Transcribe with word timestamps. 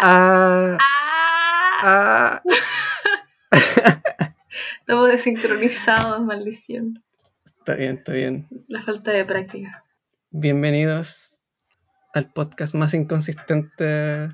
Ah, 0.00 0.78
¡Ah! 1.82 2.40
ah. 2.40 2.42
Estamos 4.80 5.08
desincronizados, 5.08 6.22
maldición. 6.22 7.02
Está 7.58 7.74
bien, 7.74 7.96
está 7.96 8.12
bien. 8.12 8.46
La 8.68 8.80
falta 8.82 9.10
de 9.10 9.24
práctica. 9.24 9.84
Bienvenidos 10.30 11.40
al 12.14 12.30
podcast 12.32 12.76
más 12.76 12.94
inconsistente 12.94 13.84
de 13.84 14.30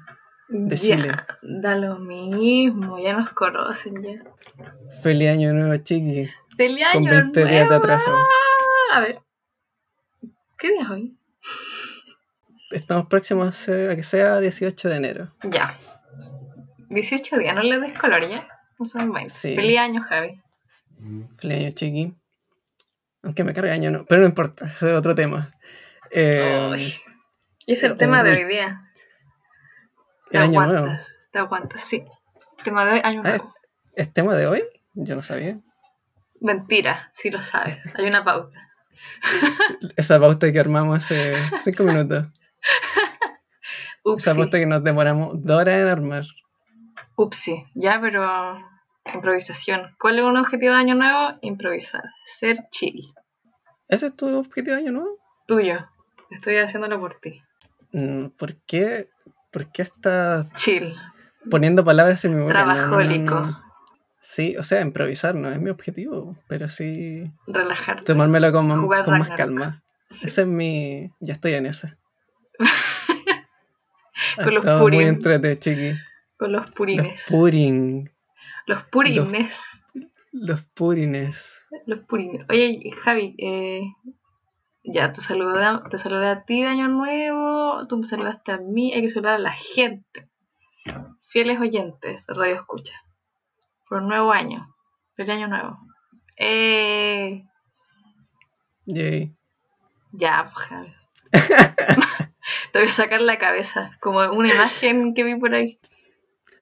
Ya, 0.69 0.77
Chile. 0.77 1.13
Da 1.41 1.77
lo 1.77 1.99
mismo, 1.99 2.99
ya 2.99 3.15
nos 3.15 3.31
conocen 3.31 4.03
ya. 4.03 4.23
Feliz 5.03 5.29
año 5.31 5.55
nuevo, 5.55 5.83
chiqui. 5.83 6.29
¡Feliz 6.59 6.85
Con 6.93 7.09
año 7.09 7.23
20 7.23 7.41
días 7.41 7.51
de 7.51 7.59
nuevo! 7.65 7.75
atraso. 7.77 8.11
A 8.93 9.01
ver. 9.01 9.17
¿Qué 10.59 10.69
día 10.73 10.83
es 10.83 10.91
hoy? 10.91 11.17
Estamos 12.75 13.07
próximos 13.07 13.69
a 13.69 13.93
a 13.93 13.97
que 13.97 14.03
sea 14.03 14.41
18 14.41 14.89
de 14.89 14.97
enero. 14.97 15.33
Ya. 15.45 15.79
18 16.91 17.39
días, 17.39 17.55
no 17.55 17.63
le 17.63 17.79
des 17.79 17.93
color 17.93 18.29
ya. 18.29 18.49
No 18.79 18.87
son 18.87 19.13
20. 19.13 19.31
Sí. 19.31 19.55
Feliz 19.55 19.79
año, 19.79 20.03
Javi. 20.03 20.41
Feliz 21.39 21.59
año, 21.59 21.71
chiqui. 21.71 22.15
Aunque 23.23 23.45
me 23.45 23.55
cargue 23.55 23.71
año 23.71 23.91
no. 23.91 24.05
Pero 24.07 24.23
no 24.23 24.27
importa, 24.27 24.67
ese 24.67 24.91
es 24.91 24.99
otro 24.99 25.15
tema. 25.15 25.53
Eh. 26.11 26.77
Y 27.67 27.73
es 27.73 27.83
el 27.85 27.93
uy. 27.93 27.99
tema 27.99 28.23
de 28.25 28.33
hoy 28.33 28.45
día. 28.45 28.81
Te 30.31 30.37
el 30.39 30.43
año 30.43 30.61
aguantas, 30.61 30.83
nuevo. 30.83 31.03
te 31.31 31.39
aguantas, 31.39 31.81
sí. 31.89 32.05
Tema 32.65 32.85
de 32.87 32.93
hoy, 32.95 33.01
año 33.05 33.23
Ah, 33.25 33.29
nuevo. 33.29 33.55
¿Es 33.95 34.13
tema 34.13 34.35
de 34.35 34.47
hoy? 34.49 34.65
Yo 34.95 35.15
no 35.15 35.23
sabía. 35.23 35.61
Mentira, 36.41 37.11
si 37.15 37.31
lo 37.31 37.41
sabes. 37.41 37.79
Hay 37.97 38.07
una 38.07 38.25
pauta. 38.25 38.59
Esa 39.97 40.19
pauta 40.19 40.51
que 40.53 40.59
armamos 40.59 40.99
hace 40.99 41.35
5 41.63 41.83
minutos. 41.85 42.27
Upsi. 44.05 44.51
que 44.51 44.67
nos 44.67 44.85
demoramos 44.85 45.43
dos 45.43 45.61
horas 45.61 45.81
en 45.81 45.89
armar. 45.89 46.25
Upsi. 47.17 47.65
Ya, 47.75 48.01
pero 48.01 48.59
improvisación. 49.15 49.95
¿Cuál 49.99 50.19
es 50.19 50.25
un 50.25 50.37
objetivo 50.37 50.73
de 50.75 50.79
año 50.81 50.95
nuevo? 50.95 51.39
Improvisar. 51.43 52.03
Ser 52.25 52.59
chill. 52.71 53.13
¿Ese 53.89 54.07
es 54.07 54.17
tu 54.17 54.27
objetivo 54.37 54.75
de 54.77 54.83
año 54.83 54.93
nuevo? 54.93 55.19
Tuyo. 55.47 55.87
Estoy 56.31 56.57
haciéndolo 56.57 56.99
por 57.01 57.15
ti. 57.17 57.41
Mm, 57.93 58.29
¿Por 58.31 58.57
qué, 58.67 59.09
¿Por 59.53 59.71
qué 59.71 59.83
estás 59.83 60.49
Chill. 60.55 60.97
poniendo 61.51 61.85
palabras 61.85 62.25
en 62.25 62.35
mi 62.37 62.43
boca? 62.43 62.55
No, 62.55 62.67
no, 62.67 62.75
no, 62.75 62.81
Trabajólico. 62.81 63.35
no. 63.41 63.63
Sí, 64.21 64.57
o 64.57 64.65
sea, 64.65 64.81
improvisar 64.81 65.35
no 65.35 65.51
es 65.51 65.61
mi 65.61 65.69
objetivo, 65.71 66.37
pero 66.49 66.71
sí 66.71 67.31
Relajarte. 67.47 68.05
tomármelo 68.05 68.53
con, 68.53 68.67
más 68.89 69.31
calma. 69.37 69.83
Ese 70.23 70.43
es 70.43 70.47
mi... 70.47 71.13
Ya 71.21 71.35
estoy 71.35 71.55
en 71.55 71.67
esa. 71.67 71.99
Con 74.37 74.55
los 74.55 74.65
estado 74.65 74.79
muy 74.81 74.91
purín. 74.93 75.09
entrete, 75.09 75.59
chiqui. 75.59 75.93
Con 76.37 76.53
los 76.53 76.67
Los 76.67 76.75
purines. 76.75 77.25
pudding. 77.29 78.11
Los 78.67 78.83
purines. 78.85 79.53
Los 80.33 80.63
purines. 80.63 81.51
Los 81.87 82.01
purines. 82.01 82.45
Oye, 82.51 82.91
Javi, 83.03 83.35
eh, 83.39 83.83
ya 84.85 85.13
te 85.13 85.21
saludé, 85.21 85.65
te 85.91 85.99
saludé 85.99 86.27
a 86.29 86.45
ti 86.45 86.63
de 86.63 86.69
Año 86.69 86.89
Nuevo, 86.89 87.87
tú 87.89 87.99
me 87.99 88.07
saludaste 88.07 88.53
a 88.53 88.59
mí, 88.59 88.93
hay 88.93 89.03
que 89.03 89.09
saludar 89.11 89.35
a 89.35 89.39
la 89.39 89.53
gente. 89.53 90.31
Fieles 91.29 91.59
oyentes 91.61 92.25
Radio 92.29 92.55
Escucha. 92.57 92.95
Por 93.89 94.03
un 94.03 94.09
nuevo 94.09 94.33
año. 94.33 94.75
Feliz 95.17 95.31
Año 95.31 95.49
Nuevo. 95.49 95.79
Eh, 96.37 97.45
Yay. 98.87 99.35
ya, 100.13 100.51
pues, 100.53 100.67
Javi. 100.67 100.95
te 102.75 102.81
voy 102.81 102.89
a 102.89 102.93
sacar 102.93 103.21
la 103.21 103.39
cabeza, 103.39 103.97
como 104.01 104.19
una 104.33 104.49
imagen 104.53 105.15
que 105.15 105.23
vi 105.23 105.37
por 105.37 105.55
ahí. 105.55 105.79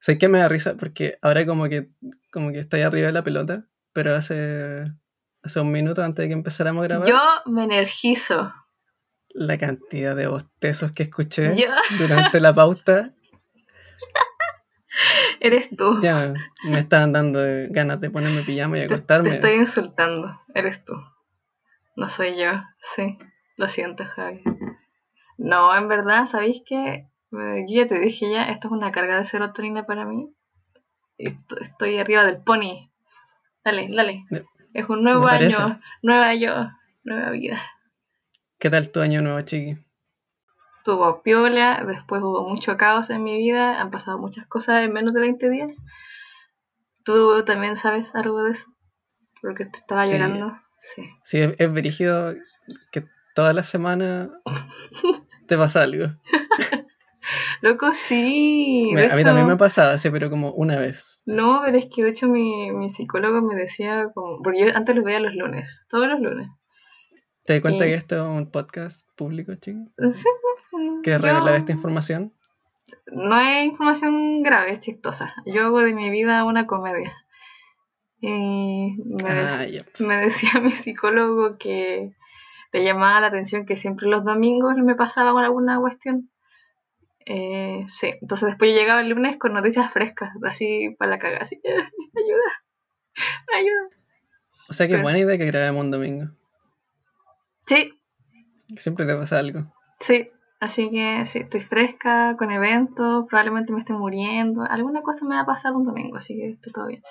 Sé 0.00 0.19
que 0.19 0.28
me 0.28 0.41
da 0.41 0.48
risa 0.50 0.74
porque 0.78 1.16
ahora 1.22 1.46
como 1.46 1.70
que 1.70 1.88
como 2.30 2.52
que 2.52 2.58
estoy 2.58 2.82
arriba 2.82 3.06
de 3.06 3.14
la 3.14 3.24
pelota, 3.24 3.64
pero 3.94 4.14
hace 4.14 4.84
hace 5.42 5.60
un 5.60 5.72
minuto 5.72 6.03
antes 6.03 6.25
de 6.25 6.28
que 6.28 6.34
empezáramos 6.34 6.84
a 6.84 6.88
grabar, 6.88 7.09
Yo 7.09 7.19
me 7.47 7.64
energizo. 7.64 8.53
la 9.31 9.56
cantidad 9.56 10.14
de 10.14 10.26
bostezos 10.26 10.92
que 10.92 11.04
escuché 11.04 11.56
Yo, 11.56 11.69
durante 11.98 12.41
la 12.41 12.54
pauta, 12.54 13.14
eres 15.41 15.70
tú. 15.75 15.98
ya 16.03 16.34
me 16.64 16.81
estaban 16.81 17.14
dando 17.14 17.41
ganas 17.70 18.03
de 18.03 18.10
ponerme 18.10 18.42
pijama 18.42 18.76
y 18.76 18.81
Te, 18.82 18.88
te 18.88 18.94
acostarme. 18.94 19.34
estoy 19.37 19.53
insultando. 19.54 20.42
Eres 20.54 20.84
tú. 20.84 20.92
No 21.97 22.10
soy 22.10 22.38
yo. 22.38 22.53
Sí. 22.94 23.16
Lo 23.56 23.66
siento, 23.69 24.04
Javi. 24.04 24.42
No, 25.42 25.75
en 25.76 25.88
verdad, 25.88 26.26
¿sabéis 26.26 26.62
qué? 26.64 27.08
Eh, 27.32 27.64
Yo 27.69 27.82
ya 27.82 27.86
te 27.88 27.98
dije 27.98 28.30
ya, 28.30 28.44
esto 28.44 28.69
es 28.69 28.72
una 28.72 28.92
carga 28.92 29.19
de 29.19 29.25
serotonina 29.25 29.84
para 29.86 30.04
mí. 30.04 30.32
Esto- 31.19 31.58
Estoy 31.60 31.98
arriba 31.98 32.25
del 32.25 32.42
pony. 32.42 32.91
Dale, 33.64 33.88
dale. 33.94 34.25
Me- 34.31 34.44
Es 34.75 34.88
un 34.88 35.02
nuevo 35.02 35.26
año, 35.26 35.81
nueva 36.02 36.34
yo, 36.34 36.69
nueva 37.04 37.31
vida. 37.31 37.60
¿Qué 38.58 38.70
tal 38.70 38.91
tu 38.91 39.00
año 39.00 39.20
nuevo, 39.20 39.41
chiqui? 39.42 39.76
Tuvo 40.84 41.22
piola, 41.22 41.84
después 41.86 42.22
hubo 42.22 42.48
mucho 42.48 42.76
caos 42.76 43.10
en 43.10 43.22
mi 43.22 43.36
vida, 43.36 43.81
han 43.81 43.91
pasado 43.91 44.19
muchas 44.19 44.47
cosas 44.47 44.82
en 44.84 44.92
menos 44.92 45.12
de 45.14 45.20
20 45.20 45.50
días. 45.50 45.76
¿Tú 47.04 47.44
también 47.44 47.76
sabes 47.76 48.14
algo 48.14 48.42
de 48.44 48.52
eso? 48.52 48.66
Porque 49.41 49.64
te 49.66 49.78
estaba 49.78 50.04
Sí. 50.06 50.12
llorando. 50.12 50.56
Sí. 50.94 51.08
Sí, 51.25 51.38
es, 51.41 51.54
es 51.58 52.42
que 52.92 53.04
toda 53.34 53.52
la 53.52 53.62
semana 53.64 54.31
te 55.52 55.58
pasa 55.58 55.82
algo. 55.82 56.06
Loco, 57.60 57.92
sí. 57.94 58.90
Me- 58.94 59.04
a 59.10 59.14
mí 59.16 59.22
también 59.22 59.46
me 59.46 59.52
ha 59.52 59.56
pasado, 59.58 59.96
sí, 59.98 60.08
pero 60.10 60.30
como 60.30 60.50
una 60.52 60.78
vez. 60.78 61.22
No, 61.26 61.60
pero 61.64 61.76
es 61.78 61.86
que 61.94 62.02
de 62.02 62.10
hecho 62.10 62.26
mi, 62.26 62.72
mi 62.72 62.90
psicólogo 62.90 63.42
me 63.42 63.54
decía 63.54 64.08
como... 64.14 64.42
Porque 64.42 64.60
yo 64.66 64.66
antes 64.76 64.96
los 64.96 65.04
veía 65.04 65.20
los 65.20 65.34
lunes, 65.34 65.86
todos 65.88 66.08
los 66.08 66.20
lunes. 66.20 66.48
¿Te 67.44 67.54
das 67.54 67.62
cuenta 67.62 67.84
que 67.84 67.94
esto 67.94 68.16
es 68.16 68.22
un 68.22 68.50
podcast 68.50 69.06
público, 69.16 69.54
chiqui? 69.54 69.84
Sí, 70.12 70.24
mm, 70.72 71.02
¿Quieres 71.02 71.22
yo- 71.22 71.28
revelar 71.28 71.54
esta 71.56 71.72
información? 71.72 72.32
No 73.06 73.38
es 73.40 73.66
información 73.66 74.42
grave, 74.42 74.72
es 74.72 74.80
chistosa. 74.80 75.34
Yo 75.46 75.62
hago 75.64 75.80
de 75.82 75.94
mi 75.94 76.10
vida 76.10 76.44
una 76.44 76.66
comedia. 76.66 77.12
Y 78.20 78.96
me, 79.04 79.34
de- 79.34 79.40
Ah, 79.80 79.84
me 80.00 80.16
decía 80.16 80.50
mi 80.62 80.72
psicólogo 80.72 81.56
que 81.58 82.12
le 82.72 82.84
llamaba 82.84 83.21
la 83.21 83.27
atención 83.28 83.66
que 83.66 83.77
siempre 83.77 84.09
los 84.09 84.25
domingos 84.25 84.75
me 84.77 84.94
pasaba 84.94 85.33
con 85.33 85.44
alguna 85.44 85.78
cuestión. 85.81 86.31
Eh, 87.27 87.84
sí, 87.87 88.15
entonces 88.21 88.49
después 88.49 88.71
yo 88.72 88.77
llegaba 88.81 89.00
el 89.00 89.09
lunes 89.10 89.37
con 89.37 89.53
noticias 89.53 89.93
frescas, 89.93 90.31
así 90.44 90.97
para 90.99 91.12
la 91.12 91.19
cagada, 91.19 91.43
así, 91.43 91.61
"Eh, 91.62 91.77
ayuda, 92.16 92.53
ayuda. 93.56 93.88
O 94.69 94.72
sea 94.72 94.87
que 94.88 94.94
Pero- 94.94 95.03
buena 95.05 95.19
idea 95.19 95.38
que 95.38 95.47
grabemos 95.47 95.84
un 95.84 95.91
domingo. 95.93 96.27
Sí, 97.66 97.93
siempre 98.77 99.06
te 99.06 99.15
pasa 99.15 99.38
algo. 99.38 99.72
Sí, 100.00 100.31
así 100.59 100.91
que 100.91 101.25
sí, 101.27 101.41
estoy 101.41 101.61
fresca, 101.61 102.34
con 102.37 102.50
eventos, 102.50 103.27
probablemente 103.28 103.72
me 103.72 103.78
esté 103.81 103.93
muriendo, 103.93 104.62
alguna 104.65 105.03
cosa 105.03 105.25
me 105.27 105.37
va 105.37 105.43
a 105.43 105.47
pasar 105.47 105.75
un 105.75 105.84
domingo, 105.84 106.16
así 106.16 106.34
que 106.37 106.50
está 106.50 106.71
todo 106.72 106.87
bien. 106.88 107.03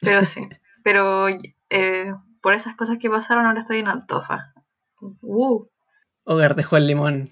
Pero 0.00 0.24
sí, 0.24 0.48
pero 0.84 1.28
eh, 1.68 2.14
por 2.40 2.54
esas 2.54 2.76
cosas 2.76 2.96
que 2.98 3.10
pasaron 3.10 3.44
ahora 3.44 3.60
estoy 3.60 3.80
en 3.80 3.88
Antofa. 3.88 4.53
Uh, 5.22 5.66
Hogar 6.24 6.54
de 6.54 6.62
Juan 6.62 6.86
Limón. 6.86 7.30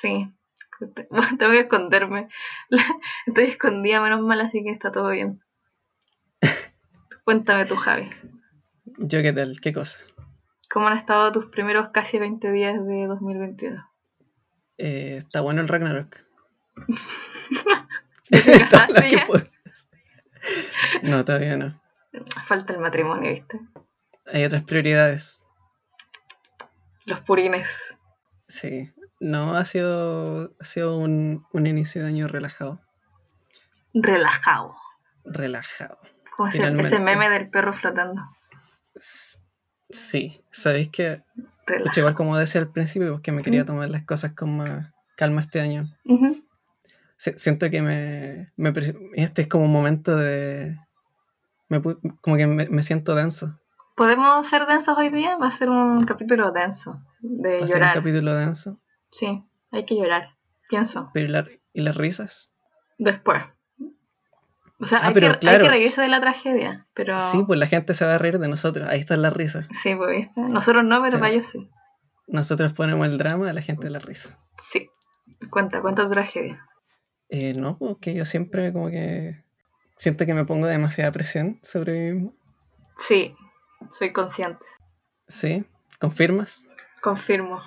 sí, 0.00 0.32
tengo 1.38 1.52
que 1.52 1.60
esconderme. 1.60 2.28
Estoy 3.26 3.44
escondida, 3.44 4.00
menos 4.00 4.20
mal, 4.20 4.40
así 4.40 4.64
que 4.64 4.70
está 4.70 4.90
todo 4.92 5.10
bien. 5.10 5.42
Cuéntame 7.24 7.66
tú, 7.66 7.76
Javi, 7.76 8.10
¿Yo 8.98 9.22
qué 9.22 9.32
tal? 9.32 9.60
¿Qué 9.60 9.72
cosa? 9.72 9.98
¿cómo 10.70 10.86
han 10.86 10.96
estado 10.96 11.32
tus 11.32 11.46
primeros 11.46 11.88
casi 11.88 12.18
20 12.18 12.52
días 12.52 12.86
de 12.86 13.06
2021? 13.06 13.84
Eh, 14.78 15.16
está 15.18 15.40
bueno 15.42 15.60
el 15.60 15.68
Ragnarok. 15.68 16.16
No, 21.02 21.24
todavía 21.24 21.56
no. 21.56 21.78
Falta 22.46 22.72
el 22.72 22.78
matrimonio, 22.78 23.30
¿viste? 23.30 23.60
Hay 24.32 24.44
otras 24.44 24.62
prioridades. 24.62 25.42
Los 27.10 27.20
purines. 27.20 27.96
Sí. 28.48 28.90
No, 29.20 29.54
ha 29.56 29.64
sido, 29.66 30.54
ha 30.58 30.64
sido 30.64 30.96
un, 30.96 31.44
un 31.52 31.66
inicio 31.66 32.00
de 32.02 32.08
año 32.08 32.26
relajado. 32.28 32.80
relajado. 33.92 34.74
Relajado. 35.24 35.98
Como 36.36 36.48
ese, 36.48 36.58
Finalmente. 36.58 36.86
ese 36.88 37.00
meme 37.00 37.28
del 37.28 37.50
perro 37.50 37.72
flotando. 37.74 38.22
Sí, 39.90 40.42
sabéis 40.52 40.88
que, 40.88 41.22
pucha, 41.84 42.00
igual 42.00 42.14
como 42.14 42.36
decía 42.38 42.60
al 42.60 42.70
principio, 42.70 43.10
pues 43.12 43.22
que 43.22 43.32
me 43.32 43.42
quería 43.42 43.64
tomar 43.66 43.90
las 43.90 44.04
cosas 44.04 44.32
con 44.32 44.56
más 44.56 44.90
calma 45.16 45.40
este 45.42 45.60
año. 45.60 45.90
Ujú. 46.04 46.42
Si- 47.16 47.36
siento 47.36 47.68
que 47.70 47.82
me, 47.82 48.52
me 48.56 48.72
Este 49.14 49.42
es 49.42 49.48
como 49.48 49.64
un 49.64 49.72
momento 49.72 50.16
de. 50.16 50.78
me 51.68 51.82
como 51.82 52.36
que 52.36 52.46
me, 52.46 52.68
me 52.68 52.82
siento 52.82 53.14
denso. 53.14 53.58
¿Podemos 54.00 54.46
ser 54.48 54.64
densos 54.64 54.96
hoy 54.96 55.10
día? 55.10 55.36
Va 55.36 55.48
a 55.48 55.50
ser 55.50 55.68
un 55.68 56.06
capítulo 56.06 56.52
denso. 56.52 57.02
De 57.20 57.58
Va 57.58 57.64
a 57.64 57.68
ser 57.68 57.76
un 57.76 57.82
llorar. 57.82 57.94
capítulo 57.96 58.34
denso. 58.34 58.80
Sí, 59.10 59.44
hay 59.70 59.84
que 59.84 59.94
llorar. 59.94 60.38
Pienso. 60.70 61.10
Pero 61.12 61.26
¿y, 61.26 61.28
la- 61.28 61.46
y 61.74 61.82
las 61.82 61.96
risas? 61.96 62.50
Después. 62.96 63.42
O 64.78 64.86
sea, 64.86 65.00
Ah, 65.02 65.08
hay, 65.08 65.12
pero 65.12 65.38
que, 65.38 65.46
hay 65.50 65.58
que 65.58 65.68
reírse 65.68 66.00
de 66.00 66.08
la 66.08 66.18
tragedia. 66.18 66.86
Pero... 66.94 67.20
Sí, 67.20 67.44
pues 67.46 67.58
la 67.60 67.66
gente 67.66 67.92
se 67.92 68.06
va 68.06 68.14
a 68.14 68.18
reír 68.18 68.38
de 68.38 68.48
nosotros. 68.48 68.88
Ahí 68.88 69.00
está 69.00 69.18
la 69.18 69.28
risa. 69.28 69.68
Sí, 69.82 69.94
pues, 69.94 70.16
¿viste? 70.16 70.40
Nosotros 70.40 70.82
no, 70.82 70.98
pero 71.02 71.10
Sí. 71.10 71.18
para 71.18 71.30
ellos 71.32 71.44
sí. 71.48 71.70
Nosotros 72.26 72.72
ponemos 72.72 73.06
el 73.06 73.18
drama 73.18 73.50
a 73.50 73.52
la 73.52 73.60
gente 73.60 73.90
la 73.90 73.98
risa. 73.98 74.38
Sí. 74.72 74.88
Cuenta, 75.50 75.82
cuenta 75.82 76.04
tu 76.04 76.10
tragedia. 76.12 76.66
Eh, 77.28 77.52
no, 77.52 77.76
porque 77.76 78.14
yo 78.14 78.24
siempre 78.24 78.72
como 78.72 78.88
que 78.88 79.44
siento 79.98 80.24
que 80.24 80.32
me 80.32 80.46
pongo 80.46 80.66
demasiada 80.68 81.12
presión 81.12 81.58
sobre 81.62 81.92
mí 81.92 82.12
mismo. 82.14 82.34
Sí, 83.06 83.34
soy 83.92 84.12
consciente. 84.12 84.64
¿Sí? 85.28 85.64
¿Confirmas? 85.98 86.68
Confirmo. 87.02 87.62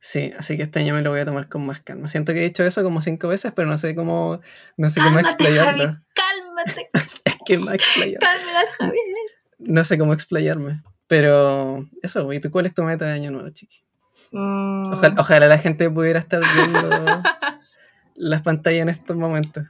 Sí, 0.00 0.32
así 0.38 0.56
que 0.56 0.62
este 0.62 0.78
año 0.80 0.94
me 0.94 1.02
lo 1.02 1.10
voy 1.10 1.20
a 1.20 1.24
tomar 1.24 1.48
con 1.48 1.66
más 1.66 1.80
calma. 1.80 2.08
Siento 2.08 2.32
que 2.32 2.38
he 2.40 2.44
dicho 2.44 2.62
eso 2.64 2.82
como 2.84 3.02
cinco 3.02 3.28
veces, 3.28 3.52
pero 3.54 3.68
no 3.68 3.76
sé 3.78 3.94
cómo, 3.94 4.40
no 4.76 4.90
sé 4.90 5.00
cómo 5.00 5.18
explayarlo. 5.18 5.84
Javi, 5.84 5.98
cálmate, 6.14 6.90
Es 6.94 7.22
que 7.44 7.58
me 7.58 7.74
explayar. 7.74 8.20
cálmate, 8.20 8.68
Javier. 8.78 9.04
No 9.58 9.84
sé 9.84 9.98
cómo 9.98 10.12
explayarme. 10.12 10.82
Pero 11.08 11.86
eso, 12.02 12.32
¿y 12.32 12.40
tú 12.40 12.50
cuál 12.50 12.66
es 12.66 12.74
tu 12.74 12.82
meta 12.84 13.06
de 13.06 13.12
año 13.12 13.30
nuevo, 13.30 13.48
chiqui? 13.50 13.82
Mm, 14.30 14.92
Ojalá, 14.92 15.14
ojalá 15.18 15.46
la 15.48 15.58
gente 15.58 15.90
pudiera 15.90 16.20
estar 16.20 16.42
viendo 16.54 16.88
las 18.14 18.42
pantallas 18.42 18.82
en 18.82 18.88
estos 18.90 19.16
momentos. 19.16 19.64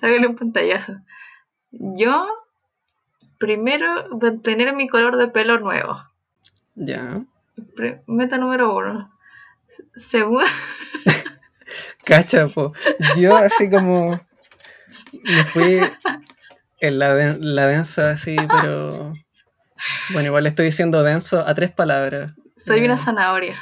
Sácale 0.00 0.26
un 0.26 0.34
pantallazo. 0.36 0.94
Yo, 1.70 2.26
primero, 3.38 4.08
mantener 4.20 4.74
mi 4.74 4.88
color 4.88 5.16
de 5.16 5.28
pelo 5.28 5.58
nuevo. 5.58 6.04
Ya. 6.74 7.22
Meta 8.06 8.38
número 8.38 8.74
uno. 8.76 9.12
Se- 9.66 9.84
Segunda, 10.00 10.46
Cacha, 12.04 12.48
po. 12.48 12.72
Yo 13.16 13.36
así 13.36 13.68
como 13.70 14.20
me 15.24 15.44
fui 15.44 15.80
en 16.80 16.98
la, 16.98 17.14
den- 17.14 17.38
la 17.54 17.66
densa 17.66 18.10
así, 18.10 18.36
pero 18.48 19.12
bueno, 20.12 20.28
igual 20.28 20.46
estoy 20.46 20.66
diciendo 20.66 21.02
denso 21.02 21.40
a 21.46 21.54
tres 21.54 21.70
palabras, 21.72 22.32
soy 22.56 22.80
Eh. 22.80 22.84
una 22.86 22.96
zanahoria. 22.98 23.56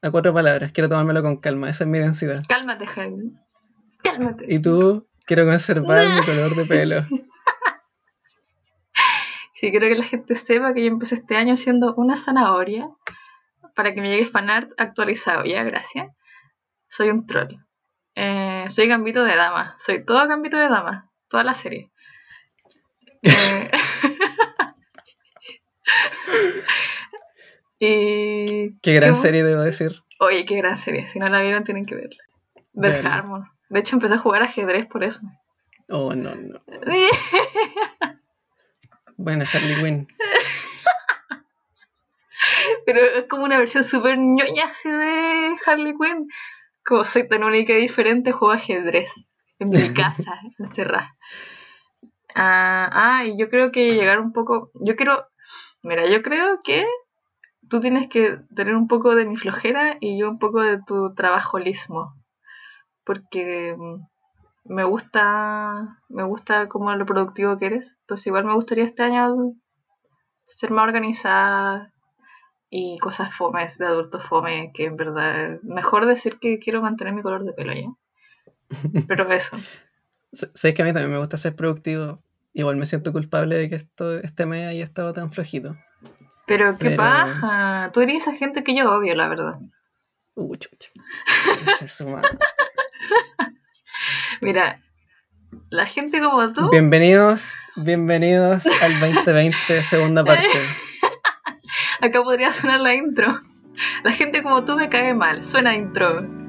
a 0.00 0.10
cuatro 0.10 0.32
palabras. 0.34 0.72
Quiero 0.72 0.88
tomármelo 0.88 1.22
con 1.22 1.36
calma, 1.36 1.70
esa 1.70 1.84
es 1.84 1.90
mi 1.90 1.98
densidad. 1.98 2.42
Cálmate, 2.48 2.86
Javi. 2.86 3.32
Cálmate. 4.02 4.46
Y 4.52 4.58
tú, 4.58 5.06
quiero 5.26 5.44
conservar 5.44 6.04
mi 6.08 6.26
color 6.26 6.56
de 6.56 6.64
pelo. 6.64 7.06
Sí, 9.62 9.70
quiero 9.70 9.86
que 9.88 9.94
la 9.94 10.02
gente 10.02 10.34
sepa 10.34 10.74
que 10.74 10.82
yo 10.82 10.88
empecé 10.88 11.14
este 11.14 11.36
año 11.36 11.56
siendo 11.56 11.94
una 11.94 12.16
zanahoria 12.16 12.90
para 13.76 13.94
que 13.94 14.00
me 14.00 14.08
llegue 14.08 14.26
fanart 14.26 14.72
actualizado, 14.76 15.44
ya, 15.44 15.62
gracias. 15.62 16.08
Soy 16.88 17.10
un 17.10 17.28
troll. 17.28 17.54
Eh, 18.16 18.64
soy 18.70 18.88
gambito 18.88 19.22
de 19.22 19.36
dama. 19.36 19.76
Soy 19.78 20.04
todo 20.04 20.26
gambito 20.26 20.56
de 20.56 20.68
dama. 20.68 21.12
Toda 21.28 21.44
la 21.44 21.54
serie. 21.54 21.92
Eh, 23.22 23.70
y. 27.78 28.76
Qué 28.82 28.94
gran 28.94 29.10
¿Qué? 29.10 29.20
serie 29.20 29.44
debo 29.44 29.62
decir. 29.62 30.02
Oye, 30.18 30.44
qué 30.44 30.56
gran 30.56 30.76
serie. 30.76 31.06
Si 31.06 31.20
no 31.20 31.28
la 31.28 31.40
vieron, 31.40 31.62
tienen 31.62 31.86
que 31.86 31.94
verla. 31.94 32.24
Beth. 32.72 33.06
Harmon. 33.06 33.48
De 33.68 33.78
hecho, 33.78 33.94
empecé 33.94 34.14
a 34.14 34.18
jugar 34.18 34.42
ajedrez 34.42 34.86
por 34.86 35.04
eso. 35.04 35.20
Oh, 35.88 36.16
no, 36.16 36.34
no. 36.34 36.60
Bueno, 39.22 39.44
Harley 39.52 39.76
Quinn. 39.76 40.08
Pero 42.86 43.00
es 43.00 43.26
como 43.28 43.44
una 43.44 43.58
versión 43.58 43.84
súper 43.84 44.18
ñoña 44.18 44.64
así 44.64 44.90
de 44.90 45.54
Harley 45.64 45.94
Quinn. 45.96 46.26
Como 46.84 47.04
soy 47.04 47.28
tan 47.28 47.44
única 47.44 47.72
y 47.72 47.82
diferente, 47.82 48.32
juego 48.32 48.52
ajedrez 48.52 49.12
en 49.60 49.70
mi 49.70 49.94
casa, 50.02 50.40
encerrada. 50.58 51.16
Ah, 52.34 52.90
ah, 52.92 53.24
y 53.24 53.38
yo 53.38 53.48
creo 53.48 53.70
que 53.70 53.94
llegar 53.94 54.18
un 54.18 54.32
poco. 54.32 54.72
Yo 54.74 54.96
quiero. 54.96 55.24
Mira, 55.84 56.06
yo 56.06 56.22
creo 56.22 56.60
que 56.64 56.84
tú 57.68 57.78
tienes 57.78 58.08
que 58.08 58.38
tener 58.56 58.74
un 58.74 58.88
poco 58.88 59.14
de 59.14 59.24
mi 59.24 59.36
flojera 59.36 59.98
y 60.00 60.18
yo 60.18 60.30
un 60.30 60.40
poco 60.40 60.62
de 60.62 60.82
tu 60.82 61.14
trabajolismo. 61.14 62.16
Porque 63.04 63.76
mm, 63.78 64.00
me 64.64 64.84
gusta. 64.84 65.98
Me 66.08 66.22
gusta 66.24 66.68
como 66.68 66.94
lo 66.94 67.06
productivo 67.06 67.58
que 67.58 67.66
eres. 67.66 67.96
Entonces, 68.00 68.26
igual 68.28 68.44
me 68.44 68.54
gustaría 68.54 68.84
este 68.84 69.02
año 69.02 69.54
ser 70.46 70.70
más 70.70 70.84
organizada 70.84 71.92
y 72.68 72.98
cosas 72.98 73.34
fomes 73.34 73.78
de 73.78 73.86
adulto 73.86 74.20
fome 74.20 74.70
que 74.74 74.84
en 74.84 74.96
verdad 74.96 75.58
mejor 75.62 76.06
decir 76.06 76.38
que 76.40 76.58
quiero 76.58 76.80
mantener 76.82 77.12
mi 77.14 77.22
color 77.22 77.44
de 77.44 77.52
pelo 77.52 77.72
ya 77.72 77.88
pero 79.08 79.30
eso 79.30 79.58
Sabes 80.32 80.74
que 80.74 80.80
a 80.82 80.84
mí 80.86 80.92
también 80.92 81.12
me 81.12 81.18
gusta 81.18 81.36
ser 81.36 81.54
productivo. 81.54 82.22
Igual 82.54 82.76
me 82.76 82.86
siento 82.86 83.12
culpable 83.12 83.56
de 83.56 83.68
que 83.68 83.76
esto, 83.76 84.18
este 84.18 84.46
mes 84.46 84.68
haya 84.68 84.84
estado 84.84 85.12
tan 85.12 85.30
flojito. 85.30 85.76
pero 86.46 86.76
qué 86.78 86.84
Pero- 86.90 86.96
paja 86.96 87.90
tú 87.92 88.00
eres 88.00 88.22
esa 88.22 88.34
gente 88.34 88.64
que 88.64 88.74
yo 88.76 88.90
odio 88.90 89.14
la 89.14 89.28
verdad 89.28 89.58
Uh, 90.34 90.56
chucha. 90.56 90.88
Chucha, 91.66 91.86
su 91.88 92.08
madre. 92.08 92.30
Mira 94.42 94.80
la 95.70 95.86
gente 95.86 96.20
como 96.20 96.52
tú. 96.52 96.68
Bienvenidos, 96.70 97.54
bienvenidos 97.76 98.66
al 98.82 98.98
2020, 99.00 99.84
segunda 99.84 100.24
parte. 100.24 100.58
acá 102.00 102.22
podría 102.22 102.52
sonar 102.52 102.80
la 102.80 102.94
intro. 102.94 103.40
La 104.02 104.12
gente 104.12 104.42
como 104.42 104.64
tú 104.64 104.76
me 104.76 104.88
cae 104.88 105.14
mal 105.14 105.44
suena 105.44 105.74
intro 105.74 106.41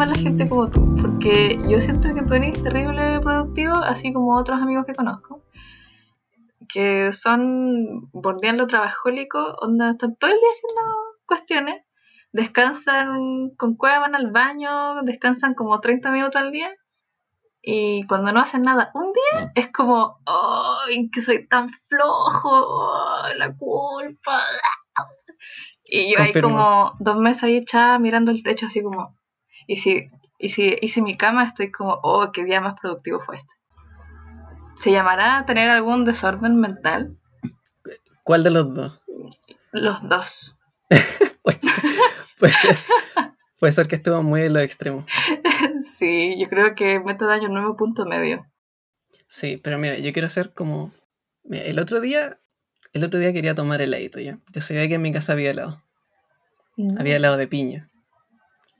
¿por 0.00 0.12
qué 0.12 0.16
me 0.16 0.24
cae 0.24 0.24
mal 0.24 0.24
la 0.24 0.30
gente 0.30 0.48
como 0.48 0.70
tú? 0.70 0.96
Porque 1.00 1.58
yo 1.68 1.80
siento 1.80 2.14
que 2.14 2.22
tú 2.22 2.34
eres 2.34 2.62
terrible 2.62 3.20
productivo, 3.20 3.76
así 3.76 4.12
como 4.12 4.36
otros 4.36 4.60
amigos 4.60 4.86
que 4.86 4.94
conozco, 4.94 5.42
que 6.68 7.12
son 7.12 8.08
bordean 8.12 8.56
lo 8.56 8.66
trabajólico, 8.66 9.38
onda, 9.60 9.90
están 9.90 10.16
todo 10.16 10.30
el 10.30 10.38
día 10.38 10.48
haciendo 10.52 10.96
cuestiones, 11.26 11.84
descansan 12.32 13.50
con 13.56 13.76
cueva, 13.76 14.00
van 14.00 14.14
al 14.14 14.30
baño, 14.30 15.02
descansan 15.02 15.54
como 15.54 15.80
30 15.80 16.10
minutos 16.10 16.40
al 16.40 16.52
día, 16.52 16.70
y 17.62 18.06
cuando 18.06 18.32
no 18.32 18.40
hacen 18.40 18.62
nada 18.62 18.90
un 18.94 19.12
día, 19.12 19.52
es 19.54 19.70
como, 19.70 20.18
¡ay, 20.24 21.10
que 21.10 21.20
soy 21.20 21.46
tan 21.46 21.68
flojo! 21.68 23.22
¡ay, 23.22 23.36
la 23.36 23.54
culpa! 23.54 24.40
Y 25.84 26.10
yo 26.10 26.20
ahí 26.20 26.32
Confirmo. 26.32 26.48
como 26.50 26.92
dos 27.00 27.16
meses 27.16 27.42
ahí 27.42 27.56
echada 27.56 27.98
mirando 27.98 28.30
el 28.30 28.42
techo 28.42 28.66
así 28.66 28.80
como, 28.82 29.19
y 29.70 29.76
si, 29.76 30.08
y 30.36 30.50
si 30.50 30.76
hice 30.80 31.00
mi 31.00 31.16
cama 31.16 31.44
estoy 31.44 31.70
como, 31.70 32.00
oh, 32.02 32.32
qué 32.32 32.42
día 32.44 32.60
más 32.60 32.74
productivo 32.80 33.20
fue 33.20 33.36
este. 33.36 33.54
¿Se 34.80 34.90
llamará 34.90 35.44
tener 35.46 35.70
algún 35.70 36.04
desorden 36.04 36.58
mental? 36.58 37.16
¿Cuál 38.24 38.42
de 38.42 38.50
los 38.50 38.74
dos? 38.74 39.00
Los 39.70 40.08
dos. 40.08 40.58
Puede 41.42 41.60
ser, 41.62 41.74
puede 42.38 42.52
ser, 42.52 42.76
puede 43.58 43.72
ser 43.72 43.88
que 43.88 43.96
estuvo 43.96 44.22
muy 44.22 44.42
en 44.42 44.54
los 44.54 44.62
extremos. 44.62 45.06
sí, 45.96 46.36
yo 46.38 46.48
creo 46.48 46.74
que 46.74 47.00
meta 47.00 47.26
de 47.26 47.34
año 47.34 47.48
nuevo 47.48 47.76
punto 47.76 48.04
medio. 48.04 48.44
Sí, 49.28 49.56
pero 49.62 49.78
mira, 49.78 49.96
yo 49.98 50.12
quiero 50.12 50.26
hacer 50.26 50.52
como. 50.52 50.92
Mira, 51.44 51.64
el 51.64 51.78
otro 51.78 52.00
día. 52.00 52.40
El 52.92 53.04
otro 53.04 53.18
día 53.20 53.32
quería 53.32 53.54
tomar 53.54 53.80
heladito 53.80 54.20
ya. 54.20 54.38
Yo 54.52 54.60
sabía 54.60 54.86
que 54.88 54.94
en 54.94 55.02
mi 55.02 55.12
casa 55.12 55.32
había 55.32 55.52
helado. 55.52 55.82
Había 56.98 57.16
helado 57.16 57.38
de 57.38 57.48
piña. 57.48 57.88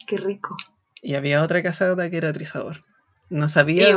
Qué 0.06 0.18
rico. 0.18 0.56
Y 1.02 1.14
había 1.14 1.42
otra 1.42 1.62
casada 1.62 2.10
que 2.10 2.16
era 2.16 2.32
trizador. 2.32 2.84
No 3.28 3.48
sabía. 3.48 3.88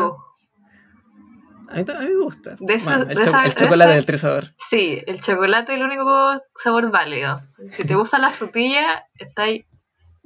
A 1.70 1.76
mí, 1.78 1.86
a 1.88 2.00
mí 2.02 2.08
me 2.10 2.24
gusta. 2.24 2.52
De 2.60 2.78
Bueno, 2.78 3.02
el, 3.04 3.08
de 3.10 3.16
cho- 3.16 3.22
esa- 3.22 3.44
el 3.46 3.50
de 3.50 3.56
chocolate 3.56 3.90
esa- 3.90 3.96
del 3.96 4.06
trizador. 4.06 4.48
Sí, 4.70 5.02
el 5.08 5.20
chocolate 5.22 5.74
es 5.74 5.80
el 5.80 5.86
único 5.86 6.42
sabor 6.56 6.92
válido. 6.92 7.42
Si 7.70 7.84
te 7.86 7.96
gusta 7.96 8.20
la 8.20 8.30
frutilla, 8.30 9.06
estáis 9.18 9.66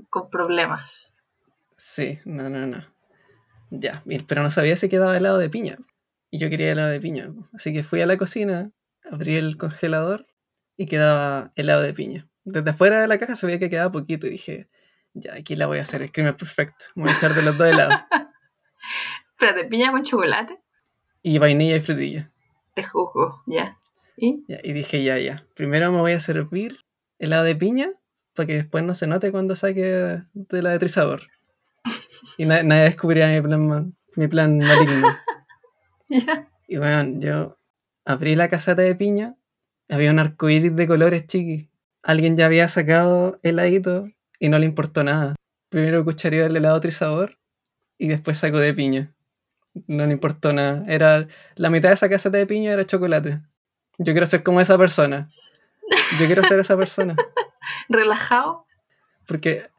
con 0.10 0.30
problemas. 0.30 1.14
Sí, 1.78 2.20
no, 2.26 2.50
no, 2.50 2.66
no. 2.68 2.86
Ya, 3.70 4.04
pero 4.28 4.44
no 4.44 4.52
sabía 4.52 4.76
si 4.76 4.90
quedaba 4.90 5.16
helado 5.18 5.38
de 5.38 5.50
piña. 5.50 5.78
Y 6.32 6.40
yo 6.40 6.50
quería 6.50 6.72
helado 6.72 6.90
de 6.90 7.00
piña. 7.00 7.30
Así 7.54 7.74
que 7.74 7.84
fui 7.84 8.02
a 8.02 8.06
la 8.06 8.18
cocina, 8.18 8.72
abrí 9.10 9.36
el 9.36 9.58
congelador 9.58 10.26
y 10.76 10.86
quedaba 10.88 11.52
helado 11.56 11.82
de 11.82 11.94
piña. 11.94 12.28
Desde 12.44 12.70
afuera 12.72 13.00
de 13.02 13.08
la 13.08 13.18
caja 13.20 13.36
sabía 13.36 13.60
que 13.60 13.70
quedaba 13.70 13.92
poquito 13.92 14.28
y 14.28 14.32
dije, 14.32 14.68
ya, 15.20 15.34
aquí 15.36 15.56
la 15.56 15.68
voy 15.68 15.80
a 15.80 15.84
hacer, 15.84 16.02
el 16.02 16.12
crimen 16.12 16.36
perfecto. 16.36 16.86
Voy 16.96 17.10
a 17.10 17.14
echar 17.16 17.34
de 17.34 17.42
los 17.42 17.58
dos 17.58 17.68
helados. 17.68 17.96
Espérate, 19.32 19.66
piña 19.66 19.92
con 19.92 20.04
chocolate, 20.04 20.60
Y 21.22 21.38
vainilla 21.38 21.76
y 21.76 21.80
frutilla. 21.80 22.32
te 22.74 22.84
juzgo, 22.84 23.44
ya. 23.46 23.78
¿Y? 24.16 24.44
Ya, 24.48 24.60
y 24.64 24.74
dije, 24.74 25.04
ya, 25.04 25.18
ya. 25.20 25.46
Primero 25.56 25.92
me 25.92 26.00
voy 26.00 26.14
a 26.14 26.20
servir 26.20 26.80
helado 27.20 27.44
de 27.44 27.56
piña 27.56 27.90
para 28.36 28.48
que 28.48 28.54
después 28.56 28.84
no 28.84 28.96
se 28.96 29.08
note 29.08 29.32
cuando 29.32 29.56
saque 29.56 30.22
de 30.34 30.62
la 30.62 30.72
detrizador. 30.72 31.22
Y 32.38 32.46
na- 32.46 32.64
nadie 32.64 32.84
descubriría 32.84 33.28
mi 33.30 33.42
plan, 33.42 33.96
mi 34.16 34.28
plan 34.28 34.58
maligno. 34.58 35.08
Ya. 36.10 36.50
Y 36.70 36.78
bueno, 36.78 37.20
yo 37.20 37.58
abrí 38.06 38.36
la 38.36 38.48
caseta 38.50 38.82
de 38.82 38.96
piña, 38.96 39.36
había 39.90 40.10
un 40.10 40.20
arco 40.20 40.50
iris 40.50 40.74
de 40.74 40.88
colores 40.88 41.28
chiqui. 41.28 41.70
Alguien 42.02 42.38
ya 42.38 42.46
había 42.46 42.70
sacado 42.70 43.40
heladito 43.44 44.08
y 44.40 44.50
no 44.50 44.60
le 44.60 44.66
importó 44.66 45.04
nada. 45.04 45.36
Primero 45.70 46.04
cuchareó 46.04 46.46
el 46.46 46.56
helado 46.56 46.80
trizador 46.80 47.38
y 47.98 48.08
después 48.08 48.38
sacó 48.38 48.60
de 48.60 48.74
piña. 48.74 49.14
No 49.88 50.06
le 50.06 50.14
importó 50.14 50.54
nada. 50.54 50.84
Era 50.88 51.28
la 51.56 51.70
mitad 51.70 51.90
de 51.90 51.96
esa 51.96 52.10
caseta 52.10 52.38
de 52.38 52.48
piña 52.48 52.74
era 52.74 52.86
chocolate. 52.86 53.42
Yo 53.98 54.14
quiero 54.14 54.26
ser 54.26 54.44
como 54.44 54.62
esa 54.62 54.78
persona. 54.78 55.30
Yo 56.20 56.26
quiero 56.26 56.44
ser 56.44 56.60
esa 56.60 56.78
persona. 56.78 57.16
Relajado. 57.90 58.66
Porque, 59.26 59.70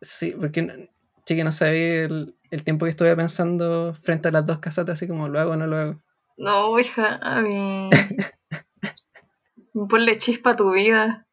sí, 0.00 0.34
porque, 0.38 0.88
chiqui, 1.26 1.42
no 1.42 1.52
sabía 1.52 2.04
el, 2.04 2.34
el 2.50 2.64
tiempo 2.64 2.86
que 2.86 2.90
estuve 2.90 3.14
pensando 3.16 3.94
frente 3.94 4.28
a 4.28 4.30
las 4.30 4.46
dos 4.46 4.58
casetas, 4.58 4.94
así 4.94 5.08
como 5.08 5.28
lo 5.28 5.40
hago 5.40 5.52
o 5.52 5.56
no 5.56 5.66
lo 5.66 5.76
hago. 5.76 6.02
No, 6.36 6.78
hija, 6.78 7.18
a 7.22 7.40
mí. 7.42 7.90
Ponle 9.88 10.18
chispa 10.18 10.50
a 10.50 10.56
tu 10.56 10.72
vida. 10.72 11.23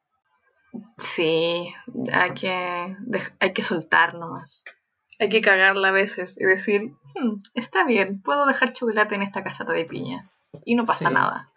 Sí, 1.16 1.74
hay 2.14 2.32
que, 2.34 2.96
hay 3.40 3.54
que 3.54 3.64
soltar 3.64 4.16
nomás. 4.16 4.64
Hay 5.20 5.30
que 5.30 5.42
cagarla 5.42 5.90
a 5.90 5.92
veces 5.92 6.38
y 6.40 6.46
decir, 6.46 6.94
"Hmm, 7.16 7.42
está 7.54 7.86
bien, 7.86 8.22
puedo 8.22 8.46
dejar 8.46 8.74
chocolate 8.74 9.16
en 9.16 9.22
esta 9.22 9.44
casata 9.44 9.74
de 9.74 9.86
piña. 9.86 10.30
Y 10.66 10.76
no 10.76 10.86
pasa 10.86 11.08
Sí. 11.10 11.14
nada. 11.14 11.50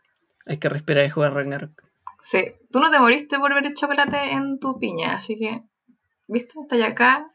Hay 0.46 0.58
que 0.58 0.68
respirar 0.68 1.04
y 1.06 1.10
jugar 1.10 1.32
Ragnarok. 1.34 1.82
Sí, 2.20 2.44
tú 2.70 2.80
no 2.80 2.90
te 2.90 2.98
moriste 2.98 3.38
por 3.38 3.54
ver 3.54 3.66
el 3.66 3.74
chocolate 3.74 4.32
en 4.32 4.58
tu 4.58 4.78
piña, 4.78 5.14
así 5.14 5.38
que, 5.38 5.62
¿viste? 6.28 6.54
Está 6.60 6.76
ya 6.76 6.88
acá, 6.88 7.30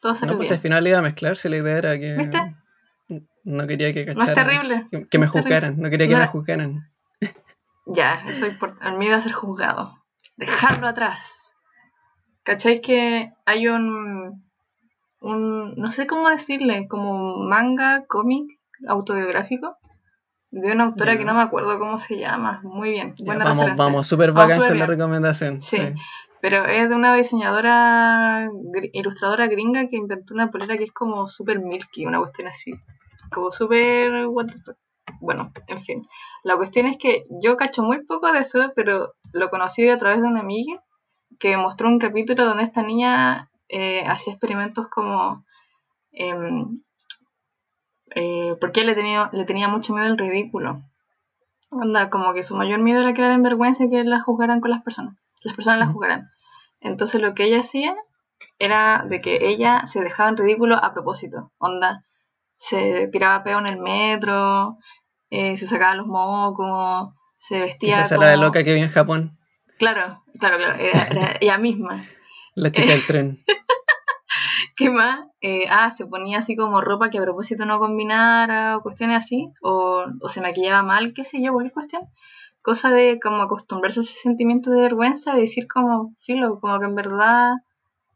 todo 0.00 0.14
salió 0.14 0.32
No, 0.34 0.38
pues 0.38 0.48
bien. 0.48 0.58
al 0.58 0.62
final 0.62 0.86
iba 0.86 0.98
a 0.98 1.02
mezclar 1.02 1.36
si 1.36 1.48
la 1.48 1.56
idea 1.56 1.78
era 1.78 1.98
que. 1.98 2.14
¿Viste? 2.16 2.56
No 3.44 3.66
quería 3.66 3.92
que 3.92 4.06
No 4.06 4.22
es 4.22 4.26
cacharan. 4.28 4.46
terrible. 4.58 4.86
Que, 4.90 5.08
que 5.08 5.18
me 5.18 5.26
No 5.26 5.26
es 5.26 5.32
terrible. 5.32 5.42
juzgaran. 5.42 5.80
No 5.80 5.90
quería 5.90 6.06
que 6.06 6.12
No. 6.14 6.20
me 6.20 6.26
juzgaran. 6.28 6.90
Ya, 7.86 8.22
eso 8.28 8.46
importa. 8.46 8.88
El 8.88 8.98
miedo 8.98 9.16
a 9.16 9.20
ser 9.22 9.32
juzgado. 9.32 10.03
Dejarlo 10.36 10.88
atrás. 10.88 11.54
¿Cachai 12.42 12.80
que 12.80 13.32
hay 13.46 13.68
un. 13.68 14.44
un. 15.20 15.74
no 15.76 15.92
sé 15.92 16.06
cómo 16.06 16.28
decirle, 16.28 16.86
como 16.88 17.38
manga, 17.38 18.04
cómic, 18.06 18.48
autobiográfico? 18.86 19.76
De 20.50 20.72
una 20.72 20.84
autora 20.84 21.16
que 21.16 21.24
no 21.24 21.34
me 21.34 21.42
acuerdo 21.42 21.78
cómo 21.78 21.98
se 21.98 22.18
llama. 22.18 22.60
Muy 22.62 22.90
bien. 22.90 23.14
Ya, 23.18 23.24
Buena 23.24 23.44
vamos, 23.44 23.64
referencia. 23.64 23.84
vamos, 23.84 24.06
súper 24.06 24.32
Vamos 24.32 24.42
bacán 24.44 24.56
súper 24.58 24.70
con 24.70 24.78
la 24.78 24.86
recomendación. 24.86 25.60
Sí. 25.60 25.76
Sí. 25.78 25.92
Pero 26.40 26.66
es 26.66 26.90
de 26.90 26.94
una 26.94 27.14
diseñadora, 27.14 28.50
ilustradora 28.92 29.46
gringa 29.46 29.88
que 29.88 29.96
inventó 29.96 30.34
una 30.34 30.50
polera 30.50 30.76
que 30.76 30.84
es 30.84 30.92
como 30.92 31.26
super 31.26 31.58
milky, 31.58 32.04
una 32.04 32.18
cuestión 32.18 32.48
así. 32.48 32.74
Como 33.32 33.50
super. 33.50 34.26
what 34.26 34.46
the 34.46 34.58
fuck. 34.58 34.76
Bueno, 35.20 35.52
en 35.68 35.82
fin. 35.82 36.08
La 36.42 36.56
cuestión 36.56 36.86
es 36.86 36.96
que 36.98 37.24
yo 37.42 37.56
cacho 37.56 37.82
muy 37.82 38.04
poco 38.04 38.32
de 38.32 38.40
eso, 38.40 38.72
pero 38.76 39.14
lo 39.32 39.50
conocí 39.50 39.88
a 39.88 39.98
través 39.98 40.20
de 40.20 40.28
una 40.28 40.40
amiga 40.40 40.82
que 41.38 41.56
mostró 41.56 41.88
un 41.88 41.98
capítulo 41.98 42.44
donde 42.44 42.64
esta 42.64 42.82
niña 42.82 43.50
eh, 43.68 44.04
hacía 44.06 44.32
experimentos 44.32 44.88
como. 44.88 45.44
em, 46.12 46.82
eh, 48.14 48.56
porque 48.60 48.84
le 48.84 48.94
tenía, 48.94 49.30
le 49.32 49.44
tenía 49.44 49.68
mucho 49.68 49.92
miedo 49.94 50.06
al 50.06 50.18
ridículo. 50.18 50.82
Onda, 51.70 52.10
como 52.10 52.32
que 52.34 52.42
su 52.42 52.54
mayor 52.54 52.80
miedo 52.80 53.00
era 53.00 53.14
quedar 53.14 53.32
en 53.32 53.42
vergüenza 53.42 53.84
y 53.84 53.90
que 53.90 54.04
la 54.04 54.20
juzgaran 54.20 54.60
con 54.60 54.70
las 54.70 54.82
personas. 54.82 55.16
Las 55.42 55.56
personas 55.56 55.80
la 55.80 55.86
juzgaran. 55.86 56.30
Entonces 56.80 57.20
lo 57.20 57.34
que 57.34 57.44
ella 57.44 57.60
hacía 57.60 57.94
era 58.58 59.04
de 59.08 59.20
que 59.20 59.48
ella 59.48 59.86
se 59.86 60.00
dejaba 60.00 60.28
en 60.30 60.36
ridículo 60.36 60.76
a 60.76 60.92
propósito. 60.92 61.52
Onda, 61.58 62.04
se 62.56 63.08
tiraba 63.08 63.42
peo 63.42 63.58
en 63.58 63.66
el 63.66 63.78
metro, 63.78 64.78
eh, 65.30 65.56
se 65.56 65.66
sacaba 65.66 65.94
los 65.96 66.06
mocos, 66.06 67.14
se 67.38 67.60
vestía 67.60 68.02
Esa 68.02 68.14
es 68.14 68.20
la 68.20 68.26
de 68.28 68.34
como- 68.34 68.46
loca 68.46 68.64
que 68.64 68.74
vi 68.74 68.80
en 68.80 68.88
Japón. 68.90 69.38
Claro, 69.78 70.22
claro, 70.38 70.56
claro, 70.58 70.74
era, 70.80 71.04
era 71.08 71.36
ella 71.40 71.58
misma. 71.58 72.06
La 72.54 72.70
chica 72.70 72.92
del 72.92 73.04
tren. 73.06 73.44
¿Qué 74.76 74.90
más? 74.90 75.20
Eh, 75.40 75.64
ah, 75.68 75.90
se 75.90 76.06
ponía 76.06 76.38
así 76.38 76.56
como 76.56 76.80
ropa 76.80 77.10
que 77.10 77.18
a 77.18 77.22
propósito 77.22 77.64
no 77.66 77.78
combinara 77.78 78.76
o 78.76 78.82
cuestiones 78.82 79.18
así, 79.18 79.52
o, 79.62 80.04
o 80.20 80.28
se 80.28 80.40
maquillaba 80.40 80.82
mal, 80.82 81.12
qué 81.14 81.24
sé 81.24 81.42
yo, 81.42 81.52
cualquier 81.52 81.72
cuestión. 81.74 82.02
Cosa 82.62 82.90
de 82.90 83.20
como 83.20 83.42
acostumbrarse 83.42 84.00
a 84.00 84.02
ese 84.02 84.14
sentimiento 84.14 84.70
de 84.70 84.80
vergüenza, 84.82 85.34
de 85.34 85.42
decir 85.42 85.66
como, 85.68 86.14
filo, 86.20 86.60
como 86.60 86.78
que 86.80 86.86
en 86.86 86.94
verdad 86.94 87.52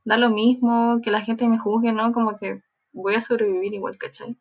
da 0.05 0.17
lo 0.17 0.31
mismo, 0.31 1.01
que 1.03 1.11
la 1.11 1.21
gente 1.21 1.47
me 1.49 1.59
juzgue, 1.59 1.93
¿no? 1.93 2.13
Como 2.13 2.39
que 2.39 2.63
voy 2.93 3.15
a 3.15 3.21
sobrevivir 3.21 3.75
igual, 3.75 3.99
¿cachai? 3.99 4.37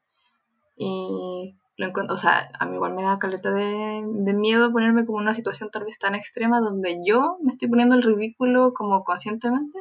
Y 0.77 1.55
lo 1.77 1.91
o 1.93 2.17
sea, 2.17 2.50
a 2.60 2.65
mí 2.65 2.75
igual 2.75 2.93
me 2.93 3.03
da 3.03 3.19
caleta 3.19 3.51
de, 3.51 4.03
de 4.03 4.34
miedo 4.34 4.72
ponerme 4.72 5.05
como 5.05 5.19
en 5.19 5.24
una 5.24 5.34
situación 5.34 5.69
tal 5.72 5.86
vez 5.86 5.98
tan 6.00 6.15
extrema 6.15 6.60
donde 6.60 7.00
yo 7.05 7.38
me 7.41 7.51
estoy 7.51 7.69
poniendo 7.69 7.96
el 7.96 8.03
ridículo 8.03 8.74
como 8.74 9.03
conscientemente 9.03 9.79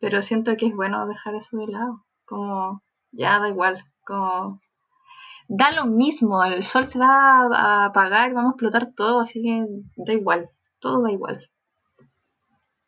pero 0.00 0.22
siento 0.22 0.56
que 0.56 0.66
es 0.66 0.74
bueno 0.74 1.06
dejar 1.06 1.34
eso 1.34 1.56
de 1.56 1.68
lado. 1.68 2.04
Como, 2.24 2.82
ya 3.12 3.38
da 3.38 3.48
igual. 3.48 3.84
Como, 4.04 4.60
da 5.48 5.72
lo 5.72 5.86
mismo. 5.86 6.42
El 6.44 6.64
sol 6.64 6.86
se 6.86 6.98
va 6.98 7.48
a, 7.52 7.84
apagar, 7.86 8.32
vamos 8.32 8.50
a 8.50 8.54
explotar 8.54 8.92
todo, 8.94 9.20
así 9.20 9.42
que 9.42 9.66
da 9.96 10.12
igual. 10.12 10.50
Todo 10.78 11.02
da 11.02 11.10
igual. 11.10 11.50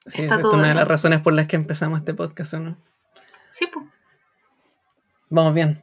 Sí, 0.07 0.23
Está 0.23 0.37
esa 0.37 0.49
es 0.49 0.55
una 0.55 0.69
de 0.69 0.75
las 0.75 0.89
razones 0.89 1.21
por 1.21 1.33
las 1.33 1.47
que 1.47 1.57
empezamos 1.57 1.99
este 1.99 2.15
podcast, 2.15 2.55
¿o 2.55 2.61
no? 2.61 2.77
Sí, 3.49 3.67
pues. 3.73 3.87
Vamos 5.29 5.55
bien. 5.55 5.83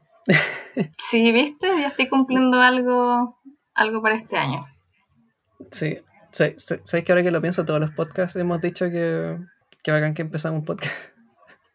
Sí, 1.09 1.31
viste, 1.31 1.67
ya 1.79 1.87
estoy 1.87 2.07
cumpliendo 2.07 2.61
algo, 2.61 3.39
algo 3.73 4.01
para 4.01 4.15
este 4.15 4.37
año. 4.37 4.65
Sí. 5.71 5.99
¿Sabes 6.31 7.03
que 7.03 7.11
ahora 7.11 7.23
que 7.23 7.31
lo 7.31 7.41
pienso, 7.41 7.65
todos 7.65 7.79
los 7.79 7.91
podcasts 7.91 8.35
hemos 8.35 8.61
dicho 8.61 8.85
que, 8.91 9.39
que 9.81 9.91
bacán 9.91 10.13
que 10.13 10.21
empezamos 10.21 10.59
un 10.59 10.65
podcast? 10.65 10.93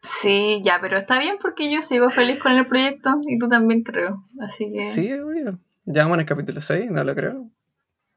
Sí, 0.03 0.61
ya, 0.63 0.79
pero 0.81 0.97
está 0.97 1.19
bien 1.19 1.37
porque 1.41 1.73
yo 1.73 1.81
sigo 1.81 2.09
feliz 2.09 2.37
con 2.37 2.51
el 2.51 2.67
proyecto 2.67 3.21
y 3.25 3.37
tú 3.37 3.47
también 3.47 3.83
creo. 3.83 4.23
Así 4.41 4.71
que. 4.71 4.83
Sí, 4.83 5.11
obvio. 5.13 5.59
Ya 5.85 6.03
vamos 6.03 6.15
en 6.15 6.21
el 6.21 6.25
capítulo 6.25 6.61
6, 6.61 6.91
no 6.91 7.03
lo 7.03 7.15
creo. 7.15 7.49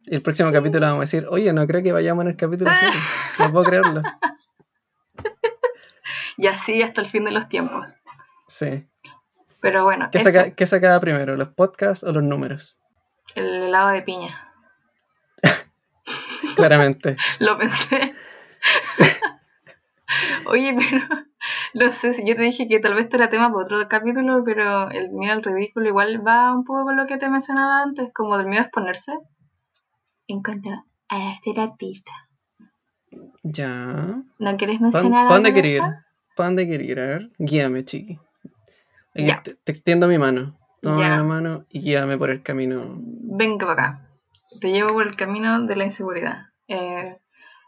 Y 0.05 0.17
el 0.17 0.23
próximo 0.23 0.53
capítulo 0.53 0.87
vamos 0.87 0.99
a 0.99 1.01
decir, 1.03 1.27
oye, 1.29 1.53
no 1.53 1.67
creo 1.67 1.83
que 1.83 1.93
vayamos 1.93 2.25
en 2.25 2.31
el 2.31 2.37
capítulo 2.37 2.71
7. 2.77 2.97
No 3.39 3.53
puedo 3.53 3.65
creerlo. 3.65 4.03
Y 6.37 6.47
así 6.49 6.83
hasta 6.83 7.01
el 7.01 7.07
fin 7.07 7.25
de 7.25 7.33
los 7.33 7.49
tiempos. 7.49 7.97
Sí. 8.49 8.87
Pero 9.67 9.83
bueno, 9.83 10.09
¿Qué, 10.13 10.21
saca, 10.21 10.51
¿Qué 10.51 10.67
sacaba 10.67 11.01
primero, 11.01 11.37
los 11.37 11.49
podcasts 11.49 12.05
o 12.05 12.13
los 12.13 12.23
números? 12.23 12.79
el 13.35 13.65
helado 13.65 13.91
de 13.91 14.03
piña. 14.03 14.53
Claramente. 16.57 17.17
Lo 17.41 17.59
pensé. 17.59 18.15
Oye, 20.47 20.77
pero 20.79 21.05
no 21.75 21.93
sé 21.93 22.25
yo 22.25 22.37
te 22.37 22.43
dije 22.43 22.69
que 22.69 22.79
tal 22.79 22.95
vez 22.95 23.05
esto 23.05 23.17
era 23.17 23.29
tema 23.29 23.51
para 23.51 23.65
otro 23.65 23.89
capítulo, 23.89 24.43
pero 24.45 24.89
el 24.91 25.11
miedo 25.11 25.33
al 25.33 25.43
ridículo 25.43 25.89
igual 25.89 26.25
va 26.25 26.55
un 26.55 26.65
poco 26.65 26.85
con 26.85 26.97
lo 26.97 27.07
que 27.07 27.19
te 27.19 27.29
mencionaba 27.29 27.83
antes, 27.83 28.11
como 28.15 28.39
del 28.39 28.47
miedo 28.47 28.63
a 28.63 28.67
exponerse. 28.67 29.13
En 30.29 30.43
cuanto 30.43 30.71
a 31.09 31.35
ser 31.43 31.61
artista. 31.61 32.13
Ya. 33.43 34.23
¿No 34.39 34.57
quieres 34.57 34.79
¿Para 34.79 34.93
mencionar 34.93 35.29
dónde 35.29 35.49
algo 35.49 35.55
de 35.55 35.55
quería 35.55 35.77
ir? 35.77 35.83
¿Para 36.37 36.49
dónde 36.49 36.67
quería 36.67 36.93
ir? 36.93 37.01
A 37.01 37.07
ver, 37.07 37.31
guíame, 37.39 37.85
chiqui. 37.85 38.19
Te, 39.17 39.57
extiendo 39.67 40.09
mi 40.09 40.19
mano. 40.19 40.59
Toma 40.83 41.01
ya. 41.01 41.17
la 41.17 41.23
mano 41.23 41.65
y 41.71 41.81
guíame 41.81 42.19
por 42.19 42.31
el 42.31 42.43
camino. 42.43 42.97
Venga 42.99 43.67
para 43.67 43.83
acá. 43.83 44.09
Te 44.61 44.71
llevo 44.71 44.93
por 44.93 45.07
el 45.07 45.17
camino 45.17 45.67
de 45.67 45.77
la 45.77 45.85
inseguridad. 45.85 46.47
Eh, 46.69 47.19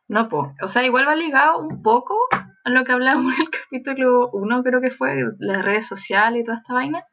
no, 0.08 0.28
po. 0.28 0.54
O 0.62 0.68
sea, 0.68 0.84
igual 0.84 1.08
va 1.08 1.14
ligado 1.14 1.60
un 1.60 1.82
poco 1.82 2.16
a 2.32 2.70
lo 2.70 2.84
que 2.84 2.92
hablábamos 2.92 3.34
en 3.36 3.42
el 3.42 3.50
capítulo 3.50 4.30
1, 4.32 4.62
creo 4.62 4.80
que 4.80 4.90
fue, 4.90 5.16
las 5.38 5.64
redes 5.64 5.86
sociales 5.86 6.40
y 6.40 6.44
toda 6.44 6.58
esta 6.58 6.74
vaina. 6.74 7.04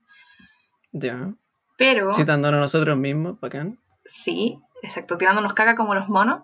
Ya. 0.91 1.33
Pero. 1.77 2.13
Citándonos 2.13 2.59
nosotros 2.59 2.97
mismos, 2.97 3.39
bacán. 3.39 3.79
Sí, 4.05 4.59
exacto. 4.81 5.17
Tirándonos 5.17 5.53
caca 5.53 5.75
como 5.75 5.95
los 5.95 6.07
monos. 6.07 6.43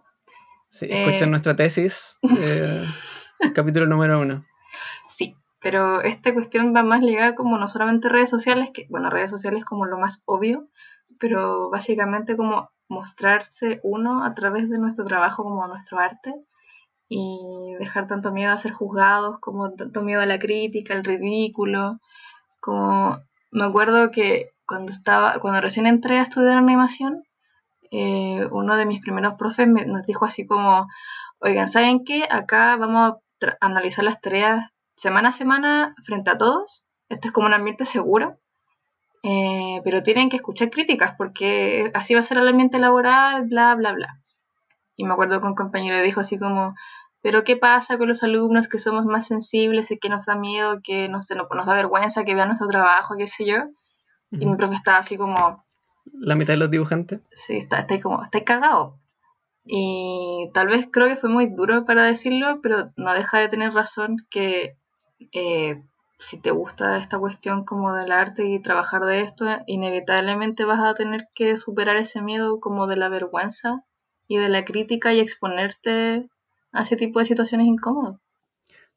Sí, 0.71 0.85
eh, 0.85 1.05
escuchen 1.05 1.29
nuestra 1.29 1.55
tesis. 1.55 2.17
Eh, 2.23 2.83
capítulo 3.55 3.85
número 3.85 4.19
1 4.19 4.45
pero 5.61 6.01
esta 6.01 6.33
cuestión 6.33 6.75
va 6.75 6.83
más 6.83 7.01
ligada 7.01 7.35
como 7.35 7.57
no 7.57 7.67
solamente 7.67 8.09
redes 8.09 8.29
sociales, 8.29 8.71
que 8.73 8.87
bueno, 8.89 9.09
redes 9.09 9.31
sociales 9.31 9.65
como 9.65 9.85
lo 9.85 9.97
más 9.99 10.21
obvio, 10.25 10.69
pero 11.19 11.69
básicamente 11.69 12.37
como 12.37 12.69
mostrarse 12.89 13.79
uno 13.83 14.23
a 14.25 14.33
través 14.35 14.69
de 14.69 14.77
nuestro 14.79 15.05
trabajo 15.05 15.43
como 15.43 15.67
nuestro 15.67 15.99
arte 15.99 16.33
y 17.07 17.75
dejar 17.79 18.07
tanto 18.07 18.31
miedo 18.31 18.51
a 18.53 18.57
ser 18.57 18.71
juzgados 18.73 19.39
como 19.39 19.73
tanto 19.73 20.01
miedo 20.01 20.21
a 20.21 20.25
la 20.25 20.39
crítica, 20.39 20.93
al 20.93 21.03
ridículo, 21.03 21.99
como 22.61 23.19
me 23.51 23.65
acuerdo 23.65 24.11
que 24.11 24.51
cuando 24.67 24.91
estaba, 24.93 25.39
cuando 25.39 25.61
recién 25.61 25.87
entré 25.87 26.19
a 26.19 26.23
estudiar 26.23 26.57
animación, 26.57 27.23
eh, 27.91 28.47
uno 28.51 28.75
de 28.77 28.85
mis 28.85 29.01
primeros 29.01 29.35
profes 29.35 29.67
me- 29.67 29.85
nos 29.85 30.03
dijo 30.03 30.25
así 30.25 30.45
como, 30.47 30.87
oigan, 31.39 31.67
¿saben 31.69 32.03
qué? 32.05 32.25
Acá 32.29 32.77
vamos 32.77 33.15
tra- 33.39 33.57
analizar 33.61 34.05
las 34.05 34.21
tareas 34.21 34.71
semana 35.01 35.29
a 35.29 35.33
semana 35.33 35.95
frente 36.03 36.29
a 36.29 36.37
todos. 36.37 36.85
Esto 37.09 37.27
es 37.27 37.33
como 37.33 37.47
un 37.47 37.53
ambiente 37.53 37.85
seguro. 37.85 38.37
Eh, 39.23 39.81
pero 39.83 40.01
tienen 40.01 40.29
que 40.29 40.37
escuchar 40.37 40.69
críticas 40.69 41.13
porque 41.17 41.91
así 41.93 42.13
va 42.13 42.21
a 42.21 42.23
ser 42.23 42.37
el 42.37 42.47
ambiente 42.47 42.79
laboral, 42.79 43.47
bla, 43.47 43.75
bla, 43.75 43.93
bla. 43.93 44.21
Y 44.95 45.05
me 45.05 45.13
acuerdo 45.13 45.41
que 45.41 45.47
un 45.47 45.55
compañero 45.55 46.01
dijo 46.01 46.19
así 46.21 46.37
como, 46.37 46.75
pero 47.21 47.43
¿qué 47.43 47.55
pasa 47.57 47.97
con 47.97 48.09
los 48.09 48.23
alumnos 48.23 48.67
que 48.67 48.79
somos 48.79 49.05
más 49.05 49.27
sensibles 49.27 49.91
y 49.91 49.97
que 49.97 50.09
nos 50.09 50.25
da 50.25 50.35
miedo, 50.35 50.79
que 50.83 51.07
no 51.09 51.21
sé, 51.21 51.35
no, 51.35 51.47
nos 51.51 51.65
da 51.65 51.73
vergüenza 51.73 52.23
que 52.23 52.35
vean 52.35 52.47
nuestro 52.49 52.67
trabajo, 52.67 53.15
qué 53.17 53.27
sé 53.27 53.45
yo? 53.45 53.57
Y 54.31 54.45
mi 54.45 54.55
profe 54.55 54.75
estaba 54.75 54.97
así 54.97 55.17
como, 55.17 55.65
La 56.13 56.35
mitad 56.35 56.53
de 56.53 56.57
los 56.57 56.71
dibujantes. 56.71 57.21
sí, 57.33 57.57
está, 57.57 57.79
está 57.79 57.99
como, 57.99 58.23
está 58.23 58.43
cagado. 58.43 58.99
Y 59.63 60.49
tal 60.53 60.67
vez 60.67 60.87
creo 60.91 61.07
que 61.07 61.17
fue 61.17 61.29
muy 61.29 61.47
duro 61.47 61.85
para 61.85 62.03
decirlo, 62.03 62.59
pero 62.61 62.91
no 62.95 63.13
deja 63.13 63.39
de 63.39 63.49
tener 63.49 63.73
razón 63.73 64.17
que 64.29 64.77
eh, 65.31 65.81
si 66.17 66.37
te 66.37 66.51
gusta 66.51 66.97
esta 66.97 67.17
cuestión 67.17 67.65
como 67.65 67.93
del 67.93 68.11
arte 68.11 68.45
y 68.45 68.59
trabajar 68.59 69.05
de 69.05 69.21
esto, 69.21 69.45
inevitablemente 69.65 70.65
vas 70.65 70.79
a 70.79 70.93
tener 70.93 71.27
que 71.33 71.57
superar 71.57 71.97
ese 71.97 72.21
miedo 72.21 72.59
como 72.59 72.87
de 72.87 72.95
la 72.95 73.09
vergüenza 73.09 73.83
y 74.27 74.37
de 74.37 74.49
la 74.49 74.63
crítica 74.63 75.13
y 75.13 75.19
exponerte 75.19 76.29
a 76.71 76.83
ese 76.83 76.95
tipo 76.95 77.19
de 77.19 77.25
situaciones 77.25 77.67
incómodas. 77.67 78.19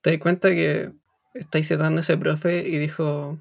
¿Te 0.01 0.11
das 0.11 0.21
cuenta 0.21 0.51
que 0.51 0.93
estáis 1.35 1.69
citando 1.69 2.03
ese 2.03 2.17
profe 2.19 2.69
y 2.69 2.79
dijo 2.79 3.39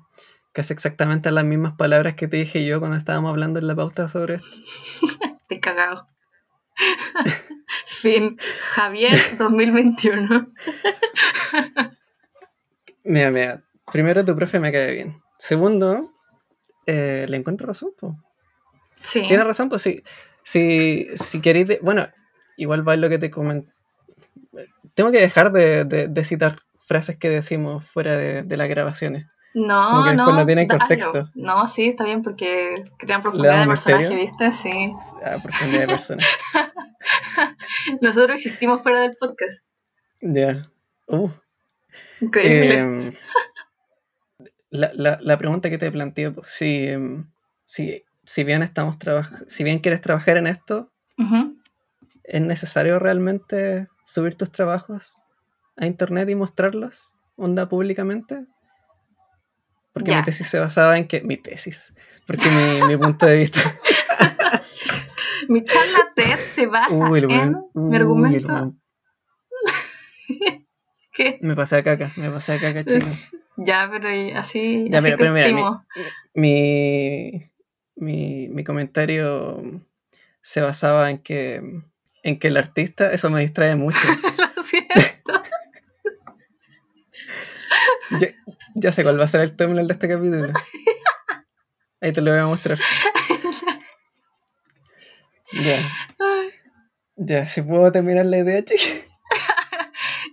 casi 0.53 0.73
exactamente 0.73 1.31
las 1.31 1.45
mismas 1.45 1.75
palabras 1.75 2.15
que 2.15 2.27
te 2.27 2.37
dije 2.37 2.65
yo 2.65 2.79
cuando 2.79 2.97
estábamos 2.97 3.31
hablando 3.31 3.59
en 3.59 3.67
la 3.67 3.75
pauta 3.75 4.07
sobre 4.07 4.35
esto? 4.35 4.47
Estoy 5.41 5.59
cagado. 5.59 6.07
fin. 8.03 8.37
Javier 8.75 9.17
2021. 9.37 10.53
Mira, 13.03 13.31
mira. 13.31 13.63
Primero, 13.91 14.23
tu 14.23 14.35
profe 14.35 14.59
me 14.59 14.71
cae 14.71 14.91
bien. 14.93 15.21
Segundo, 15.37 16.11
eh, 16.85 17.25
le 17.27 17.37
encuentro 17.37 17.67
razón, 17.67 17.91
pues. 17.99 18.13
Sí. 19.01 19.23
Tiene 19.27 19.43
razón, 19.43 19.69
pues 19.69 19.81
sí. 19.81 20.01
Si, 20.43 21.07
si 21.15 21.41
queréis. 21.41 21.67
de- 21.67 21.79
Bueno, 21.81 22.07
igual 22.57 22.87
va 22.87 22.95
lo 22.95 23.09
que 23.09 23.17
te 23.19 23.29
comenté. 23.29 23.71
Tengo 24.93 25.11
que 25.11 25.19
dejar 25.19 25.51
de, 25.51 25.83
de- 25.85 26.07
de 26.07 26.25
citar 26.25 26.59
frases 26.79 27.17
que 27.17 27.29
decimos 27.29 27.85
fuera 27.85 28.15
de, 28.15 28.43
de 28.43 28.57
las 28.57 28.69
grabaciones. 28.69 29.25
No, 29.55 30.03
que 30.07 30.15
no. 30.15 30.33
no 30.33 30.45
tienen 30.45 30.67
contexto. 30.67 31.29
No, 31.35 31.67
sí, 31.67 31.89
está 31.89 32.05
bien 32.05 32.23
porque 32.23 32.85
crean 32.97 33.21
profundidad 33.21 33.61
de 33.61 33.67
personaje. 33.67 34.15
¿viste? 34.15 34.51
Sí. 34.53 34.91
A 35.23 35.41
profundidad 35.43 35.81
de 35.81 35.87
personas. 35.87 36.25
Nosotros 38.01 38.37
existimos 38.37 38.81
fuera 38.81 39.01
del 39.01 39.15
podcast. 39.15 39.65
Ya. 40.21 40.63
Uh, 41.07 41.29
Increíble. 42.23 42.77
em, 42.77 43.13
la, 44.69 44.91
la, 44.93 45.19
la 45.21 45.37
pregunta 45.37 45.69
que 45.69 45.77
te 45.77 45.91
planteo, 45.91 46.33
pues, 46.33 46.47
si, 46.49 46.87
em, 46.87 47.29
si, 47.65 48.03
si 48.23 48.43
bien 48.43 48.63
estamos 48.63 48.97
si 49.47 49.63
bien 49.63 49.79
quieres 49.79 50.01
trabajar 50.01 50.37
en 50.37 50.47
esto. 50.47 50.89
¿es 52.23 52.41
necesario 52.41 52.99
realmente 52.99 53.87
subir 54.05 54.35
tus 54.35 54.51
trabajos 54.51 55.13
a 55.75 55.85
internet 55.85 56.29
y 56.29 56.35
mostrarlos? 56.35 57.13
¿Onda 57.35 57.67
públicamente? 57.67 58.45
Porque 59.93 60.15
mi 60.15 60.23
tesis 60.23 60.47
se 60.47 60.59
basaba 60.59 60.97
en 60.97 61.07
que. 61.07 61.21
Mi 61.21 61.37
tesis. 61.37 61.93
Porque 62.25 62.49
mi, 62.49 62.87
mi 62.87 62.97
punto 62.97 63.25
de 63.25 63.37
vista. 63.37 63.59
Mi 65.49 65.63
charla 65.65 66.11
TED 66.15 66.39
se 66.55 66.67
basa 66.67 67.09
Uy, 67.09 67.19
el 67.19 67.29
en 67.29 67.51
mi 67.51 67.57
Uy, 67.73 67.95
el 67.95 68.01
argumento 68.01 68.75
que 71.13 71.37
Me 71.41 71.55
pasé 71.55 71.77
a 71.77 71.83
caca, 71.83 72.11
me 72.17 72.29
pasé 72.29 72.53
a 72.53 72.59
caca, 72.59 72.83
chico. 72.85 73.05
ya, 73.57 73.89
pero 73.91 74.09
así, 74.37 74.89
Ya, 74.89 74.99
así 74.99 75.05
mira, 75.05 75.17
pero 75.17 75.31
mira, 75.31 75.85
mi, 76.33 77.51
mi, 77.95 78.49
mi, 78.49 78.63
comentario 78.63 79.81
se 80.41 80.61
basaba 80.61 81.09
en 81.11 81.19
que, 81.19 81.61
en 82.23 82.39
que 82.39 82.47
el 82.47 82.57
artista, 82.57 83.11
eso 83.11 83.29
me 83.29 83.41
distrae 83.41 83.75
mucho. 83.75 83.99
Lo 84.55 84.63
siento. 84.63 84.93
Ya, 88.19 88.27
ya 88.75 88.91
sé 88.91 89.03
cuál 89.03 89.19
va 89.19 89.23
a 89.25 89.27
ser 89.27 89.41
el 89.41 89.55
thumbnail 89.55 89.87
de 89.87 89.93
este 89.93 90.07
capítulo. 90.07 90.53
Ahí 92.01 92.11
te 92.11 92.21
lo 92.21 92.31
voy 92.31 92.39
a 92.39 92.45
mostrar. 92.45 92.77
Ya, 95.53 95.89
ya, 97.15 97.47
si 97.47 97.61
puedo 97.61 97.91
terminar 97.91 98.25
la 98.25 98.37
idea, 98.39 98.63
chica. 98.63 99.07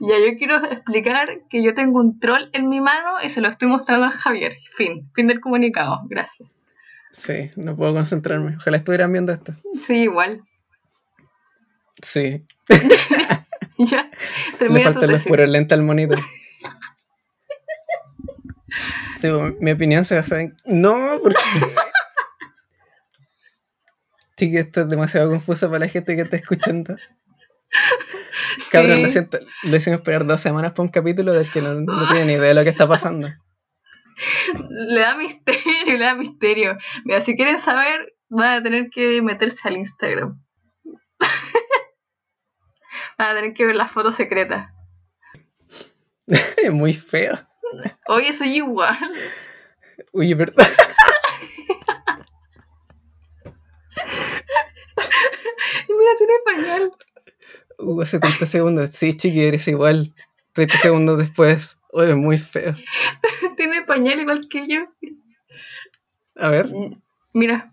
Ya, 0.00 0.14
yo 0.18 0.38
quiero 0.38 0.56
explicar 0.64 1.42
que 1.50 1.62
yo 1.62 1.74
tengo 1.74 2.00
un 2.00 2.18
troll 2.20 2.48
en 2.54 2.68
mi 2.68 2.80
mano 2.80 3.16
y 3.22 3.28
se 3.28 3.40
lo 3.42 3.48
estoy 3.48 3.68
mostrando 3.68 4.06
a 4.06 4.10
Javier. 4.10 4.56
Fin, 4.76 5.10
fin 5.14 5.26
del 5.26 5.40
comunicado. 5.40 6.00
Gracias. 6.08 6.48
Sí, 7.12 7.50
no 7.56 7.76
puedo 7.76 7.92
concentrarme. 7.92 8.56
Ojalá 8.56 8.78
estuvieran 8.78 9.12
viendo 9.12 9.32
esto. 9.32 9.52
Sí, 9.78 9.94
igual. 10.04 10.42
Sí, 12.02 12.46
Ya, 13.78 14.10
le 14.52 14.58
termina 14.58 14.84
tu 14.86 14.92
faltan 14.92 15.10
los 15.10 15.22
puros 15.24 15.48
lentes 15.48 15.76
al 15.78 15.84
monitor. 15.84 16.18
Sí, 19.18 19.28
mi 19.60 19.72
opinión 19.72 20.04
se 20.04 20.14
basa 20.16 20.40
en. 20.40 20.54
¡No! 20.64 21.18
porque- 21.22 21.36
Sí, 24.36 24.50
que 24.50 24.60
esto 24.60 24.80
es 24.82 24.88
demasiado 24.88 25.28
confuso 25.28 25.66
para 25.68 25.80
la 25.80 25.88
gente 25.88 26.16
que 26.16 26.22
está 26.22 26.36
escuchando. 26.36 26.96
Cabrón, 28.70 29.02
lo 29.02 29.08
Sí. 29.08 29.12
siento. 29.12 29.38
Lo 29.64 29.76
hicimos 29.76 30.00
esperar 30.00 30.26
dos 30.26 30.40
semanas 30.40 30.72
para 30.72 30.82
un 30.82 30.88
capítulo 30.88 31.32
del 31.32 31.50
que 31.50 31.60
no, 31.62 31.74
no 31.74 32.06
tiene 32.08 32.24
ni 32.26 32.32
idea 32.32 32.48
de 32.48 32.54
lo 32.54 32.64
que 32.64 32.70
está 32.70 32.86
pasando. 32.88 33.28
Le 34.70 35.00
da 35.00 35.14
misterio, 35.16 35.64
le 35.98 36.04
da 36.04 36.14
misterio. 36.14 36.76
Mira, 37.04 37.22
si 37.22 37.36
quieren 37.36 37.58
saber, 37.58 38.14
van 38.28 38.52
a 38.58 38.62
tener 38.62 38.90
que 38.90 39.22
meterse 39.22 39.66
al 39.68 39.76
Instagram. 39.78 40.40
van 43.18 43.30
a 43.30 43.34
tener 43.34 43.54
que 43.54 43.66
ver 43.66 43.76
las 43.76 43.90
fotos 43.90 44.14
secretas. 44.16 44.68
Es 46.26 46.72
muy 46.72 46.94
feo. 46.94 47.38
Oye, 48.08 48.32
soy 48.32 48.56
igual. 48.56 48.98
Uy, 50.12 50.34
¿verdad? 50.34 50.66
Y 55.88 55.92
mira, 55.92 56.10
tiene 56.18 56.32
pañal. 56.44 56.92
Uh, 57.83 58.03
hace 58.03 58.19
30 58.19 58.47
segundos. 58.47 58.90
Sí, 58.90 59.16
chiqui, 59.16 59.43
eres 59.43 59.66
igual. 59.69 60.14
30 60.53 60.79
segundos 60.79 61.19
después. 61.19 61.79
Uy, 61.93 62.07
es 62.07 62.16
muy 62.16 62.38
feo. 62.38 62.75
Tiene 63.57 63.83
pañal 63.83 64.21
igual 64.21 64.49
que 64.49 64.66
yo. 64.69 64.87
A 66.37 66.49
ver. 66.49 66.71
Mira. 67.33 67.73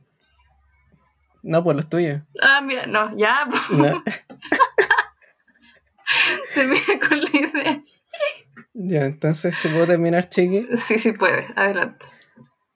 No, 1.44 1.64
pues 1.64 1.76
los 1.76 1.90
tuyos. 1.90 2.22
Ah, 2.42 2.62
mira, 2.62 2.86
no, 2.86 3.16
ya. 3.18 3.48
No. 3.72 4.04
Termina 6.54 7.00
con 7.08 7.20
la 7.20 7.30
idea. 7.34 7.84
Ya, 8.74 9.06
entonces, 9.06 9.58
si 9.58 9.68
puedo 9.68 9.88
terminar, 9.88 10.30
chiqui. 10.30 10.68
Sí, 10.78 11.00
sí 11.00 11.12
puedes. 11.12 11.46
Adelante. 11.56 12.06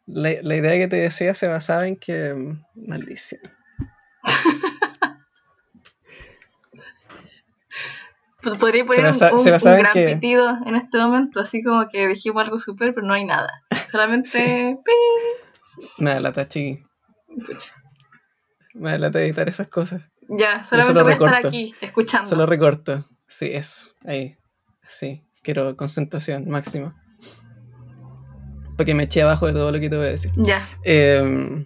La, 0.05 0.31
la 0.41 0.55
idea 0.55 0.77
que 0.77 0.87
te 0.87 0.97
decía 0.97 1.33
se 1.33 1.47
basaba 1.47 1.87
en 1.87 1.95
que. 1.95 2.33
mm, 2.33 2.63
Maldición. 2.87 3.41
Pod- 8.43 8.57
Podría 8.59 8.81
Se 8.81 8.85
poner 8.87 9.05
un- 9.05 9.11
basa- 9.11 9.31
un, 9.33 9.39
se 9.39 9.51
un 9.51 9.77
gran 9.79 9.93
que- 9.93 10.05
pitido 10.15 10.57
en 10.65 10.75
este 10.75 10.97
momento, 10.97 11.39
así 11.39 11.61
como 11.63 11.87
que 11.89 12.07
dijimos 12.07 12.43
algo 12.43 12.59
súper, 12.59 12.93
pero 12.93 13.05
no 13.07 13.13
hay 13.13 13.25
nada. 13.25 13.49
Solamente. 13.91 14.29
Sí. 14.29 14.77
Me 15.97 16.11
da 16.13 16.19
lata, 16.19 16.47
chiqui. 16.47 16.83
Pucha. 17.45 17.71
Me 18.73 18.91
da 18.91 18.97
lata 18.97 19.21
editar 19.21 19.47
esas 19.49 19.67
cosas. 19.67 20.01
Ya, 20.29 20.63
solamente 20.63 20.93
solo 20.93 21.03
voy 21.03 21.11
a 21.11 21.13
estar 21.15 21.27
recorto. 21.29 21.47
aquí 21.49 21.75
escuchando. 21.81 22.29
Solo 22.29 22.45
recorto. 22.45 23.05
Sí, 23.27 23.49
eso. 23.51 23.87
Ahí. 24.05 24.37
Sí. 24.87 25.23
Quiero 25.43 25.75
concentración 25.75 26.47
máxima. 26.49 26.95
Porque 28.77 28.93
me 28.95 29.03
eché 29.03 29.21
abajo 29.21 29.47
de 29.47 29.53
todo 29.53 29.71
lo 29.71 29.79
que 29.79 29.89
te 29.89 29.97
voy 29.97 30.05
a 30.07 30.09
decir. 30.09 30.31
Ya, 30.37 30.67
Eh, 30.83 31.65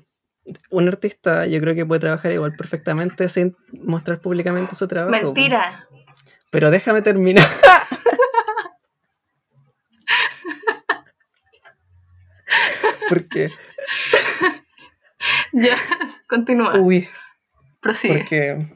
un 0.69 0.87
artista 0.87 1.45
yo 1.47 1.59
creo 1.59 1.73
que 1.75 1.85
puede 1.85 2.01
trabajar 2.01 2.31
igual 2.31 2.55
perfectamente 2.55 3.29
sin 3.29 3.55
mostrar 3.83 4.19
públicamente 4.19 4.75
su 4.75 4.87
trabajo. 4.87 5.11
mentira. 5.11 5.87
Pero 6.51 6.71
déjame 6.71 7.01
terminar. 7.01 7.45
Porque, 13.09 13.49
Ya, 15.53 15.75
continúa. 16.27 16.79
uy, 16.79 17.07
Prosigue. 17.81 18.17
porque, 18.19 18.67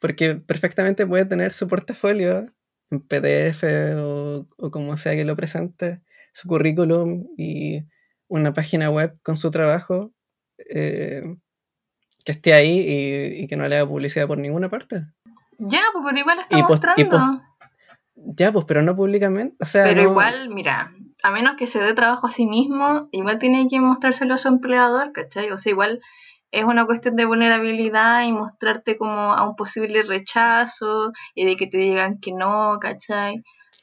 porque 0.00 0.34
perfectamente 0.36 1.06
puede 1.06 1.24
tener 1.24 1.52
su 1.52 1.68
portafolio 1.68 2.52
en 2.90 3.00
PDF 3.00 3.62
o, 3.96 4.46
o 4.56 4.70
como 4.70 4.96
sea 4.96 5.14
que 5.14 5.24
lo 5.24 5.36
presente, 5.36 6.00
su 6.32 6.48
currículum 6.48 7.26
y 7.36 7.82
una 8.28 8.52
página 8.52 8.90
web 8.90 9.16
con 9.22 9.36
su 9.36 9.50
trabajo 9.50 10.12
eh, 10.70 11.22
que 12.24 12.32
esté 12.32 12.52
ahí 12.54 12.78
y, 12.80 13.44
y 13.44 13.48
que 13.48 13.56
no 13.56 13.66
le 13.68 13.76
haga 13.76 13.88
publicidad 13.88 14.26
por 14.26 14.38
ninguna 14.38 14.68
parte. 14.68 15.04
Ya, 15.58 15.80
pues 15.92 16.04
pero 16.06 16.18
igual 16.18 16.38
está 16.38 16.58
Y 16.58 16.62
mostrando. 16.62 17.42
Ya, 18.14 18.52
pues, 18.52 18.64
pero 18.64 18.82
no 18.82 18.96
públicamente. 18.96 19.56
O 19.60 19.66
sea, 19.66 19.84
Pero 19.84 20.02
no- 20.02 20.10
igual, 20.10 20.48
mira, 20.50 20.92
a 21.22 21.30
menos 21.30 21.56
que 21.56 21.66
se 21.66 21.80
dé 21.80 21.94
trabajo 21.94 22.26
a 22.26 22.32
sí 22.32 22.46
mismo, 22.46 23.08
igual 23.12 23.38
tiene 23.38 23.68
que 23.68 23.80
mostrárselo 23.80 24.34
a 24.34 24.38
su 24.38 24.48
empleador, 24.48 25.12
¿cachai? 25.12 25.50
O 25.50 25.58
sea, 25.58 25.70
igual 25.72 26.00
es 26.50 26.64
una 26.64 26.86
cuestión 26.86 27.16
de 27.16 27.26
vulnerabilidad 27.26 28.24
y 28.24 28.32
mostrarte 28.32 28.96
como 28.96 29.32
a 29.32 29.48
un 29.48 29.54
posible 29.56 30.02
rechazo 30.02 31.12
y 31.34 31.44
de 31.44 31.56
que 31.56 31.66
te 31.66 31.76
digan 31.78 32.18
que 32.20 32.32
no, 32.32 32.78
¿cachai? 32.80 33.42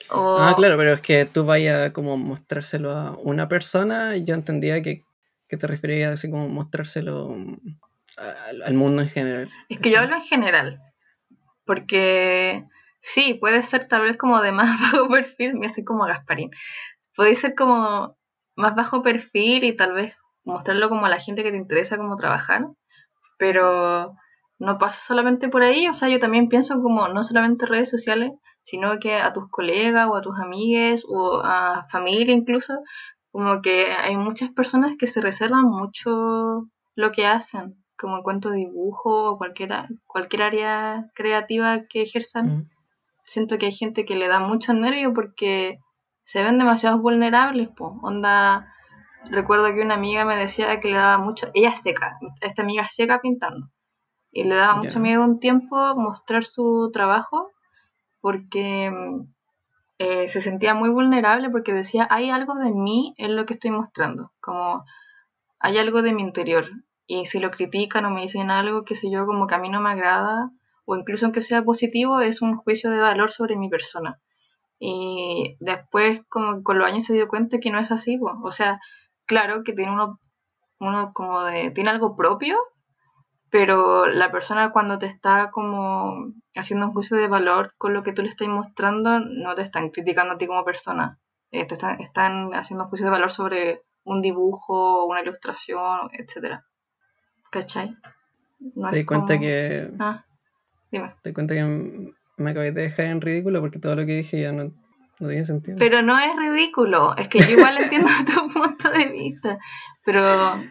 O, 0.10 0.38
Ah, 0.38 0.54
claro, 0.56 0.78
pero 0.78 0.94
es 0.94 1.02
que 1.02 1.26
tú 1.26 1.46
vayas 1.46 1.92
como 1.92 2.18
mostrárselo 2.18 2.92
a 2.92 3.18
una 3.20 3.48
persona, 3.48 4.16
y 4.16 4.24
yo 4.26 4.34
entendía 4.34 4.82
que, 4.82 5.04
que 5.48 5.58
te 5.58 5.68
referías 5.68 6.14
así 6.14 6.30
como 6.30 6.50
mostrárselo 6.50 7.30
mm, 7.30 7.58
al, 8.66 8.74
mundo 8.74 9.02
en 9.02 9.10
general. 9.10 9.50
Es 9.70 9.80
que 9.80 9.92
yo 9.92 10.00
hablo 10.00 10.16
en 10.16 10.22
general, 10.22 10.82
porque 11.66 12.66
sí, 13.02 13.36
puede 13.36 13.64
ser 13.64 13.88
tal 13.88 14.04
vez 14.04 14.18
como 14.18 14.42
de 14.42 14.52
más 14.52 14.80
bajo 14.94 15.10
perfil, 15.10 15.56
me 15.56 15.70
soy 15.74 15.84
como 15.84 16.06
Gasparín, 16.06 16.52
puede 17.16 17.36
ser 17.36 17.56
como 17.56 18.18
más 18.56 18.76
bajo 18.76 19.04
perfil 19.04 19.64
y 19.64 19.76
tal 19.76 19.94
vez 19.94 20.18
mostrarlo 20.44 20.90
como 20.90 21.06
a 21.06 21.10
la 21.10 21.20
gente 21.20 21.44
que 21.44 21.52
te 21.52 21.58
interesa 21.58 21.98
como 21.98 22.16
trabajar, 22.16 22.68
pero 23.38 24.16
no 24.60 24.78
pasa 24.78 25.02
solamente 25.04 25.50
por 25.50 25.64
ahí, 25.64 25.88
o 25.88 25.94
sea, 25.94 26.10
yo 26.10 26.20
también 26.20 26.50
pienso 26.50 26.82
como 26.82 27.08
no 27.10 27.24
solamente 27.24 27.66
redes 27.66 27.90
sociales, 27.90 28.32
sino 28.62 29.00
que 29.00 29.16
a 29.16 29.34
tus 29.34 29.50
colegas 29.50 30.08
o 30.08 30.16
a 30.16 30.22
tus 30.22 30.40
amigues 30.40 31.04
o 31.08 31.42
a 31.44 31.86
familia 31.90 32.34
incluso, 32.34 32.74
como 33.32 33.62
que 33.62 33.92
hay 33.92 34.16
muchas 34.16 34.52
personas 34.52 34.96
que 34.98 35.08
se 35.08 35.22
reservan 35.22 35.66
mucho 35.66 36.70
lo 36.96 37.12
que 37.12 37.26
hacen, 37.26 37.85
como 37.98 38.18
en 38.18 38.24
cuanto 38.24 38.50
a 38.50 38.54
dibujo 38.54 39.32
o 39.32 39.38
cualquier, 39.38 39.72
cualquier 40.06 40.42
área 40.44 41.12
creativa 41.14 41.86
que 41.88 42.02
ejerzan. 42.02 42.48
Mm. 42.48 42.70
Siento 43.24 43.58
que 43.58 43.68
hay 43.68 43.72
gente 43.72 44.06
que 44.06 44.16
le 44.16 44.28
da 44.28 44.40
mucho 44.40 44.74
nervio 44.74 45.14
porque 45.14 45.80
se 46.24 46.44
ven 46.44 46.58
demasiado 46.58 47.00
vulnerables, 47.00 47.70
po. 47.70 48.00
Onda, 48.02 48.72
recuerdo 49.30 49.74
que 49.74 49.82
una 49.82 49.96
amiga 49.96 50.26
me 50.26 50.36
decía 50.36 50.80
que 50.80 50.90
le 50.90 50.98
daba 50.98 51.18
mucho, 51.18 51.50
ella 51.54 51.70
es 51.70 51.82
seca, 51.82 52.18
esta 52.42 52.62
amiga 52.64 52.84
es 52.84 52.96
seca 52.96 53.22
pintando, 53.22 53.70
y 54.32 54.44
le 54.44 54.56
daba 54.56 54.76
mucho 54.76 55.00
miedo 55.00 55.24
un 55.24 55.40
tiempo 55.40 55.96
mostrar 55.96 56.46
su 56.46 56.90
trabajo 56.92 57.52
porque 58.22 58.92
eh, 60.00 60.28
se 60.28 60.42
sentía 60.42 60.74
muy 60.74 60.90
vulnerable 60.90 61.50
porque 61.50 61.74
decía, 61.74 62.08
hay 62.10 62.30
algo 62.30 62.56
de 62.56 62.72
mí 62.72 63.14
en 63.18 63.36
lo 63.36 63.46
que 63.46 63.54
estoy 63.54 63.72
mostrando, 63.72 64.32
como 64.42 64.84
hay 65.60 65.78
algo 65.78 66.02
de 66.02 66.14
mi 66.14 66.22
interior, 66.22 66.66
y 67.08 67.26
si 67.26 67.40
lo 67.40 67.52
critican 67.52 68.06
o 68.06 68.12
me 68.12 68.22
dicen 68.22 68.52
algo, 68.52 68.84
qué 68.84 68.96
sé 68.96 69.10
yo, 69.12 69.26
como 69.26 69.48
que 69.48 69.56
a 69.56 69.60
mí 69.60 69.70
no 69.70 69.82
me 69.82 69.92
agrada, 69.92 70.52
o 70.86 70.96
incluso 70.96 71.26
aunque 71.26 71.42
sea 71.42 71.64
positivo, 71.64 72.20
es 72.22 72.42
un 72.42 72.58
juicio 72.58 72.90
de 72.92 73.00
valor 73.00 73.32
sobre 73.32 73.56
mi 73.58 73.70
persona. 73.70 74.20
Y 74.80 75.58
después, 75.60 76.22
como 76.30 76.58
que 76.58 76.64
con 76.64 76.80
los 76.80 76.88
años 76.88 77.06
se 77.06 77.14
dio 77.14 77.28
cuenta 77.28 77.60
que 77.60 77.72
no 77.72 77.80
es 77.80 77.92
así, 77.92 78.20
o 78.22 78.52
sea, 78.52 78.80
claro 79.26 79.64
que 79.64 79.74
tiene 79.74 79.92
uno, 79.94 80.20
uno 80.80 81.12
como 81.14 81.44
de, 81.44 81.72
tiene 81.72 81.90
algo 81.92 82.16
propio, 82.16 82.58
pero 83.50 84.08
la 84.08 84.32
persona 84.32 84.72
cuando 84.72 85.00
te 85.00 85.06
está 85.06 85.50
como 85.52 86.34
haciendo 86.56 86.88
un 86.88 86.94
juicio 86.94 87.18
de 87.18 87.28
valor 87.28 87.74
con 87.78 87.94
lo 87.94 88.04
que 88.04 88.12
tú 88.14 88.22
le 88.22 88.30
estás 88.30 88.48
mostrando, 88.48 89.20
no 89.20 89.56
te 89.56 89.62
están 89.62 89.90
criticando 89.92 90.34
a 90.34 90.38
ti 90.38 90.48
como 90.48 90.66
persona, 90.66 91.20
Eh, 91.52 91.66
te 91.68 91.76
están, 91.76 92.02
están 92.02 92.54
haciendo 92.54 92.84
un 92.86 92.90
juicio 92.90 93.06
de 93.06 93.12
valor 93.12 93.32
sobre 93.32 93.84
un 94.04 94.22
dibujo, 94.22 95.06
una 95.06 95.22
ilustración, 95.22 96.10
etcétera. 96.14 96.66
¿Cachai? 97.52 97.96
No 98.76 98.90
Te 98.90 98.98
di 98.98 99.06
cuenta 99.06 99.34
como- 99.36 99.42
que. 99.42 99.90
Ah, 100.00 100.26
dime. 100.92 101.14
Te 101.22 101.30
di 101.30 101.34
cuenta 101.34 101.54
que 101.54 102.14
me 102.38 102.52
acabé 102.52 102.72
de 102.72 102.82
dejar 102.84 103.06
en 103.08 103.22
ridículo 103.22 103.62
porque 103.62 103.80
todo 103.80 103.96
lo 103.96 104.06
que 104.06 104.18
dije 104.18 104.42
ya 104.42 104.52
no, 104.52 104.66
no 105.20 105.28
tiene 105.30 105.46
sentido. 105.46 105.78
Pero 105.80 106.02
no 106.02 106.18
es 106.20 106.36
ridículo, 106.36 107.16
es 107.16 107.28
que 107.30 107.40
yo 107.40 107.52
igual 107.52 107.78
entiendo 107.78 108.10
tu 108.26 108.48
punto 108.54 108.90
de 108.92 109.10
vista, 109.10 109.58
pero... 110.04 110.62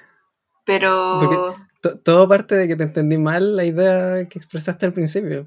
Pero... 0.66 1.56
To- 1.82 1.98
todo 1.98 2.26
parte 2.28 2.54
de 2.54 2.66
que 2.66 2.76
te 2.76 2.84
entendí 2.84 3.18
mal 3.18 3.56
la 3.56 3.64
idea 3.64 4.26
que 4.28 4.38
expresaste 4.38 4.86
al 4.86 4.94
principio. 4.94 5.46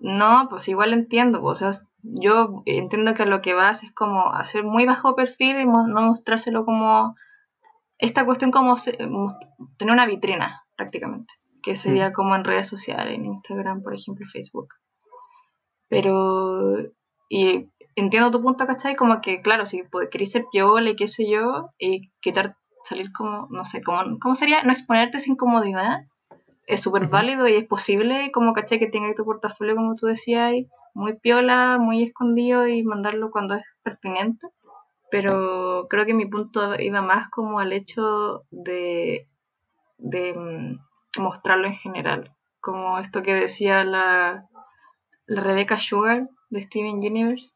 No, 0.00 0.46
pues 0.48 0.66
igual 0.68 0.92
entiendo, 0.94 1.40
pues, 1.42 1.60
o 1.62 1.72
sea, 1.72 1.82
yo 2.02 2.62
entiendo 2.64 3.12
que 3.14 3.26
lo 3.26 3.42
que 3.42 3.52
vas 3.52 3.82
es 3.82 3.92
como 3.92 4.32
hacer 4.32 4.64
muy 4.64 4.86
bajo 4.86 5.14
perfil 5.14 5.60
y 5.60 5.66
mo- 5.66 5.86
no 5.88 6.00
mostrárselo 6.02 6.64
como 6.64 7.16
esta 7.98 8.24
cuestión 8.24 8.50
como 8.50 8.76
se- 8.76 8.92
tener 8.92 9.92
una 9.94 10.06
vitrina 10.06 10.62
prácticamente, 10.76 11.32
que 11.62 11.76
sería 11.76 12.10
Mm. 12.10 12.12
como 12.12 12.34
en 12.36 12.44
redes 12.44 12.68
sociales, 12.68 13.14
en 13.14 13.26
Instagram, 13.26 13.82
por 13.82 13.94
ejemplo, 13.94 14.26
Facebook. 14.32 14.68
Pero, 15.88 16.76
y 17.28 17.68
entiendo 17.96 18.30
tu 18.30 18.42
punto, 18.42 18.66
¿cachai? 18.66 18.94
Como 18.96 19.20
que, 19.20 19.40
claro, 19.42 19.66
si 19.66 19.82
querés 20.10 20.32
ser 20.32 20.44
piola 20.52 20.90
y 20.90 20.96
qué 20.96 21.08
sé 21.08 21.28
yo, 21.28 21.70
y 21.78 22.10
quitar, 22.20 22.56
salir 22.84 23.10
como, 23.12 23.48
no 23.50 23.64
sé, 23.64 23.82
como, 23.82 24.18
¿cómo 24.18 24.34
sería? 24.34 24.62
No 24.62 24.72
exponerte 24.72 25.20
sin 25.20 25.36
comodidad, 25.36 26.06
es 26.66 26.82
súper 26.82 27.06
válido 27.08 27.48
y 27.48 27.54
es 27.54 27.64
posible, 27.66 28.30
como, 28.32 28.52
¿cachai? 28.52 28.78
Que 28.78 28.88
tenga 28.88 29.14
tu 29.14 29.24
portafolio, 29.24 29.74
como 29.76 29.94
tú 29.94 30.06
decías, 30.06 30.54
muy 30.94 31.14
piola, 31.18 31.78
muy 31.80 32.02
escondido 32.02 32.66
y 32.68 32.82
mandarlo 32.82 33.30
cuando 33.30 33.54
es 33.54 33.64
pertinente. 33.82 34.46
Pero 35.10 35.86
creo 35.88 36.04
que 36.04 36.14
mi 36.14 36.26
punto 36.26 36.78
iba 36.78 37.00
más 37.02 37.28
como 37.30 37.60
al 37.60 37.72
hecho 37.72 38.44
de, 38.50 39.26
de 39.96 40.34
mm, 40.34 41.20
mostrarlo 41.22 41.66
en 41.66 41.74
general. 41.74 42.34
Como 42.60 42.98
esto 42.98 43.22
que 43.22 43.34
decía 43.34 43.84
la, 43.84 44.46
la 45.26 45.42
Rebecca 45.42 45.80
Sugar 45.80 46.28
de 46.50 46.62
Steven 46.62 46.96
Universe, 46.98 47.52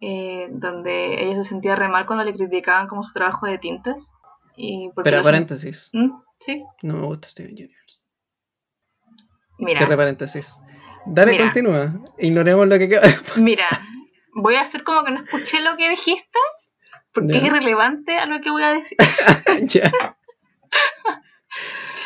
eh, 0.00 0.48
donde 0.50 1.22
ella 1.24 1.36
se 1.36 1.44
sentía 1.44 1.76
re 1.76 1.88
mal 1.88 2.06
cuando 2.06 2.24
le 2.24 2.34
criticaban 2.34 2.88
como 2.88 3.02
su 3.04 3.12
trabajo 3.12 3.46
de 3.46 3.58
tintas. 3.58 4.12
Y 4.56 4.90
Pero 5.02 5.22
paréntesis. 5.22 5.88
¿Mm? 5.92 6.10
Sí, 6.40 6.64
No 6.82 6.94
me 6.94 7.06
gusta 7.06 7.28
Steven 7.28 7.52
Universe. 7.52 8.00
mira. 9.58 9.78
Cierre 9.78 9.96
paréntesis. 9.96 10.58
Dale, 11.06 11.32
Mira. 11.32 11.44
continúa. 11.44 11.94
Ignoremos 12.18 12.66
lo 12.68 12.78
que 12.78 12.88
queda. 12.88 13.02
Mira, 13.36 13.66
voy 14.32 14.54
a 14.56 14.62
hacer 14.62 14.82
como 14.84 15.04
que 15.04 15.12
no 15.12 15.22
escuché 15.24 15.60
lo 15.60 15.76
que 15.76 15.88
dijiste, 15.90 16.38
porque 17.12 17.34
Ya. 17.34 17.38
es 17.38 17.44
irrelevante 17.44 18.18
a 18.18 18.26
lo 18.26 18.40
que 18.40 18.50
voy 18.50 18.62
a 18.62 18.72
decir. 18.72 18.96
ya. 19.68 19.90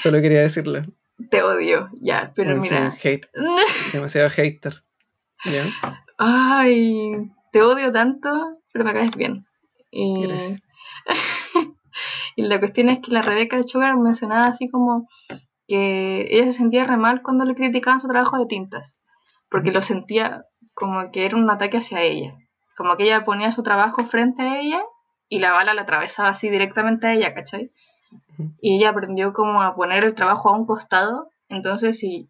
Solo 0.02 0.20
quería 0.20 0.40
decirlo. 0.40 0.82
Te 1.30 1.42
odio, 1.42 1.88
ya, 2.00 2.32
pero 2.34 2.52
soy 2.58 2.70
mira. 2.70 2.94
hate- 3.02 3.28
demasiado 3.92 4.28
hater. 4.30 4.82
¿Ya? 5.44 5.66
Ay, 6.18 7.30
te 7.52 7.62
odio 7.62 7.90
tanto, 7.92 8.58
pero 8.72 8.84
me 8.84 8.92
caes 8.92 9.10
bien. 9.16 9.46
Y, 9.90 10.22
Gracias. 10.26 10.60
y 12.36 12.42
la 12.42 12.58
cuestión 12.58 12.88
es 12.88 13.00
que 13.00 13.12
la 13.12 13.22
Rebeca 13.22 13.56
de 13.56 13.66
Sugar 13.66 13.96
mencionaba 13.96 14.46
así 14.46 14.68
como 14.68 15.08
que 15.66 16.26
ella 16.30 16.46
se 16.46 16.52
sentía 16.58 16.84
re 16.84 16.96
mal 16.96 17.22
cuando 17.22 17.44
le 17.44 17.54
criticaban 17.54 18.00
su 18.00 18.08
trabajo 18.08 18.38
de 18.38 18.46
tintas, 18.46 18.98
porque 19.50 19.72
lo 19.72 19.82
sentía 19.82 20.44
como 20.76 21.10
que 21.10 21.24
era 21.24 21.36
un 21.36 21.48
ataque 21.48 21.78
hacia 21.78 22.02
ella, 22.02 22.36
como 22.76 22.96
que 22.96 23.04
ella 23.04 23.24
ponía 23.24 23.50
su 23.50 23.62
trabajo 23.62 24.04
frente 24.04 24.42
a 24.42 24.60
ella 24.60 24.82
y 25.26 25.38
la 25.38 25.52
bala 25.52 25.72
la 25.72 25.82
atravesaba 25.82 26.28
así 26.28 26.50
directamente 26.50 27.06
a 27.06 27.14
ella, 27.14 27.34
¿cachai? 27.34 27.72
Y 28.60 28.76
ella 28.76 28.90
aprendió 28.90 29.32
como 29.32 29.62
a 29.62 29.74
poner 29.74 30.04
el 30.04 30.14
trabajo 30.14 30.50
a 30.50 30.52
un 30.52 30.66
costado, 30.66 31.30
entonces 31.48 31.98
si, 31.98 32.28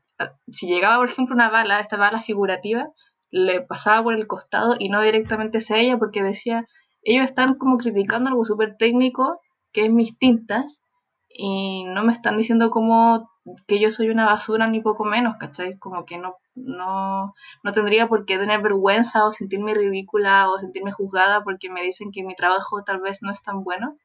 si 0.49 0.69
llegaba 0.69 0.99
por 0.99 1.11
ejemplo 1.11 1.35
una 1.35 1.51
bala, 1.51 1.81
esta 1.81 1.97
bala 1.97 2.21
figurativa, 2.21 2.93
le 3.33 3.63
pasaba 3.63 4.05
por 4.05 4.15
el 4.15 4.29
costado 4.29 4.77
y 4.79 4.91
no 4.91 5.03
directamente 5.03 5.59
hacia 5.59 5.79
ella 5.79 5.99
porque 5.99 6.23
decía, 6.23 6.69
ellos 7.03 7.25
están 7.25 7.57
como 7.57 7.79
criticando 7.79 8.29
algo 8.29 8.45
súper 8.45 8.77
técnico 8.77 9.41
que 9.73 9.87
es 9.87 9.91
mis 9.91 10.17
tintas 10.17 10.83
y 11.29 11.83
no 11.85 12.05
me 12.05 12.13
están 12.13 12.37
diciendo 12.37 12.71
como 12.71 13.29
que 13.67 13.81
yo 13.81 13.91
soy 13.91 14.11
una 14.11 14.27
basura 14.27 14.67
ni 14.67 14.81
poco 14.81 15.05
menos, 15.05 15.37
¿cachai? 15.39 15.79
Como 15.79 16.05
que 16.05 16.19
no, 16.19 16.37
no, 16.55 17.35
no 17.63 17.73
tendría 17.73 18.09
por 18.09 18.25
qué 18.25 18.39
tener 18.39 18.61
vergüenza 18.61 19.27
o 19.27 19.33
sentirme 19.33 19.75
ridícula 19.75 20.51
o 20.51 20.59
sentirme 20.59 20.93
juzgada 20.93 21.45
porque 21.45 21.71
me 21.71 21.83
dicen 21.83 22.11
que 22.13 22.25
mi 22.25 22.35
trabajo 22.35 22.83
tal 22.83 23.01
vez 23.01 23.23
no 23.23 23.31
es 23.31 23.43
tan 23.43 23.63
bueno, 23.63 23.97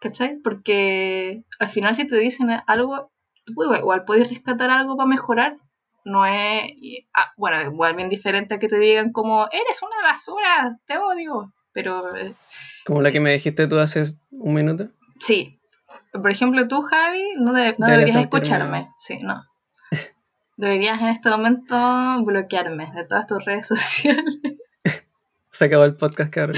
¿cachai? 0.00 0.38
Porque 0.42 1.44
al 1.58 1.70
final 1.70 1.94
si 1.94 2.06
te 2.06 2.18
dicen 2.18 2.48
algo, 2.66 3.10
igual, 3.46 4.04
puedes 4.04 4.30
rescatar 4.30 4.70
algo 4.70 4.96
para 4.96 5.08
mejorar, 5.08 5.56
no 6.04 6.24
es, 6.24 6.72
ah, 7.14 7.32
bueno, 7.36 7.60
igual 7.60 7.96
bien 7.96 8.08
diferente 8.08 8.54
a 8.54 8.58
que 8.58 8.68
te 8.68 8.78
digan 8.78 9.12
como, 9.12 9.46
eres 9.52 9.82
una 9.82 10.10
basura, 10.10 10.78
te 10.86 10.96
odio, 10.96 11.52
pero 11.72 12.16
eh, 12.16 12.34
Como 12.86 13.02
la 13.02 13.12
que 13.12 13.20
me 13.20 13.32
dijiste 13.32 13.66
tú 13.66 13.78
hace 13.78 14.04
un 14.30 14.54
minuto. 14.54 14.88
Sí. 15.20 15.57
Por 16.20 16.30
ejemplo, 16.30 16.66
tú, 16.68 16.82
Javi, 16.82 17.22
no, 17.38 17.52
de- 17.52 17.74
no 17.78 17.86
Deberías 17.86 18.16
escucharme. 18.16 18.88
Sí, 18.96 19.18
no. 19.22 19.42
Deberías 20.56 21.00
en 21.00 21.08
este 21.08 21.30
momento 21.30 22.22
bloquearme 22.24 22.90
de 22.92 23.04
todas 23.04 23.26
tus 23.26 23.44
redes 23.44 23.66
sociales. 23.68 24.38
Se 25.50 25.64
acabó 25.64 25.84
el 25.84 25.96
podcast, 25.96 26.32
cabrón. 26.32 26.56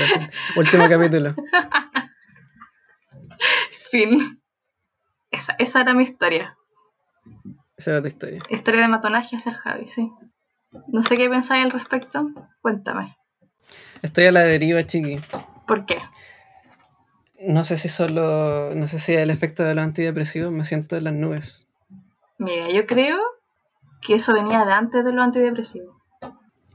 Último 0.56 0.84
capítulo. 0.88 1.34
fin. 3.90 4.40
Esa, 5.30 5.54
esa 5.58 5.80
era 5.80 5.94
mi 5.94 6.04
historia. 6.04 6.56
Esa 7.76 7.92
era 7.92 8.02
tu 8.02 8.08
historia. 8.08 8.42
Historia 8.48 8.80
de 8.82 8.88
matonaje 8.88 9.36
a 9.36 9.40
ser 9.40 9.54
Javi, 9.54 9.88
sí. 9.88 10.12
No 10.88 11.02
sé 11.02 11.16
qué 11.16 11.28
pensáis 11.28 11.64
al 11.64 11.70
respecto. 11.70 12.28
Cuéntame. 12.60 13.16
Estoy 14.02 14.24
a 14.26 14.32
la 14.32 14.40
deriva, 14.40 14.84
chiqui. 14.86 15.18
¿Por 15.66 15.86
qué? 15.86 15.98
No 17.40 17.64
sé 17.64 17.78
si 17.78 17.88
solo. 17.88 18.74
No 18.74 18.86
sé 18.86 18.98
si 18.98 19.14
el 19.14 19.30
efecto 19.30 19.62
de 19.62 19.74
los 19.74 19.84
antidepresivos 19.84 20.52
me 20.52 20.64
siento 20.64 20.96
en 20.96 21.04
las 21.04 21.14
nubes. 21.14 21.68
Mira, 22.38 22.68
yo 22.70 22.86
creo 22.86 23.18
que 24.02 24.14
eso 24.14 24.32
venía 24.34 24.64
de 24.64 24.72
antes 24.72 25.04
de 25.04 25.12
los 25.12 25.24
antidepresivos. 25.24 25.94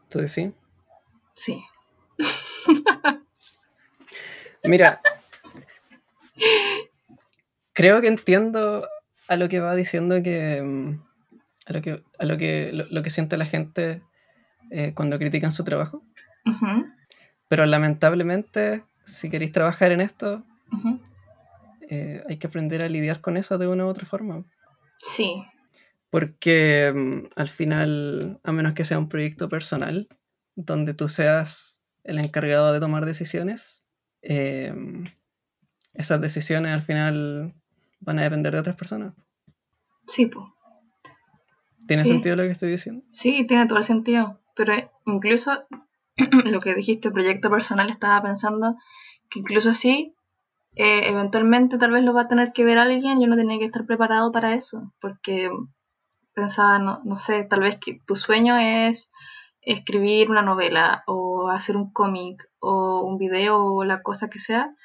¿Tú 0.10 0.20
decís? 0.20 0.52
Sí. 1.36 1.64
Mira. 4.64 5.02
creo 7.74 8.02
que 8.02 8.08
entiendo 8.08 8.88
a 9.28 9.36
lo 9.38 9.50
que 9.50 9.60
va 9.60 9.76
diciendo 9.76 10.22
que. 10.24 10.62
mm, 10.64 11.02
A 11.68 11.74
lo 11.74 11.82
que, 11.82 12.04
a 12.20 12.26
lo 12.26 12.38
que, 12.38 12.72
lo, 12.74 12.86
lo 12.90 13.04
que 13.04 13.10
siente 13.10 13.38
la 13.38 13.46
gente 13.46 14.02
eh, 14.72 14.94
cuando 14.96 15.18
critican 15.20 15.52
su 15.52 15.64
trabajo. 15.64 16.04
Pero 17.48 17.66
lamentablemente, 17.66 18.84
si 19.06 19.30
queréis 19.30 19.52
trabajar 19.52 19.92
en 19.92 20.02
esto, 20.02 20.44
eh, 21.90 22.24
hay 22.28 22.38
que 22.38 22.48
aprender 22.48 22.82
a 22.82 22.90
lidiar 22.90 23.22
con 23.22 23.38
eso 23.38 23.58
de 23.58 23.68
una 23.68 23.86
u 23.86 23.88
otra 23.90 24.06
forma. 24.06 24.44
Sí. 24.98 25.44
Porque 26.10 26.92
mm, 26.96 27.28
al 27.36 27.48
final, 27.50 28.40
a 28.44 28.52
menos 28.52 28.74
que 28.74 28.86
sea 28.86 29.00
un 29.00 29.10
proyecto 29.10 29.50
personal, 29.50 30.08
donde 30.56 30.94
tú 30.94 31.10
seas 31.10 31.84
el 32.04 32.20
encargado 32.20 32.72
de 32.74 32.80
tomar 32.80 33.06
decisiones, 33.06 33.84
eh, 34.22 34.74
esas 35.94 36.22
decisiones 36.22 36.74
al 36.74 36.82
final 36.82 37.54
van 38.00 38.20
a 38.20 38.24
depender 38.24 38.54
de 38.54 38.60
otras 38.60 38.76
personas. 38.76 39.14
Sí, 40.08 40.26
pues. 40.28 40.46
¿Tiene 41.88 42.04
Sí. 42.04 42.10
sentido 42.10 42.36
lo 42.36 42.44
que 42.44 42.50
estoy 42.52 42.72
diciendo? 42.72 43.04
Sí, 43.12 43.46
tiene 43.48 43.68
todo 43.68 43.78
el 43.78 43.84
sentido. 43.84 44.40
Pero 44.56 44.74
eh, 44.74 44.90
incluso 45.06 45.52
lo 46.46 46.60
que 46.62 46.74
dijiste, 46.74 47.12
proyecto 47.12 47.50
personal, 47.50 47.90
estaba 47.90 48.24
pensando 48.24 48.76
que 49.30 49.40
incluso 49.40 49.70
así, 49.70 50.15
eh, 50.76 51.10
eventualmente 51.10 51.78
tal 51.78 51.92
vez 51.92 52.04
lo 52.04 52.14
va 52.14 52.22
a 52.24 52.28
tener 52.28 52.54
que 52.54 52.66
ver 52.66 52.78
alguien 52.78 53.22
y 53.22 53.26
uno 53.26 53.36
tiene 53.36 53.60
que 53.60 53.66
estar 53.66 53.86
preparado 53.86 54.32
para 54.32 54.54
eso. 54.54 54.94
Porque 55.02 55.50
pensaba, 56.34 56.80
no, 56.80 57.02
no 57.06 57.18
sé, 57.18 57.44
tal 57.46 57.62
vez 57.62 57.78
que 57.80 58.00
tu 58.06 58.16
sueño 58.16 58.58
es 58.58 59.12
escribir 59.62 60.30
una 60.30 60.42
novela 60.44 61.04
o 61.08 61.50
hacer 61.50 61.78
un 61.78 61.92
cómic 61.92 62.50
o 62.60 63.02
un 63.04 63.18
video 63.18 63.64
o 63.66 63.84
la 63.84 64.02
cosa 64.04 64.30
que 64.30 64.40
sea. 64.40 64.76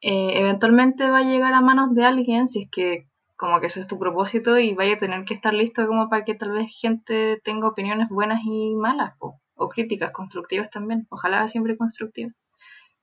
eh, 0.00 0.38
eventualmente 0.40 1.10
va 1.10 1.18
a 1.18 1.22
llegar 1.22 1.54
a 1.54 1.60
manos 1.60 1.94
de 1.94 2.04
alguien 2.04 2.48
si 2.48 2.62
es 2.62 2.68
que 2.70 3.08
como 3.36 3.60
que 3.60 3.66
ese 3.68 3.80
es 3.80 3.88
tu 3.88 3.98
propósito 3.98 4.58
y 4.58 4.74
vaya 4.74 4.94
a 4.94 4.98
tener 4.98 5.24
que 5.24 5.34
estar 5.34 5.54
listo 5.54 5.86
como 5.86 6.08
para 6.08 6.24
que 6.24 6.34
tal 6.34 6.52
vez 6.52 6.66
gente 6.80 7.40
tenga 7.44 7.68
opiniones 7.68 8.08
buenas 8.10 8.40
y 8.44 8.76
malas 8.76 9.14
o 9.20 9.68
críticas 9.68 10.12
constructivas 10.12 10.70
también 10.70 11.06
ojalá 11.10 11.46
siempre 11.48 11.76
constructivas 11.76 12.34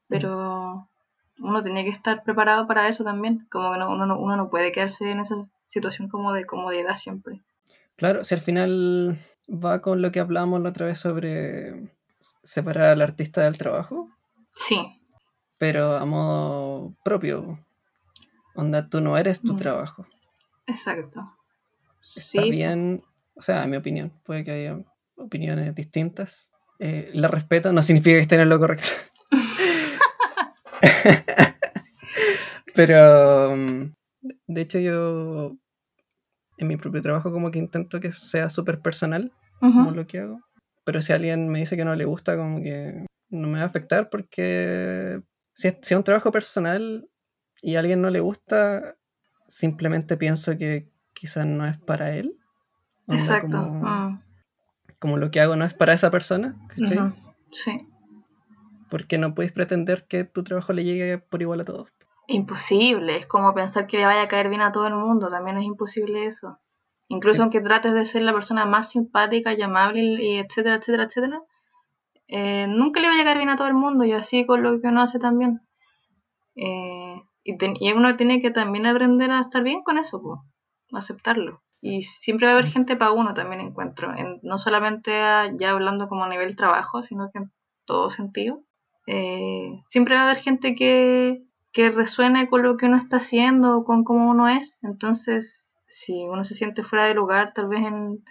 pero 0.07 0.89
uno 1.39 1.61
tiene 1.61 1.83
que 1.83 1.89
estar 1.89 2.23
preparado 2.23 2.67
para 2.67 2.87
eso 2.87 3.03
también 3.03 3.47
como 3.51 3.71
que 3.73 3.79
no, 3.79 3.89
uno, 3.91 4.05
no, 4.05 4.19
uno 4.19 4.35
no 4.37 4.49
puede 4.49 4.71
quedarse 4.71 5.11
en 5.11 5.19
esa 5.19 5.35
situación 5.67 6.07
como 6.09 6.33
de 6.33 6.45
comodidad 6.45 6.95
siempre 6.95 7.41
Claro, 7.97 8.23
si 8.23 8.35
al 8.35 8.41
final 8.41 9.19
va 9.49 9.81
con 9.81 10.01
lo 10.01 10.11
que 10.11 10.19
hablábamos 10.19 10.61
la 10.61 10.69
otra 10.69 10.85
vez 10.87 10.99
sobre 10.99 11.89
separar 12.43 12.85
al 12.85 13.01
artista 13.01 13.41
del 13.43 13.57
trabajo, 13.57 14.09
sí 14.53 15.01
pero 15.57 15.93
a 15.95 16.05
modo 16.05 16.93
propio. 17.03 17.59
Onda, 18.55 18.89
tú 18.89 18.99
no 18.99 19.17
eres 19.17 19.41
tu 19.41 19.53
Mm. 19.53 19.57
trabajo. 19.57 20.05
exacto 20.67 21.21
Está 22.01 22.41
sí 22.41 22.51
bien, 22.51 23.03
o 23.35 23.41
sea, 23.41 23.63
en 23.63 23.69
mi 23.69 23.77
opinión, 23.77 24.11
puede 24.25 24.43
que 24.43 24.51
haya 24.51 24.79
opiniones 25.15 25.73
distintas. 25.73 26.51
Eh, 26.79 27.09
la 27.13 27.27
respeto, 27.29 27.71
no 27.71 27.81
significa 27.81 28.17
que 28.17 28.21
estén 28.23 28.41
en 28.41 28.49
lo 28.49 28.59
correcto. 28.59 28.87
Pero, 32.75 33.55
mm, 33.55 33.93
de 34.47 34.61
hecho, 34.61 34.79
yo 34.79 35.55
en 36.57 36.67
mi 36.67 36.77
propio 36.77 37.01
trabajo 37.01 37.31
como 37.31 37.51
que 37.51 37.59
intento 37.59 37.99
que 37.99 38.11
sea 38.11 38.49
súper 38.49 38.79
personal, 38.79 39.31
Ujú, 39.61 39.73
como 39.73 39.91
lo 39.91 40.07
que 40.07 40.19
hago. 40.19 40.41
Pero 40.83 41.01
si 41.01 41.13
alguien 41.13 41.49
me 41.49 41.59
dice 41.59 41.75
que 41.75 41.85
no 41.85 41.95
le 41.95 42.05
gusta, 42.05 42.37
como 42.37 42.61
que 42.61 43.05
no 43.29 43.47
me 43.47 43.57
va 43.57 43.63
a 43.63 43.67
afectar 43.67 44.09
porque 44.09 45.21
si 45.53 45.69
es, 45.69 45.77
si 45.81 45.93
es 45.93 45.97
un 45.97 46.03
trabajo 46.03 46.31
personal 46.31 47.07
y 47.61 47.75
a 47.75 47.79
alguien 47.79 48.01
no 48.01 48.09
le 48.09 48.19
gusta, 48.19 48.95
simplemente 49.47 50.17
pienso 50.17 50.57
que 50.57 50.87
quizás 51.13 51.45
no 51.45 51.65
es 51.65 51.79
para 51.79 52.15
él. 52.15 52.37
Exacto 53.07 53.47
Como, 53.47 53.89
mm, 53.89 54.21
como 54.99 55.17
lo 55.17 55.31
que 55.31 55.41
hago 55.41 55.55
no 55.55 55.65
es 55.65 55.73
para 55.73 55.93
esa 55.93 56.11
persona, 56.11 56.55
ujú, 56.77 57.13
sí 57.51 57.87
Porque 58.89 59.17
no 59.17 59.33
puedes 59.35 59.51
pretender 59.51 60.05
que 60.07 60.23
tu 60.23 60.43
trabajo 60.43 60.73
le 60.73 60.83
llegue 60.83 61.17
por 61.17 61.41
igual 61.41 61.61
a 61.61 61.65
todos. 61.65 61.89
Imposible, 62.27 63.17
es 63.17 63.27
como 63.27 63.53
pensar 63.53 63.85
que 63.87 63.97
le 63.97 64.05
vaya 64.05 64.23
a 64.23 64.27
caer 64.27 64.49
bien 64.49 64.61
a 64.61 64.71
todo 64.71 64.87
el 64.87 64.95
mundo, 64.95 65.29
también 65.29 65.57
es 65.57 65.63
imposible 65.65 66.25
eso. 66.25 66.59
Incluso 67.07 67.35
Sí. 67.35 67.41
aunque 67.41 67.61
trates 67.61 67.93
de 67.93 68.05
ser 68.05 68.23
la 68.23 68.33
persona 68.33 68.65
más 68.65 68.89
simpática 68.89 69.53
y 69.53 69.61
amable 69.61 70.01
y 70.01 70.37
etcétera, 70.39 70.75
etcétera, 70.77 71.03
etcétera, 71.03 71.41
eh, 72.27 72.65
nunca 72.67 72.99
le 72.99 73.09
vaya 73.09 73.21
a 73.21 73.25
caer 73.25 73.37
bien 73.37 73.49
a 73.49 73.55
todo 73.55 73.67
el 73.67 73.75
mundo 73.75 74.03
y 74.05 74.11
así 74.11 74.45
con 74.47 74.63
lo 74.63 74.81
que 74.81 74.87
uno 74.87 75.01
hace 75.01 75.19
también. 75.19 75.61
Eh, 76.55 77.21
y, 77.43 77.57
ten- 77.57 77.75
y 77.79 77.91
uno 77.93 78.15
tiene 78.17 78.41
que 78.41 78.49
también 78.51 78.85
aprender 78.85 79.29
a 79.31 79.41
estar 79.41 79.63
bien 79.63 79.83
con 79.83 79.97
eso, 79.97 80.21
po, 80.21 80.43
aceptarlo. 80.93 81.61
Y 81.81 82.01
siempre 82.01 82.47
va 82.47 82.53
a 82.53 82.57
haber 82.57 82.71
gente 82.71 82.95
para 82.95 83.11
uno 83.11 83.33
también 83.35 83.61
encuentro, 83.61 84.15
en- 84.17 84.39
no 84.41 84.57
solamente 84.57 85.13
a- 85.21 85.51
ya 85.55 85.71
hablando 85.71 86.07
como 86.07 86.23
a 86.23 86.29
nivel 86.29 86.55
trabajo, 86.55 87.03
sino 87.03 87.29
que 87.31 87.39
en 87.39 87.51
todo 87.85 88.09
sentido. 88.09 88.63
Eh, 89.07 89.81
siempre 89.87 90.15
va 90.15 90.21
a 90.21 90.31
haber 90.31 90.41
gente 90.41 90.75
que, 90.75 91.43
que 91.71 91.89
resuene 91.89 92.49
con 92.49 92.63
lo 92.63 92.77
que 92.77 92.87
uno 92.87 92.97
está 92.97 93.17
haciendo 93.17 93.77
o 93.77 93.83
con 93.83 94.03
cómo 94.03 94.29
uno 94.29 94.49
es. 94.49 94.79
Entonces, 94.83 95.77
si 95.87 96.27
uno 96.27 96.43
se 96.43 96.55
siente 96.55 96.83
fuera 96.83 97.05
de 97.05 97.13
lugar, 97.13 97.53
tal 97.53 97.67
vez 97.67 97.85
en 97.85 98.23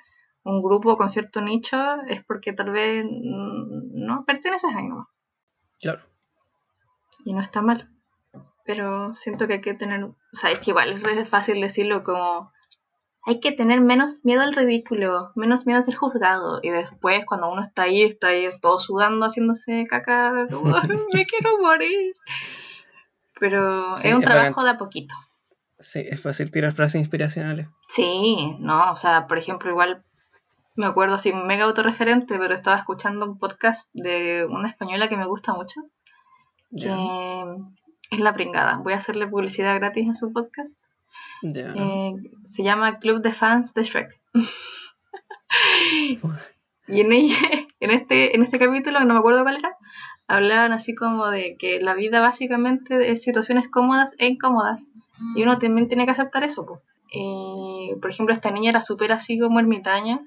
un 0.45 0.63
grupo 0.63 0.97
con 0.97 1.11
cierto 1.11 1.41
nicho, 1.41 1.77
es 2.07 2.25
porque 2.25 2.53
tal 2.53 2.71
vez 2.71 3.05
no 3.09 4.25
perteneces 4.25 4.75
ahí 4.75 4.89
nomás. 4.89 5.09
Claro. 5.81 6.03
Y 7.25 7.35
no 7.35 7.41
está 7.41 7.63
mal. 7.63 7.91
Pero 8.65 9.15
siento 9.15 9.47
que 9.47 9.55
hay 9.55 9.61
que 9.61 9.75
tener, 9.75 10.05
o 10.05 10.17
sea, 10.33 10.51
es 10.51 10.61
que 10.61 10.71
igual 10.71 10.93
es 10.93 11.29
fácil 11.29 11.61
decirlo 11.61 12.03
como 12.03 12.53
hay 13.27 13.41
que 13.41 13.53
tener 13.53 13.81
menos 13.81 14.25
miedo 14.25 14.43
al 14.43 14.55
ridículo, 14.55 15.33
menos 15.35 15.67
miedo 15.67 15.81
a 15.81 15.83
ser 15.83 15.95
juzgado. 15.95 16.61
Y 16.63 16.71
después, 16.71 17.25
cuando 17.25 17.51
uno 17.51 17.63
está 17.63 17.83
ahí, 17.83 18.03
está 18.03 18.29
ahí 18.29 18.47
todo 18.61 18.79
sudando, 18.79 19.27
haciéndose 19.27 19.87
caca, 19.89 20.47
como, 20.51 20.77
"Ay, 20.77 20.91
me 21.13 21.25
quiero 21.27 21.59
morir. 21.59 22.15
Pero 23.41 23.97
Sí, 23.97 24.09
es 24.09 24.15
un 24.15 24.23
es 24.23 24.29
trabajo 24.29 24.63
de 24.63 24.71
a 24.71 24.79
poquito. 24.79 25.15
Sí, 25.81 26.05
es 26.07 26.21
fácil 26.21 26.51
tirar 26.51 26.73
frases 26.73 27.01
inspiracionales. 27.01 27.69
Sí, 27.89 28.57
no, 28.61 28.93
o 28.93 28.97
sea, 28.97 29.27
por 29.27 29.39
ejemplo, 29.39 29.71
igual 29.71 30.05
me 30.77 30.87
acuerdo 30.87 31.17
así, 31.17 31.33
mega 31.33 31.65
autorreferente, 31.65 32.39
pero 32.39 32.55
estaba 32.55 32.77
escuchando 32.79 33.27
un 33.27 33.39
podcast 33.39 33.89
de 33.93 34.47
una 34.49 34.69
española 34.69 35.09
que 35.09 35.17
me 35.17 35.27
gusta 35.27 35.53
mucho, 35.55 35.81
que 36.77 37.45
es 38.11 38.21
La 38.21 38.33
Pringada. 38.33 38.79
Voy 38.79 38.93
a 38.93 38.97
hacerle 38.97 39.27
publicidad 39.27 39.75
gratis 39.77 40.07
en 40.07 40.15
su 40.15 40.33
podcast. 40.33 40.77
Eh, 41.43 42.15
se 42.45 42.63
llama 42.63 42.99
Club 42.99 43.23
de 43.23 43.33
Fans 43.33 43.75
de 43.75 43.85
Shrek. 43.85 44.21
y 46.89 47.01
en, 47.01 47.13
ella, 47.13 47.37
en, 47.81 47.91
este, 47.91 48.35
en 48.35 48.43
este 48.43 48.59
capítulo, 48.59 49.01
no 49.01 49.15
me 49.15 49.21
acuerdo 49.21 49.43
cuál 49.43 49.59
era, 49.59 49.77
hablaban 50.27 50.73
así 50.73 50.95
como 50.95 51.29
de 51.29 51.57
que 51.59 51.81
la 51.81 51.95
vida 51.95 52.21
básicamente 52.21 53.13
es 53.13 53.23
situaciones 53.23 53.69
cómodas 53.69 54.17
e 54.19 54.27
incómodas. 54.27 54.89
Y 55.37 55.43
uno 55.43 55.59
también 55.59 55.89
tiene 55.89 56.07
que 56.07 56.11
aceptar 56.11 56.43
eso. 56.43 56.67
po. 56.67 56.83
Y, 57.11 57.95
por 58.01 58.11
ejemplo, 58.11 58.35
esta 58.35 58.51
niña 58.51 58.71
era 58.71 58.83
súper 58.83 59.13
así 59.13 59.39
como 59.39 59.61
ermitaña 59.61 60.21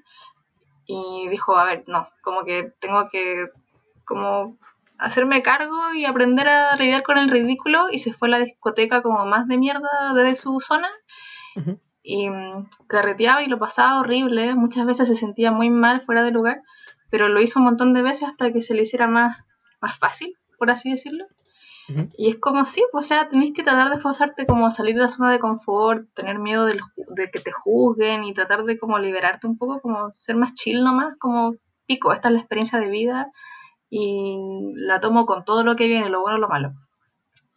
y 0.86 1.28
dijo, 1.28 1.56
a 1.56 1.64
ver, 1.64 1.84
no, 1.86 2.08
como 2.22 2.44
que 2.44 2.72
tengo 2.80 3.08
que 3.08 3.50
como 4.04 4.56
hacerme 4.98 5.42
cargo 5.42 5.92
y 5.94 6.04
aprender 6.04 6.48
a 6.48 6.76
lidiar 6.76 7.02
con 7.02 7.18
el 7.18 7.28
ridículo 7.30 7.86
y 7.90 7.98
se 8.00 8.12
fue 8.12 8.28
a 8.28 8.32
la 8.32 8.38
discoteca 8.38 9.02
como 9.02 9.24
más 9.26 9.46
de 9.48 9.58
mierda 9.58 9.88
de 10.14 10.36
su 10.36 10.60
zona. 10.60 10.88
Y 12.02 12.30
mm, 12.30 12.68
carreteaba 12.86 13.42
y 13.42 13.48
lo 13.48 13.58
pasaba 13.58 14.00
horrible, 14.00 14.54
muchas 14.54 14.86
veces 14.86 15.08
se 15.08 15.14
sentía 15.14 15.52
muy 15.52 15.68
mal 15.70 16.00
fuera 16.02 16.22
de 16.22 16.30
lugar, 16.30 16.62
pero 17.10 17.28
lo 17.28 17.40
hizo 17.40 17.58
un 17.58 17.66
montón 17.66 17.92
de 17.94 18.02
veces 18.02 18.28
hasta 18.28 18.52
que 18.52 18.62
se 18.62 18.74
le 18.74 18.82
hiciera 18.82 19.06
más, 19.08 19.36
más 19.80 19.98
fácil, 19.98 20.34
por 20.58 20.70
así 20.70 20.90
decirlo. 20.90 21.24
Y 22.18 22.28
es 22.28 22.36
como 22.38 22.64
sí, 22.66 22.82
pues, 22.92 23.06
o 23.06 23.08
sea, 23.08 23.28
tenéis 23.28 23.54
que 23.54 23.62
tratar 23.62 23.88
de 23.88 23.96
esforzarte 23.96 24.46
como 24.46 24.70
salir 24.70 24.94
de 24.94 25.00
la 25.02 25.08
zona 25.08 25.32
de 25.32 25.38
confort, 25.38 26.06
tener 26.14 26.38
miedo 26.38 26.66
ju- 26.68 26.80
de 27.16 27.30
que 27.30 27.40
te 27.40 27.50
juzguen 27.50 28.24
y 28.24 28.34
tratar 28.34 28.64
de 28.64 28.78
como 28.78 28.98
liberarte 28.98 29.46
un 29.46 29.56
poco, 29.56 29.80
como 29.80 30.12
ser 30.12 30.36
más 30.36 30.52
chill 30.54 30.84
nomás, 30.84 31.14
como 31.18 31.54
pico, 31.86 32.12
esta 32.12 32.28
es 32.28 32.34
la 32.34 32.40
experiencia 32.40 32.78
de 32.78 32.90
vida 32.90 33.30
y 33.90 34.38
la 34.74 35.00
tomo 35.00 35.26
con 35.26 35.44
todo 35.44 35.64
lo 35.64 35.76
que 35.76 35.86
viene, 35.86 36.08
lo 36.10 36.20
bueno 36.20 36.38
y 36.38 36.40
lo 36.40 36.48
malo. 36.48 36.72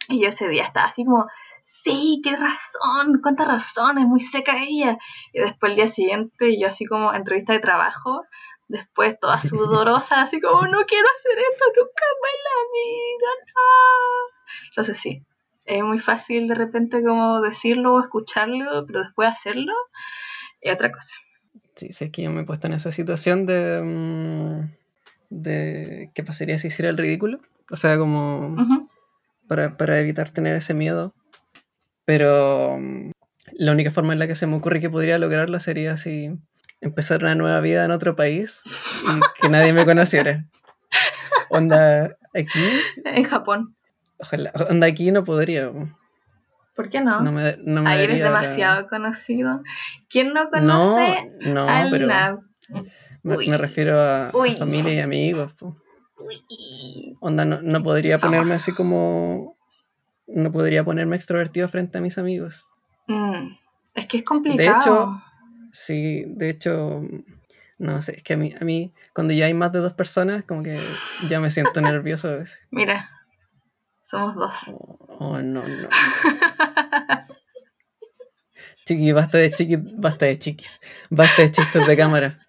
Y 0.07 0.21
yo 0.21 0.29
ese 0.29 0.47
día 0.47 0.63
estaba 0.63 0.87
así 0.87 1.05
como, 1.05 1.27
sí, 1.61 2.21
qué 2.23 2.35
razón, 2.35 3.21
cuánta 3.21 3.45
razón, 3.45 3.97
es 3.97 4.05
muy 4.05 4.21
seca 4.21 4.63
ella. 4.63 4.97
Y 5.33 5.39
después 5.39 5.71
el 5.71 5.75
día 5.77 5.87
siguiente, 5.87 6.59
yo 6.59 6.67
así 6.67 6.85
como 6.85 7.13
entrevista 7.13 7.53
de 7.53 7.59
trabajo, 7.59 8.23
Después 8.71 9.19
toda 9.19 9.39
sudorosa, 9.41 10.21
así 10.21 10.39
como, 10.39 10.61
no 10.61 10.79
quiero 10.85 11.07
hacer 11.19 11.39
esto 11.39 11.65
nunca 11.77 12.05
más 12.21 12.31
en 12.33 12.43
la 12.47 12.59
vida, 12.73 13.29
no. 13.47 14.67
Entonces 14.69 14.97
sí, 14.97 15.25
es 15.65 15.83
muy 15.83 15.99
fácil 15.99 16.47
de 16.47 16.55
repente 16.55 17.03
como 17.03 17.41
decirlo 17.41 17.95
o 17.95 17.99
escucharlo, 17.99 18.85
pero 18.87 19.03
después 19.03 19.27
hacerlo 19.29 19.73
es 20.61 20.73
otra 20.73 20.91
cosa. 20.91 21.15
Sí, 21.75 21.91
sé 21.91 22.11
que 22.11 22.23
yo 22.23 22.31
me 22.31 22.41
he 22.41 22.45
puesto 22.45 22.67
en 22.67 22.73
esa 22.73 22.93
situación 22.93 23.45
de, 23.45 23.81
mm, 23.83 24.80
de 25.31 26.11
qué 26.13 26.23
pasaría 26.23 26.59
si 26.59 26.67
hiciera 26.67 26.89
el 26.89 26.97
ridículo. 26.97 27.39
O 27.71 27.77
sea, 27.77 27.97
como 27.97 28.55
para, 29.47 29.77
para 29.77 29.99
evitar 29.99 30.29
tener 30.29 30.55
ese 30.55 30.73
miedo. 30.73 31.13
Pero 32.05 32.77
mm, 32.79 33.11
la 33.53 33.71
única 33.71 33.91
forma 33.91 34.13
en 34.13 34.19
la 34.19 34.27
que 34.27 34.35
se 34.35 34.45
me 34.45 34.55
ocurre 34.57 34.79
que 34.81 34.89
podría 34.89 35.17
lograrlo 35.17 35.59
sería 35.59 35.97
si 35.97 36.31
empezar 36.81 37.21
una 37.23 37.35
nueva 37.35 37.59
vida 37.61 37.85
en 37.85 37.91
otro 37.91 38.15
país 38.15 38.61
y 38.65 39.41
que 39.41 39.49
nadie 39.49 39.71
me 39.73 39.85
conociera. 39.85 40.45
Onda, 41.49 42.15
aquí, 42.33 42.63
En 43.05 43.23
Japón. 43.23 43.75
ojalá, 44.19 44.51
onda 44.69 44.87
aquí 44.87 45.11
no 45.11 45.23
podría. 45.23 45.71
¿Por 46.75 46.89
qué 46.89 47.01
no? 47.01 47.21
No 47.21 47.31
me, 47.31 47.57
no 47.63 47.83
me 47.83 47.89
Ahí 47.89 48.03
eres 48.05 48.19
la- 48.19 48.25
demasiado 48.25 48.87
conocido. 48.87 49.61
¿Quién 50.09 50.33
no 50.33 50.45
No, 50.45 50.49
conoce 50.51 51.31
no, 51.41 51.67
al 51.67 51.89
pero? 51.91 52.07
Me, 53.23 53.57
refiero 53.57 53.99
a, 53.99 54.31
familia 54.57 54.93
y 54.93 54.99
amigos. 54.99 55.53
po. 55.53 55.75
Onda, 57.19 57.45
no, 57.45 57.61
no 57.61 57.83
podría 57.83 58.19
ponerme 58.19 58.53
así 58.53 58.73
como... 58.73 59.57
No 60.27 60.51
podría 60.51 60.83
ponerme 60.83 61.15
extrovertido 61.17 61.67
frente 61.67 61.97
a 61.97 62.01
mis 62.01 62.17
amigos. 62.17 62.63
Mm, 63.07 63.49
Es 63.95 64.05
que 64.07 64.17
es 64.17 64.23
complicado. 64.23 64.79
hecho, 64.79 65.21
Sí, 65.73 66.23
de 66.27 66.49
hecho, 66.49 67.01
no 67.77 68.01
sé, 68.01 68.17
es 68.17 68.23
que 68.23 68.33
a 68.33 68.37
mí, 68.37 68.53
a 68.59 68.63
mí 68.63 68.93
cuando 69.13 69.33
ya 69.33 69.45
hay 69.45 69.53
más 69.53 69.71
de 69.71 69.79
dos 69.79 69.93
personas, 69.93 70.43
como 70.45 70.63
que 70.63 70.77
ya 71.29 71.39
me 71.39 71.49
siento 71.51 71.81
nervioso 71.81 72.27
a 72.29 72.35
veces. 72.37 72.59
Mira, 72.69 73.09
somos 74.03 74.35
dos. 74.35 74.53
Oh, 74.67 74.97
oh, 75.19 75.41
no, 75.41 75.63
no. 75.67 75.89
Chiqui, 78.85 79.11
basta 79.11 79.37
de 79.37 79.51
chiquis, 79.51 79.79
basta 79.97 80.25
de 80.25 80.39
chiquis, 80.39 80.79
basta 81.09 81.41
de 81.43 81.51
chistes 81.51 81.87
de 81.87 81.97
cámara. 81.97 82.39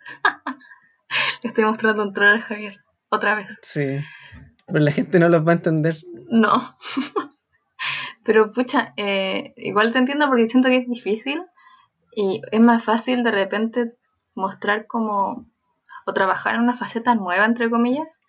Le 1.43 1.49
estoy 1.49 1.65
mostrando 1.65 2.03
un 2.03 2.13
troll 2.13 2.29
al 2.29 2.41
Javier. 2.41 2.81
Otra 3.11 3.35
vez. 3.35 3.59
Sí, 3.63 4.01
pero 4.67 4.79
la 4.79 4.93
gente 4.93 5.19
no 5.19 5.29
los 5.29 5.47
va 5.47 5.53
a 5.53 5.57
entender. 5.57 5.99
No. 6.31 6.77
Pero 8.25 8.53
pucha, 8.53 8.95
eh, 8.97 9.53
igual 9.57 9.93
te 9.93 9.99
entiendo 9.99 10.29
porque 10.29 10.49
siento 10.49 10.69
que 10.69 10.77
es 10.77 10.89
difícil 10.89 11.43
y 12.15 12.41
es 12.53 12.61
más 12.61 12.85
fácil 12.85 13.25
de 13.25 13.33
repente 13.33 13.95
mostrar 14.35 14.87
como 14.87 15.47
o 16.07 16.15
trabajar 16.15 16.55
en 16.55 16.63
una 16.63 16.77
faceta 16.77 17.15
nueva, 17.15 17.45
entre 17.45 17.69
comillas, 17.69 18.23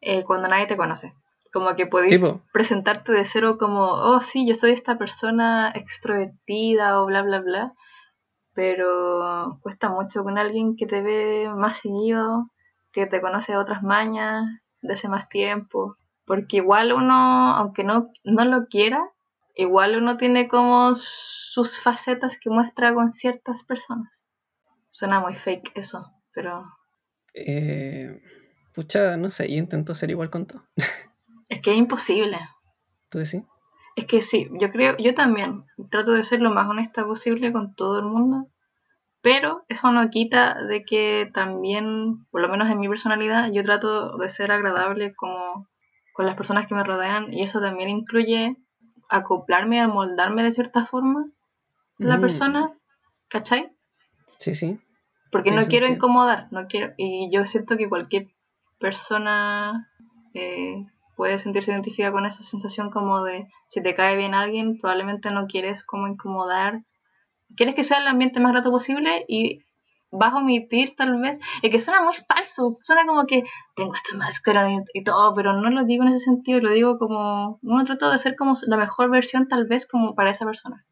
eh, 0.00 0.24
cuando 0.24 0.48
nadie 0.48 0.66
te 0.66 0.76
conoce. 0.76 1.14
Como 1.52 1.74
que 1.76 1.86
podéis 1.86 2.20
presentarte 2.52 3.12
de 3.12 3.24
cero 3.24 3.58
como, 3.58 3.84
oh 3.84 4.20
sí, 4.20 4.46
yo 4.46 4.54
soy 4.54 4.72
esta 4.72 4.96
persona 4.96 5.70
extrovertida 5.74 7.00
o 7.00 7.06
bla, 7.06 7.22
bla, 7.22 7.40
bla. 7.40 7.74
Pero 8.54 9.58
cuesta 9.62 9.90
mucho 9.90 10.24
con 10.24 10.38
alguien 10.38 10.76
que 10.76 10.86
te 10.86 11.02
ve 11.02 11.50
más 11.54 11.78
seguido, 11.78 12.50
que 12.90 13.06
te 13.06 13.20
conoce 13.20 13.52
de 13.52 13.58
otras 13.58 13.82
mañas, 13.82 14.44
de 14.80 14.94
hace 14.94 15.08
más 15.08 15.28
tiempo. 15.28 15.96
Porque 16.24 16.58
igual 16.58 16.92
uno, 16.92 17.54
aunque 17.54 17.84
no, 17.84 18.10
no 18.24 18.44
lo 18.44 18.66
quiera, 18.66 19.02
igual 19.54 19.96
uno 19.96 20.16
tiene 20.16 20.48
como 20.48 20.94
sus 20.94 21.78
facetas 21.78 22.38
que 22.38 22.50
muestra 22.50 22.94
con 22.94 23.12
ciertas 23.12 23.64
personas. 23.64 24.28
Suena 24.88 25.20
muy 25.20 25.34
fake 25.34 25.72
eso, 25.74 26.12
pero 26.32 26.64
eh, 27.34 28.20
pucha, 28.74 29.16
no 29.16 29.30
sé, 29.30 29.50
yo 29.50 29.56
intento 29.56 29.94
ser 29.94 30.10
igual 30.10 30.30
con 30.30 30.46
todo. 30.46 30.64
es 31.52 31.60
que 31.60 31.72
es 31.72 31.76
imposible. 31.76 32.38
¿Tú 33.10 33.18
decís? 33.18 33.42
Es 33.94 34.06
que 34.06 34.22
sí, 34.22 34.48
yo 34.58 34.70
creo, 34.70 34.96
yo 34.96 35.14
también 35.14 35.66
trato 35.90 36.12
de 36.12 36.24
ser 36.24 36.40
lo 36.40 36.50
más 36.50 36.66
honesta 36.66 37.04
posible 37.04 37.52
con 37.52 37.74
todo 37.74 37.98
el 37.98 38.06
mundo, 38.06 38.48
pero 39.20 39.64
eso 39.68 39.92
no 39.92 40.08
quita 40.08 40.54
de 40.54 40.82
que 40.84 41.30
también, 41.32 42.26
por 42.30 42.40
lo 42.40 42.48
menos 42.48 42.70
en 42.70 42.80
mi 42.80 42.88
personalidad, 42.88 43.52
yo 43.52 43.62
trato 43.62 44.16
de 44.16 44.28
ser 44.30 44.50
agradable 44.50 45.14
como 45.14 45.68
con 46.14 46.24
las 46.26 46.36
personas 46.36 46.66
que 46.66 46.74
me 46.74 46.84
rodean 46.84 47.32
y 47.32 47.42
eso 47.42 47.60
también 47.60 47.90
incluye 47.90 48.56
acoplarme, 49.10 49.80
amoldarme 49.80 50.42
de 50.42 50.52
cierta 50.52 50.86
forma 50.86 51.26
de 51.98 52.08
la 52.08 52.16
Mm, 52.16 52.20
persona, 52.20 52.72
¿cachai? 53.28 53.70
Sí, 54.38 54.54
sí. 54.54 54.80
Porque 55.30 55.52
no 55.52 55.66
quiero 55.66 55.86
incomodar, 55.86 56.48
no 56.50 56.66
quiero, 56.66 56.94
y 56.96 57.30
yo 57.30 57.44
siento 57.44 57.76
que 57.76 57.88
cualquier 57.90 58.28
persona 58.78 59.90
eh, 60.34 60.86
puede 61.22 61.38
sentirse 61.38 61.70
identificada 61.70 62.10
con 62.10 62.26
esa 62.26 62.42
sensación 62.42 62.90
como 62.90 63.22
de 63.22 63.46
si 63.68 63.80
te 63.80 63.94
cae 63.94 64.16
bien 64.16 64.34
alguien, 64.34 64.80
probablemente 64.80 65.30
no 65.30 65.46
quieres 65.46 65.84
como 65.84 66.08
incomodar, 66.08 66.82
quieres 67.54 67.76
que 67.76 67.84
sea 67.84 67.98
el 67.98 68.08
ambiente 68.08 68.40
más 68.40 68.50
grato 68.50 68.72
posible 68.72 69.24
y 69.28 69.60
vas 70.10 70.32
a 70.32 70.38
omitir 70.38 70.96
tal 70.96 71.20
vez, 71.20 71.38
es 71.62 71.70
que 71.70 71.80
suena 71.80 72.02
muy 72.02 72.14
falso, 72.26 72.76
suena 72.82 73.06
como 73.06 73.24
que 73.26 73.44
tengo 73.76 73.94
esta 73.94 74.16
máscara 74.16 74.68
y, 74.92 75.04
todo, 75.04 75.32
pero 75.32 75.52
no 75.52 75.70
lo 75.70 75.84
digo 75.84 76.02
en 76.02 76.08
ese 76.08 76.18
sentido, 76.18 76.58
lo 76.58 76.72
digo 76.72 76.98
como, 76.98 77.60
uno 77.62 77.84
trata 77.84 78.10
de 78.10 78.18
ser 78.18 78.34
como 78.34 78.54
la 78.66 78.76
mejor 78.76 79.08
versión 79.08 79.46
tal 79.46 79.68
vez 79.68 79.86
como 79.86 80.16
para 80.16 80.32
esa 80.32 80.44
persona, 80.44 80.84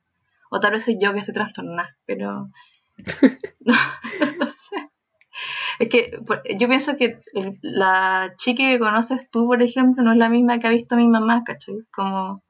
o 0.49 0.61
tal 0.61 0.75
vez 0.75 0.85
soy 0.85 0.97
yo 1.03 1.13
que 1.13 1.19
estoy 1.19 1.35
trastornada, 1.35 1.97
pero 2.07 2.51
no, 3.59 3.75
no 4.39 4.47
sé. 4.47 4.91
Es 5.81 5.89
que 5.89 6.11
yo 6.59 6.69
pienso 6.69 6.99
que 6.99 7.21
la 7.63 8.35
chica 8.37 8.65
que 8.65 8.79
conoces 8.79 9.31
tú, 9.31 9.47
por 9.47 9.63
ejemplo, 9.63 10.03
no 10.03 10.13
es 10.13 10.19
la 10.19 10.29
misma 10.29 10.59
que 10.59 10.67
ha 10.67 10.71
visto 10.71 10.95
mi 10.95 11.09
mamá, 11.09 11.43
¿cachai? 11.43 11.75
Como 11.91 12.43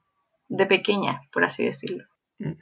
de 0.49 0.65
pequeña, 0.65 1.21
por 1.31 1.45
así 1.45 1.63
decirlo. 1.63 2.03
Mm. 2.39 2.55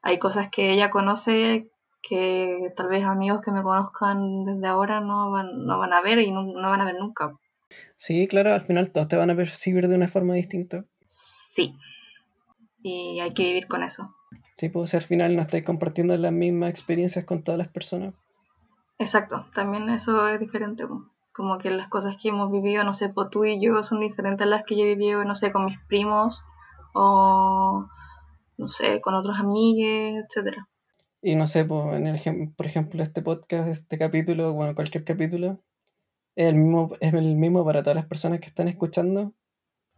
Hay 0.00 0.18
cosas 0.18 0.48
que 0.48 0.72
ella 0.72 0.88
conoce 0.88 1.68
que 2.00 2.72
tal 2.74 2.88
vez 2.88 3.04
amigos 3.04 3.42
que 3.44 3.50
me 3.50 3.62
conozcan 3.62 4.46
desde 4.46 4.66
ahora 4.66 5.02
no 5.02 5.30
van, 5.30 5.66
no 5.66 5.78
van 5.78 5.92
a 5.92 6.00
ver 6.00 6.20
y 6.20 6.30
no, 6.30 6.42
no 6.42 6.70
van 6.70 6.80
a 6.80 6.86
ver 6.86 6.94
nunca. 6.98 7.38
Sí, 7.98 8.26
claro, 8.28 8.54
al 8.54 8.62
final 8.62 8.90
todos 8.90 9.08
te 9.08 9.16
van 9.16 9.28
a 9.28 9.36
percibir 9.36 9.88
de 9.88 9.94
una 9.96 10.08
forma 10.08 10.32
distinta. 10.32 10.86
Sí. 11.06 11.76
Y 12.82 13.20
hay 13.20 13.34
que 13.34 13.42
vivir 13.42 13.66
con 13.68 13.82
eso. 13.82 14.14
Sí, 14.56 14.70
pues 14.70 14.94
al 14.94 15.02
final 15.02 15.36
no 15.36 15.42
estáis 15.42 15.64
compartiendo 15.64 16.16
las 16.16 16.32
mismas 16.32 16.70
experiencias 16.70 17.26
con 17.26 17.44
todas 17.44 17.58
las 17.58 17.68
personas. 17.68 18.14
Exacto, 18.98 19.46
también 19.54 19.88
eso 19.88 20.28
es 20.28 20.40
diferente. 20.40 20.84
Como 21.32 21.58
que 21.58 21.70
las 21.70 21.88
cosas 21.88 22.16
que 22.16 22.30
hemos 22.30 22.50
vivido, 22.50 22.82
no 22.82 22.94
sé, 22.94 23.08
pues 23.08 23.30
tú 23.30 23.44
y 23.44 23.60
yo 23.60 23.82
son 23.82 24.00
diferentes 24.00 24.44
a 24.46 24.50
las 24.50 24.64
que 24.64 24.76
yo 24.76 24.82
he 24.82 24.94
vivido, 24.96 25.24
no 25.24 25.36
sé, 25.36 25.52
con 25.52 25.64
mis 25.64 25.78
primos 25.86 26.42
o, 26.94 27.86
no 28.56 28.68
sé, 28.68 29.00
con 29.00 29.14
otros 29.14 29.38
amigos, 29.38 30.24
etcétera. 30.24 30.68
Y 31.22 31.36
no 31.36 31.46
sé, 31.46 31.64
pues, 31.64 31.96
en 31.96 32.06
el, 32.08 32.52
por 32.56 32.66
ejemplo, 32.66 33.02
este 33.02 33.22
podcast, 33.22 33.68
este 33.68 33.98
capítulo, 33.98 34.52
bueno, 34.52 34.74
cualquier 34.74 35.04
capítulo, 35.04 35.60
es 36.34 36.48
el 36.48 36.56
mismo, 36.56 36.90
es 37.00 37.14
el 37.14 37.36
mismo 37.36 37.64
para 37.64 37.82
todas 37.82 37.96
las 37.96 38.06
personas 38.06 38.40
que 38.40 38.46
están 38.46 38.68
escuchando, 38.68 39.32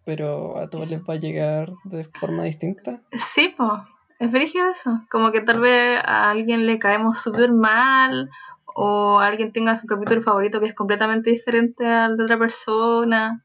pero 0.04 0.58
a 0.58 0.68
todos 0.68 0.90
les 0.90 1.02
va 1.02 1.14
a 1.14 1.18
llegar 1.18 1.72
de 1.84 2.04
forma 2.04 2.44
distinta. 2.44 3.02
Sí, 3.34 3.54
pues, 3.56 3.70
es 4.18 4.30
brígido 4.30 4.70
eso. 4.70 5.02
Como 5.10 5.32
que 5.32 5.40
tal 5.40 5.60
vez 5.60 6.00
a 6.04 6.30
alguien 6.30 6.66
le 6.66 6.78
caemos 6.78 7.20
súper 7.20 7.52
mal 7.52 8.30
o 8.74 9.18
alguien 9.20 9.52
tenga 9.52 9.76
su 9.76 9.87
capítulo 9.87 10.22
favorito 10.22 10.61
que 10.61 10.66
es 10.66 10.74
completamente 10.74 11.30
diferente 11.30 11.87
al 11.87 12.16
de 12.16 12.24
otra 12.24 12.38
persona. 12.38 13.44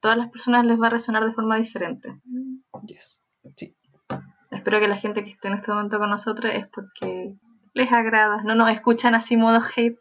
Todas 0.00 0.16
las 0.16 0.28
personas 0.30 0.64
les 0.64 0.80
va 0.80 0.86
a 0.86 0.90
resonar 0.90 1.24
de 1.24 1.32
forma 1.32 1.56
diferente. 1.56 2.20
Yes. 2.86 3.20
Sí. 3.56 3.74
Espero 4.50 4.80
que 4.80 4.88
la 4.88 4.96
gente 4.96 5.24
que 5.24 5.30
esté 5.30 5.48
en 5.48 5.54
este 5.54 5.70
momento 5.72 5.98
con 5.98 6.08
nosotros 6.10 6.52
es 6.54 6.66
porque 6.68 7.34
les 7.74 7.92
agrada. 7.92 8.40
No 8.44 8.54
nos 8.54 8.70
escuchan 8.70 9.14
así 9.14 9.36
modo 9.36 9.60
hate. 9.76 9.98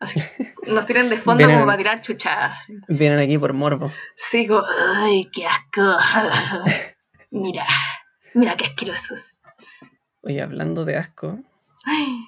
Así, 0.00 0.20
nos 0.66 0.84
tiran 0.86 1.10
de 1.10 1.16
fondo 1.18 1.38
Vienen- 1.38 1.54
como 1.56 1.66
para 1.66 1.78
tirar 1.78 2.00
chuchadas. 2.00 2.56
Vienen 2.88 3.20
aquí 3.20 3.38
por 3.38 3.52
morbo. 3.52 3.92
Sí, 4.16 4.48
como, 4.48 4.64
ay, 4.96 5.24
qué 5.32 5.46
asco. 5.46 5.96
mira, 7.30 7.66
mira 8.34 8.56
qué 8.56 8.64
asquerosos. 8.64 9.40
Oye, 10.22 10.42
hablando 10.42 10.84
de 10.84 10.96
asco, 10.96 11.38
Ay, 11.84 12.24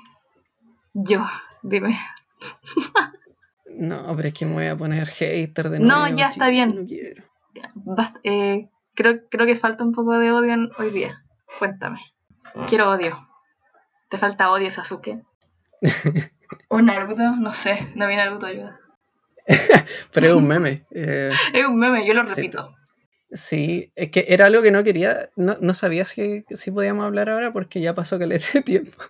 yo, 0.93 1.25
dime. 1.65 1.99
no, 3.71 4.15
pero 4.17 4.29
es 4.29 4.35
que 4.35 4.47
me 4.47 4.53
voy 4.55 4.67
a 4.67 4.77
poner 4.77 5.07
hater 5.09 5.71
de 5.71 5.81
No, 5.81 6.01
nuevo. 6.01 6.17
ya 6.17 6.29
está 6.29 6.49
bien. 6.49 6.75
No 6.75 6.87
quiero. 6.87 7.25
Eh, 8.23 8.69
creo, 8.95 9.21
creo 9.31 9.47
que 9.47 9.57
falta 9.57 9.85
un 9.85 9.93
poco 9.93 10.19
de 10.19 10.31
odio 10.31 10.53
en- 10.55 10.71
hoy 10.79 10.91
día. 10.91 11.23
Cuéntame. 11.59 12.01
Quiero 12.69 12.91
odio. 12.91 13.29
¿Te 14.11 14.19
falta 14.19 14.51
odio, 14.51 14.71
Sasuke? 14.71 15.23
¿O 16.69 16.81
Naruto? 16.81 17.37
No 17.37 17.53
sé, 17.53 17.89
no 17.95 18.07
vi 18.07 18.17
Naruto, 18.17 18.47
ayuda. 18.47 18.79
Pero 20.13 20.27
es 20.29 20.33
un 20.35 20.47
meme. 20.47 20.85
eh, 20.93 21.31
Es 21.53 21.67
un 21.67 21.79
meme, 21.79 22.07
yo 22.07 22.15
lo 22.15 22.23
repito. 22.23 22.75
Sí, 23.33 23.93
es 23.97 24.11
que 24.11 24.27
era 24.29 24.47
algo 24.47 24.63
que 24.63 24.71
no 24.71 24.85
quería, 24.85 25.31
no, 25.35 25.57
no 25.61 25.75
sabía 25.75 26.05
si, 26.05 26.45
si 26.55 26.71
podíamos 26.71 27.05
hablar 27.05 27.29
ahora 27.29 27.53
porque 27.53 27.81
ya 27.81 27.93
pasó 27.95 28.19
que 28.19 28.27
le 28.27 28.39
de 28.39 28.63
tiempo. 28.63 29.03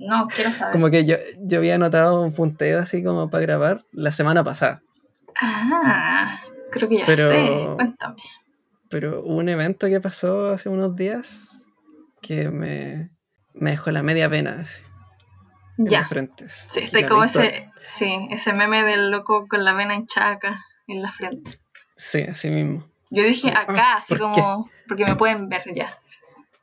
No, 0.00 0.26
quiero 0.28 0.52
saber. 0.52 0.72
Como 0.72 0.90
que 0.90 1.04
yo, 1.04 1.16
yo 1.38 1.58
había 1.58 1.74
anotado 1.76 2.22
un 2.22 2.32
punteo 2.32 2.78
así 2.80 3.02
como 3.04 3.28
para 3.30 3.42
grabar 3.42 3.84
la 3.92 4.12
semana 4.12 4.42
pasada. 4.42 4.82
Ah, 5.40 6.40
creo 6.72 6.88
que 6.88 6.98
ya 6.98 7.06
Pero- 7.06 7.30
sé. 7.30 7.66
Cuéntame. 7.76 8.22
Pero 8.88 9.20
hubo 9.20 9.36
un 9.36 9.48
evento 9.48 9.86
que 9.86 10.00
pasó 10.00 10.50
hace 10.50 10.68
unos 10.68 10.96
días 10.96 11.66
que 12.22 12.50
me, 12.50 13.10
me 13.54 13.70
dejó 13.72 13.90
la 13.92 14.02
media 14.02 14.28
pena 14.28 14.60
así, 14.62 14.82
en 15.78 15.86
Ya. 15.86 16.00
la 16.00 16.08
frente. 16.08 16.46
Sí, 16.48 16.88
la 16.92 17.08
como 17.08 17.22
ese, 17.24 17.70
sí, 17.84 18.26
ese 18.30 18.52
meme 18.52 18.82
del 18.82 19.10
loco 19.10 19.46
con 19.48 19.64
la 19.64 19.74
vena 19.74 19.94
hinchada 19.94 20.32
acá 20.32 20.64
en 20.88 21.02
la 21.02 21.12
frente. 21.12 21.52
Sí, 21.96 22.22
así 22.22 22.50
mismo. 22.50 22.84
Yo 23.10 23.22
dije 23.22 23.52
Ah, 23.54 23.60
acá, 23.68 23.94
así 23.98 24.08
¿por 24.14 24.18
como, 24.32 24.70
porque 24.88 25.04
me 25.04 25.14
pueden 25.16 25.48
ver 25.48 25.62
ya. 25.74 25.98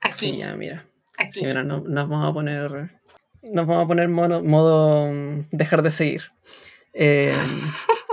Aquí, 0.02 0.32
Sí, 0.32 0.38
ya, 0.38 0.54
mira. 0.56 0.86
aquí. 1.18 1.40
Sí, 1.40 1.46
mira, 1.46 1.64
no- 1.64 1.80
nos 1.82 2.10
vamos 2.10 2.30
a 2.30 2.34
poner. 2.34 2.92
Nos 3.44 3.66
vamos 3.68 3.86
a 3.86 3.88
poner 3.88 4.10
mono- 4.10 4.44
modo 4.44 5.12
mm, 5.12 5.48
dejar 5.52 5.82
de 5.82 5.92
seguir. 5.92 6.24
Eh, 6.94 7.34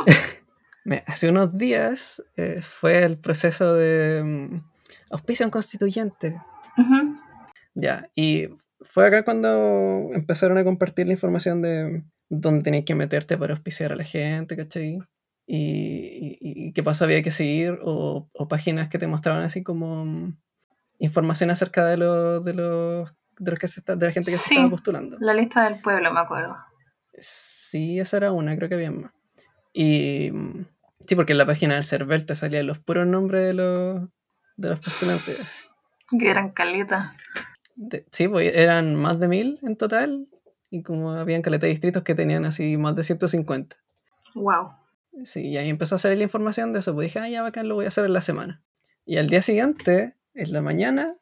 hace 1.07 1.29
unos 1.29 1.57
días 1.57 2.22
eh, 2.37 2.61
fue 2.62 3.03
el 3.05 3.18
proceso 3.18 3.75
de 3.75 4.22
mm, 4.22 4.62
auspicio 5.11 5.51
constituyente. 5.51 6.41
Ya, 7.75 8.09
y 8.14 8.49
fue 8.83 9.07
acá 9.07 9.25
cuando 9.25 10.11
empezaron 10.12 10.59
a 10.59 10.64
compartir 10.64 11.07
la 11.07 11.12
información 11.14 11.62
de 11.62 12.05
dónde 12.29 12.62
tenías 12.62 12.85
que 12.85 12.95
meterte 12.95 13.37
para 13.39 13.53
auspiciar 13.55 13.93
a 13.93 13.97
la 13.97 14.05
gente, 14.05 14.57
¿cachai? 14.57 14.99
Y, 15.47 15.57
y- 15.57 16.39
y 16.41 16.72
qué 16.72 16.83
paso 16.83 17.05
había 17.05 17.22
que 17.22 17.31
seguir, 17.31 17.79
o, 17.83 18.29
o 18.33 18.49
páginas 18.49 18.89
que 18.89 18.99
te 18.99 19.07
mostraban 19.07 19.43
así 19.43 19.62
como 19.62 20.05
mm, 20.05 20.37
información 20.99 21.51
acerca 21.51 21.85
de 21.87 21.97
de 21.97 22.53
los 22.55 23.12
de 23.39 23.51
los 23.51 23.59
que 23.61 23.68
se 23.68 23.80
está- 23.80 23.97
de 23.97 24.07
la 24.07 24.12
gente 24.12 24.30
que 24.30 24.39
se 24.39 24.49
Sí. 24.49 24.55
estaba 24.55 24.70
postulando. 24.70 25.16
La 25.20 25.35
lista 25.35 25.68
del 25.68 25.80
pueblo, 25.80 26.12
me 26.12 26.20
acuerdo. 26.20 26.57
Sí, 27.18 27.99
esa 28.01 28.16
era 28.16 28.32
una, 28.32 28.57
creo 28.57 28.68
que 28.68 28.74
había 28.76 28.91
más. 28.91 29.12
Y 29.72 30.30
mm, 30.32 30.66
sí, 31.07 31.14
porque 31.16 31.32
en 31.32 31.39
la 31.39 31.47
página 31.47 31.74
del 31.74 31.85
CERVEL 31.85 32.26
te 32.26 32.37
salían 32.37 32.66
los 32.66 32.78
puros 32.78 33.07
nombres 33.07 33.47
de 33.47 33.55
los, 33.55 34.09
de 34.57 34.68
los 34.70 34.80
postulantes. 34.80 35.70
Que 36.18 36.30
eran 36.30 36.51
calitas. 36.51 37.12
De- 37.76 38.07
sí, 38.12 38.28
pues 38.28 38.53
eran 38.57 38.95
más 38.95 39.18
de 39.18 39.28
mil 39.28 39.59
en 39.62 39.76
total. 39.76 40.28
Y 40.70 40.82
como 40.82 41.12
habían 41.12 41.43
caleta 41.43 41.66
de 41.66 41.70
distritos 41.70 42.03
que 42.03 42.14
tenían 42.14 42.45
así 42.45 42.76
más 42.76 42.95
de 42.97 43.05
150. 43.05 43.76
Wow. 44.35 44.72
Sí, 45.24 45.43
y 45.49 45.57
ahí 45.57 45.68
empezó 45.68 45.95
a 45.95 45.99
salir 45.99 46.18
la 46.18 46.24
información 46.24 46.72
de 46.72 46.80
eso. 46.80 46.93
Pues 46.95 47.07
dije, 47.07 47.20
ah, 47.20 47.28
ya 47.28 47.43
bacán, 47.43 47.68
lo 47.68 47.76
voy 47.76 47.85
a 47.85 47.89
hacer 47.89 48.05
en 48.05 48.12
la 48.12 48.20
semana. 48.20 48.62
Y 49.07 49.16
al 49.18 49.28
día 49.28 49.43
siguiente, 49.43 50.14
en 50.35 50.53
la 50.53 50.62
mañana, 50.62 51.14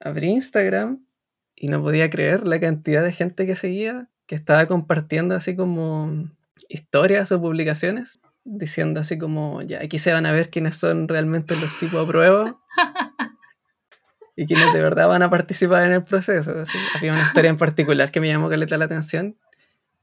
abrí 0.00 0.28
Instagram 0.28 1.04
y 1.60 1.68
no 1.68 1.82
podía 1.82 2.08
creer 2.08 2.46
la 2.46 2.60
cantidad 2.60 3.02
de 3.02 3.12
gente 3.12 3.46
que 3.46 3.56
seguía, 3.56 4.08
que 4.26 4.36
estaba 4.36 4.66
compartiendo 4.66 5.34
así 5.34 5.56
como 5.56 6.30
historias 6.68 7.32
o 7.32 7.40
publicaciones, 7.40 8.20
diciendo 8.44 9.00
así 9.00 9.18
como, 9.18 9.62
ya, 9.62 9.80
aquí 9.82 9.98
se 9.98 10.12
van 10.12 10.26
a 10.26 10.32
ver 10.32 10.50
quiénes 10.50 10.76
son 10.76 11.08
realmente 11.08 11.56
los 11.56 11.76
tipo 11.78 11.98
apruebo 11.98 12.60
y 14.36 14.46
quienes 14.46 14.72
de 14.72 14.80
verdad 14.80 15.08
van 15.08 15.22
a 15.22 15.30
participar 15.30 15.84
en 15.84 15.92
el 15.92 16.04
proceso. 16.04 16.60
así. 16.60 16.78
Había 16.94 17.12
una 17.12 17.22
historia 17.22 17.50
en 17.50 17.56
particular 17.56 18.12
que 18.12 18.20
me 18.20 18.28
llamó 18.28 18.48
caleta 18.48 18.78
la 18.78 18.84
atención, 18.84 19.36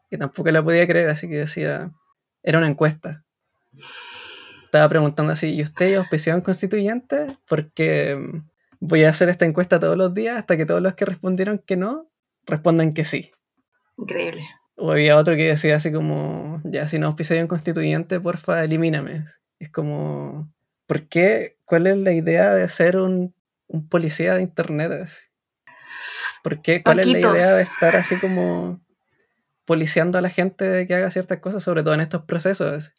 que 0.09 0.17
tampoco 0.17 0.51
la 0.51 0.61
podía 0.61 0.85
creer, 0.85 1.09
así 1.09 1.29
que 1.29 1.37
decía, 1.37 1.91
era 2.43 2.57
una 2.57 2.67
encuesta. 2.67 3.23
Estaba 4.65 4.89
preguntando 4.89 5.31
así, 5.31 5.53
¿y 5.53 5.61
usted 5.61 5.85
es 5.85 5.97
auspiciado 5.97 6.37
en 6.37 6.43
constituyente? 6.43 7.27
Porque 7.47 8.43
voy 8.87 9.03
a 9.03 9.09
hacer 9.09 9.29
esta 9.29 9.45
encuesta 9.45 9.79
todos 9.79 9.97
los 9.97 10.13
días 10.13 10.37
hasta 10.37 10.57
que 10.57 10.65
todos 10.65 10.81
los 10.81 10.93
que 10.93 11.05
respondieron 11.05 11.59
que 11.59 11.75
no, 11.75 12.09
respondan 12.45 12.93
que 12.93 13.05
sí. 13.05 13.31
Increíble. 13.97 14.45
O 14.75 14.91
había 14.91 15.17
otro 15.17 15.35
que 15.35 15.47
decía 15.47 15.77
así 15.77 15.91
como, 15.91 16.61
ya, 16.63 16.87
si 16.87 16.99
no 16.99 17.07
auspiciado 17.07 17.41
en 17.41 17.47
constituyente, 17.47 18.19
porfa, 18.19 18.63
elimíname. 18.63 19.25
Es 19.59 19.69
como, 19.71 20.51
¿por 20.85 21.07
qué? 21.07 21.57
¿Cuál 21.65 21.87
es 21.87 21.97
la 21.97 22.11
idea 22.11 22.53
de 22.53 22.67
ser 22.69 22.97
un, 22.97 23.33
un 23.67 23.87
policía 23.87 24.35
de 24.35 24.41
internet? 24.41 25.09
¿Por 26.43 26.61
qué? 26.61 26.83
¿Cuál 26.83 26.99
es 26.99 27.07
la 27.07 27.19
idea 27.19 27.53
de 27.53 27.63
estar 27.63 27.95
así 27.95 28.19
como 28.19 28.81
policiando 29.65 30.17
a 30.17 30.21
la 30.21 30.29
gente 30.29 30.65
de 30.65 30.85
que 30.85 30.93
haga 30.93 31.09
ciertas 31.09 31.39
cosas, 31.39 31.63
sobre 31.63 31.81
todo 31.81 31.93
en 31.93 32.01
estos 32.01 32.23
procesos? 32.23 32.91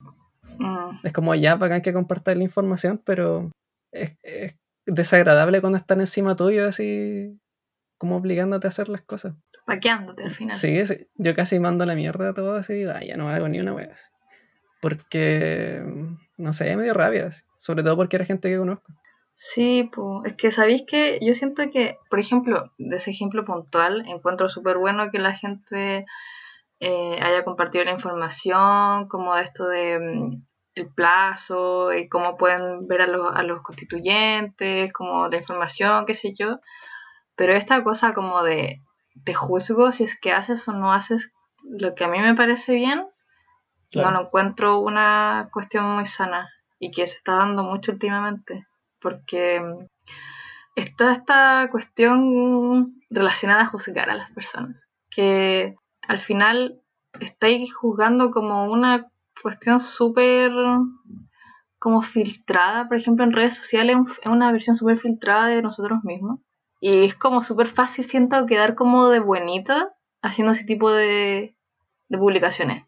Mm, 0.58 1.06
Es 1.06 1.12
como 1.12 1.34
ya 1.34 1.56
bacán 1.56 1.82
que 1.82 1.92
compartas 1.92 2.36
la 2.36 2.42
información, 2.42 3.00
pero 3.04 3.52
es, 3.92 4.16
es 4.22 4.56
desagradable 4.86 5.60
cuando 5.60 5.76
están 5.76 6.00
encima 6.00 6.36
tuyo 6.36 6.68
así 6.68 7.38
como 7.98 8.16
obligándote 8.16 8.66
a 8.66 8.70
hacer 8.70 8.88
las 8.88 9.02
cosas. 9.02 9.34
paqueándote 9.64 10.24
al 10.24 10.30
final. 10.30 10.56
Sí, 10.56 10.84
sí, 10.86 11.08
yo 11.16 11.34
casi 11.34 11.58
mando 11.58 11.84
la 11.86 11.94
mierda 11.94 12.30
a 12.30 12.34
todo 12.34 12.54
así, 12.54 12.84
ah, 12.84 13.00
ya 13.00 13.16
no 13.16 13.28
hago 13.28 13.48
ni 13.48 13.58
una 13.58 13.74
wea. 13.74 13.96
Porque, 14.80 15.82
no 16.36 16.52
sé, 16.52 16.76
me 16.76 16.84
dio 16.84 16.94
rabia, 16.94 17.26
así, 17.26 17.42
sobre 17.58 17.82
todo 17.82 17.96
porque 17.96 18.16
era 18.16 18.24
gente 18.24 18.48
que 18.48 18.58
conozco. 18.58 18.92
Sí, 19.34 19.90
pues, 19.94 20.30
es 20.30 20.36
que 20.36 20.50
sabéis 20.50 20.84
que 20.86 21.18
yo 21.20 21.34
siento 21.34 21.62
que, 21.70 21.98
por 22.08 22.20
ejemplo, 22.20 22.72
de 22.78 22.96
ese 22.96 23.10
ejemplo 23.10 23.44
puntual, 23.44 24.04
encuentro 24.08 24.48
súper 24.48 24.78
bueno 24.78 25.10
que 25.10 25.18
la 25.18 25.34
gente 25.34 26.06
eh, 26.80 27.18
haya 27.20 27.44
compartido 27.44 27.84
la 27.84 27.92
información, 27.92 29.08
como 29.08 29.34
de 29.34 29.42
esto 29.42 29.68
de 29.68 29.98
mm, 29.98 30.46
el 30.76 30.88
plazo, 30.88 31.92
y 31.92 32.08
cómo 32.08 32.36
pueden 32.36 32.86
ver 32.86 33.00
a 33.00 33.06
los, 33.06 33.34
a 33.34 33.42
los 33.42 33.62
constituyentes, 33.62 34.92
como 34.92 35.28
la 35.28 35.38
información, 35.38 36.06
qué 36.06 36.14
sé 36.14 36.34
yo. 36.38 36.60
Pero 37.34 37.54
esta 37.54 37.82
cosa 37.82 38.14
como 38.14 38.42
de 38.42 38.82
te 39.24 39.34
juzgo 39.34 39.90
si 39.92 40.04
es 40.04 40.18
que 40.20 40.32
haces 40.32 40.68
o 40.68 40.72
no 40.72 40.92
haces 40.92 41.32
lo 41.64 41.94
que 41.94 42.04
a 42.04 42.08
mí 42.08 42.18
me 42.20 42.34
parece 42.34 42.74
bien, 42.74 43.06
no 43.94 44.10
lo 44.10 44.22
encuentro 44.22 44.78
una 44.80 45.48
cuestión 45.52 45.86
muy 45.86 46.06
sana 46.06 46.50
y 46.78 46.90
que 46.90 47.06
se 47.06 47.14
está 47.14 47.36
dando 47.36 47.62
mucho 47.62 47.92
últimamente, 47.92 48.66
porque 49.00 49.60
mm, 49.60 49.86
está 50.76 51.12
esta 51.12 51.68
cuestión 51.70 53.00
relacionada 53.08 53.62
a 53.62 53.66
juzgar 53.66 54.10
a 54.10 54.14
las 54.16 54.30
personas, 54.30 54.86
que 55.08 55.76
al 56.06 56.18
final 56.18 56.82
estáis 57.20 57.74
juzgando 57.74 58.30
como 58.30 58.70
una 58.70 59.10
cuestión 59.46 59.78
súper 59.78 60.50
como 61.78 62.02
filtrada, 62.02 62.88
por 62.88 62.96
ejemplo 62.96 63.24
en 63.24 63.30
redes 63.30 63.54
sociales 63.54 63.96
es 64.20 64.26
una 64.26 64.50
versión 64.50 64.74
súper 64.74 64.98
filtrada 64.98 65.46
de 65.46 65.62
nosotros 65.62 66.02
mismos 66.02 66.40
y 66.80 67.04
es 67.04 67.14
como 67.14 67.44
súper 67.44 67.68
fácil 67.68 68.04
siento 68.04 68.44
quedar 68.46 68.74
como 68.74 69.08
de 69.08 69.20
buenito 69.20 69.72
haciendo 70.20 70.52
ese 70.52 70.64
tipo 70.64 70.90
de, 70.90 71.56
de 72.08 72.18
publicaciones 72.18 72.86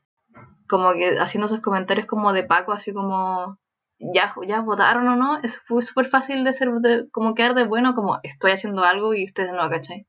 como 0.69 0.95
que 0.95 1.17
haciendo 1.21 1.47
esos 1.47 1.61
comentarios 1.61 2.09
como 2.09 2.33
de 2.33 2.43
Paco, 2.43 2.73
así 2.73 2.93
como 2.93 3.57
ya, 4.01 4.35
ya 4.45 4.61
votaron 4.61 5.07
o 5.07 5.15
no, 5.15 5.39
es 5.45 5.61
fue 5.61 5.81
súper 5.83 6.07
fácil 6.07 6.43
de 6.43 6.53
ser 6.55 6.71
como 7.13 7.37
quedar 7.37 7.55
de 7.55 7.67
bueno, 7.67 7.95
como 7.95 8.19
estoy 8.25 8.51
haciendo 8.51 8.83
algo 8.83 9.15
y 9.15 9.25
ustedes 9.27 9.53
no, 9.53 9.71
¿cachai? 9.71 10.09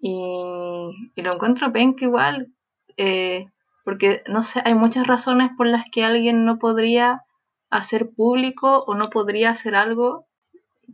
Y, 0.00 1.10
y 1.14 1.20
lo 1.20 1.34
encuentro 1.34 1.70
penca 1.74 2.06
igual, 2.06 2.54
eh, 2.96 3.50
porque 3.86 4.22
no 4.28 4.42
sé, 4.42 4.60
hay 4.64 4.74
muchas 4.74 5.06
razones 5.06 5.50
por 5.56 5.68
las 5.68 5.84
que 5.92 6.04
alguien 6.04 6.44
no 6.44 6.58
podría 6.58 7.22
hacer 7.70 8.10
público 8.10 8.82
o 8.84 8.96
no 8.96 9.10
podría 9.10 9.50
hacer 9.50 9.76
algo 9.76 10.26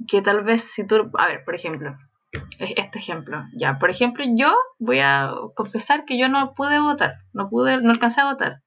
que 0.07 0.20
tal 0.20 0.43
vez 0.45 0.62
si 0.62 0.86
tú, 0.86 1.11
a 1.18 1.26
ver, 1.26 1.43
por 1.45 1.55
ejemplo, 1.55 1.97
es- 2.59 2.74
este 2.76 2.99
ejemplo, 2.99 3.45
ya, 3.57 3.78
por 3.78 3.88
ejemplo, 3.88 4.22
yo 4.36 4.53
voy 4.78 4.99
a 5.01 5.32
confesar 5.55 6.05
que 6.05 6.18
yo 6.18 6.28
no 6.28 6.53
pude 6.53 6.78
votar, 6.80 7.14
no 7.32 7.49
pude, 7.49 7.80
no 7.80 7.90
alcancé 7.93 8.20
a 8.20 8.30
votar, 8.30 8.61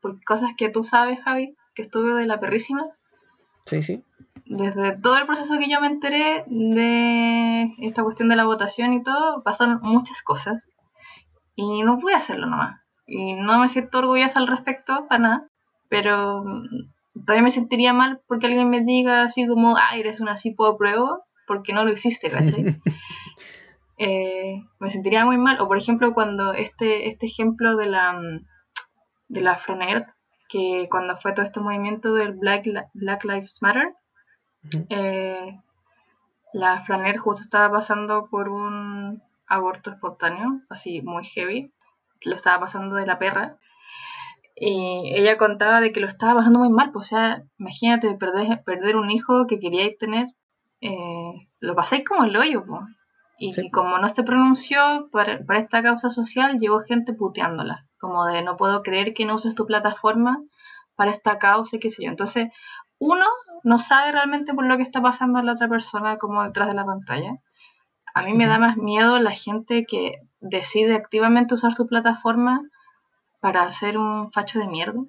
por 0.00 0.22
cosas 0.24 0.50
que 0.56 0.68
tú 0.68 0.84
sabes, 0.84 1.20
Javi, 1.24 1.56
que 1.74 1.82
estuve 1.82 2.14
de 2.14 2.26
la 2.26 2.38
perrísima, 2.38 2.84
Sí, 3.66 3.82
sí. 3.82 4.04
desde 4.44 4.96
todo 5.00 5.18
el 5.18 5.26
proceso 5.26 5.58
que 5.58 5.68
yo 5.68 5.80
me 5.80 5.88
enteré 5.88 6.44
de 6.46 7.74
esta 7.78 8.04
cuestión 8.04 8.28
de 8.28 8.36
la 8.36 8.44
votación 8.44 8.92
y 8.92 9.02
todo, 9.02 9.42
pasaron 9.42 9.80
muchas 9.82 10.22
cosas 10.22 10.68
y 11.56 11.82
no 11.82 11.98
pude 11.98 12.14
hacerlo 12.14 12.46
nomás. 12.46 12.81
Y 13.14 13.34
no 13.34 13.58
me 13.58 13.68
siento 13.68 13.98
orgullosa 13.98 14.38
al 14.38 14.46
respecto, 14.46 15.06
para 15.06 15.18
nada, 15.18 15.48
pero 15.90 16.44
mm, 16.44 17.20
todavía 17.26 17.42
me 17.42 17.50
sentiría 17.50 17.92
mal 17.92 18.22
porque 18.26 18.46
alguien 18.46 18.70
me 18.70 18.80
diga 18.80 19.24
así 19.24 19.46
como, 19.46 19.76
ah, 19.76 19.98
eres 19.98 20.20
una 20.20 20.38
cipo 20.38 20.66
de 20.70 20.78
prueba, 20.78 21.20
porque 21.46 21.74
no 21.74 21.84
lo 21.84 21.92
hiciste, 21.92 22.30
¿cachai? 22.30 22.80
Eh, 23.98 24.64
me 24.80 24.90
sentiría 24.90 25.24
muy 25.24 25.36
mal. 25.36 25.60
O 25.60 25.68
por 25.68 25.76
ejemplo, 25.76 26.12
cuando 26.12 26.54
este, 26.54 27.06
este 27.06 27.26
ejemplo 27.26 27.76
de 27.76 27.86
la, 27.86 28.14
mm, 28.14 28.46
de 29.28 29.40
la 29.42 29.58
Flanert, 29.58 30.08
que 30.48 30.88
cuando 30.90 31.16
fue 31.18 31.32
todo 31.34 31.44
este 31.44 31.60
movimiento 31.60 32.12
del 32.14 32.32
Black, 32.32 32.64
Black 32.94 33.24
Lives 33.24 33.58
Matter, 33.60 33.94
eh, 34.88 35.60
la 36.52 36.80
Flanert 36.80 37.18
justo 37.18 37.42
estaba 37.42 37.70
pasando 37.70 38.26
por 38.28 38.48
un 38.48 39.22
aborto 39.46 39.92
espontáneo, 39.92 40.62
así 40.68 41.00
muy 41.02 41.24
heavy, 41.24 41.72
lo 42.24 42.36
estaba 42.36 42.60
pasando 42.60 42.96
de 42.96 43.06
la 43.06 43.18
perra. 43.18 43.58
Y 44.54 45.12
ella 45.16 45.38
contaba 45.38 45.80
de 45.80 45.92
que 45.92 46.00
lo 46.00 46.06
estaba 46.06 46.34
pasando 46.36 46.58
muy 46.60 46.68
mal, 46.68 46.92
pues, 46.92 47.06
o 47.06 47.08
sea, 47.08 47.42
imagínate 47.58 48.14
perder, 48.14 48.62
perder 48.64 48.96
un 48.96 49.10
hijo 49.10 49.46
que 49.46 49.58
queríais 49.58 49.96
tener, 49.98 50.26
eh, 50.80 51.32
lo 51.60 51.74
pasáis 51.74 52.04
como 52.04 52.24
el 52.24 52.36
hoyo, 52.36 52.64
pues. 52.66 52.82
Y, 53.38 53.52
Sí. 53.52 53.70
como 53.70 53.98
no 53.98 54.08
se 54.08 54.22
pronunció 54.22 55.08
para, 55.10 55.40
para 55.44 55.58
esta 55.58 55.82
causa 55.82 56.10
social, 56.10 56.58
llegó 56.58 56.80
gente 56.80 57.12
puteándola. 57.14 57.86
Como 57.98 58.24
de 58.26 58.42
no 58.42 58.56
puedo 58.56 58.82
creer 58.82 59.14
que 59.14 59.24
no 59.24 59.34
uses 59.36 59.54
tu 59.54 59.66
plataforma 59.66 60.38
para 60.96 61.10
esta 61.10 61.38
causa 61.38 61.76
y 61.76 61.80
qué 61.80 61.90
sé 61.90 62.04
yo. 62.04 62.10
Entonces, 62.10 62.48
uno 62.98 63.24
no 63.64 63.78
sabe 63.78 64.12
realmente 64.12 64.54
por 64.54 64.66
lo 64.66 64.76
que 64.76 64.82
está 64.84 65.00
pasando 65.02 65.38
a 65.38 65.42
la 65.42 65.52
otra 65.52 65.68
persona 65.68 66.18
como 66.18 66.42
detrás 66.44 66.68
de 66.68 66.74
la 66.74 66.84
pantalla. 66.84 67.32
A 68.14 68.22
mí 68.22 68.34
me 68.34 68.46
da 68.46 68.58
más 68.58 68.76
miedo 68.76 69.18
la 69.18 69.32
gente 69.32 69.84
que 69.86 70.20
decide 70.40 70.94
activamente 70.94 71.54
usar 71.54 71.72
su 71.72 71.86
plataforma 71.86 72.60
para 73.40 73.62
hacer 73.62 73.98
un 73.98 74.30
facho 74.32 74.58
de 74.58 74.66
mierda. 74.66 75.02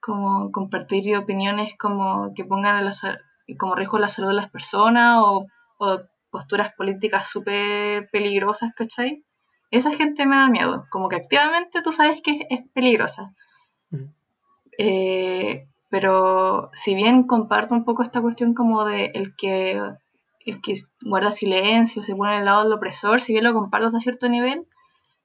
Como 0.00 0.50
compartir 0.52 1.16
opiniones 1.16 1.74
como 1.78 2.32
que 2.34 2.44
pongan 2.44 2.76
a 2.76 2.82
la 2.82 2.92
como 3.58 3.74
riesgo 3.74 3.98
la 3.98 4.08
salud 4.08 4.28
de 4.28 4.34
las 4.34 4.50
personas 4.50 5.18
o, 5.18 5.46
o 5.78 6.00
posturas 6.30 6.72
políticas 6.74 7.28
súper 7.28 8.08
peligrosas, 8.10 8.72
¿cachai? 8.74 9.24
Esa 9.70 9.94
gente 9.94 10.26
me 10.26 10.36
da 10.36 10.48
miedo. 10.48 10.86
Como 10.90 11.08
que 11.08 11.16
activamente 11.16 11.82
tú 11.82 11.92
sabes 11.92 12.22
que 12.22 12.32
es, 12.32 12.46
es 12.50 12.60
peligrosa. 12.72 13.34
Eh, 14.78 15.68
pero 15.88 16.70
si 16.74 16.94
bien 16.94 17.24
comparto 17.24 17.74
un 17.74 17.84
poco 17.84 18.02
esta 18.02 18.20
cuestión 18.20 18.54
como 18.54 18.84
de 18.84 19.12
el 19.14 19.36
que 19.36 19.80
el 20.44 20.60
que 20.60 20.74
guarda 21.02 21.32
silencio, 21.32 22.02
se 22.02 22.14
pone 22.14 22.34
al 22.34 22.44
lado 22.44 22.64
del 22.64 22.72
opresor, 22.72 23.20
si 23.20 23.32
bien 23.32 23.44
lo 23.44 23.54
comparto 23.54 23.86
hasta 23.86 24.00
cierto 24.00 24.28
nivel, 24.28 24.66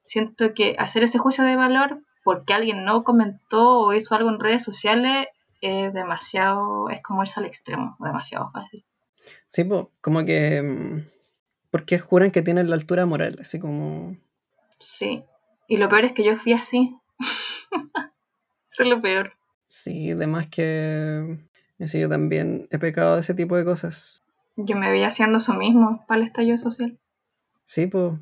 siento 0.04 0.54
que 0.54 0.76
hacer 0.80 1.04
ese 1.04 1.20
juicio 1.20 1.44
de 1.44 1.56
valor 1.56 2.02
porque 2.24 2.54
alguien 2.54 2.86
no 2.86 3.04
comentó 3.04 3.80
o 3.80 3.94
hizo 3.94 4.16
algo 4.16 4.30
en 4.30 4.40
redes 4.40 4.64
sociales 4.64 5.28
es 5.62 5.94
demasiado, 5.94 6.90
es 6.90 7.02
como 7.02 7.24
irse 7.24 7.40
al 7.40 7.46
extremo, 7.46 7.96
demasiado 8.00 8.50
fácil. 8.52 8.86
Sí, 9.50 9.64
po, 9.64 9.92
como 10.02 10.26
que. 10.26 10.62
mm, 10.62 11.08
Porque 11.72 12.00
juran 12.00 12.32
que 12.32 12.42
tienen 12.42 12.70
la 12.70 12.76
altura 12.76 13.06
moral, 13.06 13.38
así 13.42 13.60
como. 13.60 14.16
Sí. 14.80 15.24
Y 15.68 15.78
lo 15.78 15.90
peor 15.90 16.06
es 16.06 16.14
que 16.14 16.24
yo 16.24 16.38
fui 16.38 16.54
así. 16.54 16.96
Eso 18.70 18.84
es 18.84 18.88
lo 18.88 19.02
peor. 19.02 19.34
Sí, 19.68 20.12
además 20.12 20.48
que. 20.48 21.40
Sí, 21.86 22.00
yo 22.00 22.10
también 22.10 22.68
he 22.72 22.80
pecado 22.80 23.16
de 23.16 23.22
ese 23.22 23.34
tipo 23.34 23.56
de 23.56 23.66
cosas. 23.66 24.24
Yo 24.62 24.76
me 24.76 24.92
veía 24.92 25.08
haciendo 25.08 25.38
eso 25.38 25.54
mismo 25.54 26.04
para 26.08 26.20
el 26.22 26.28
estallido 26.28 26.58
social. 26.58 26.98
Sí, 27.66 27.88
pues. 27.88 28.14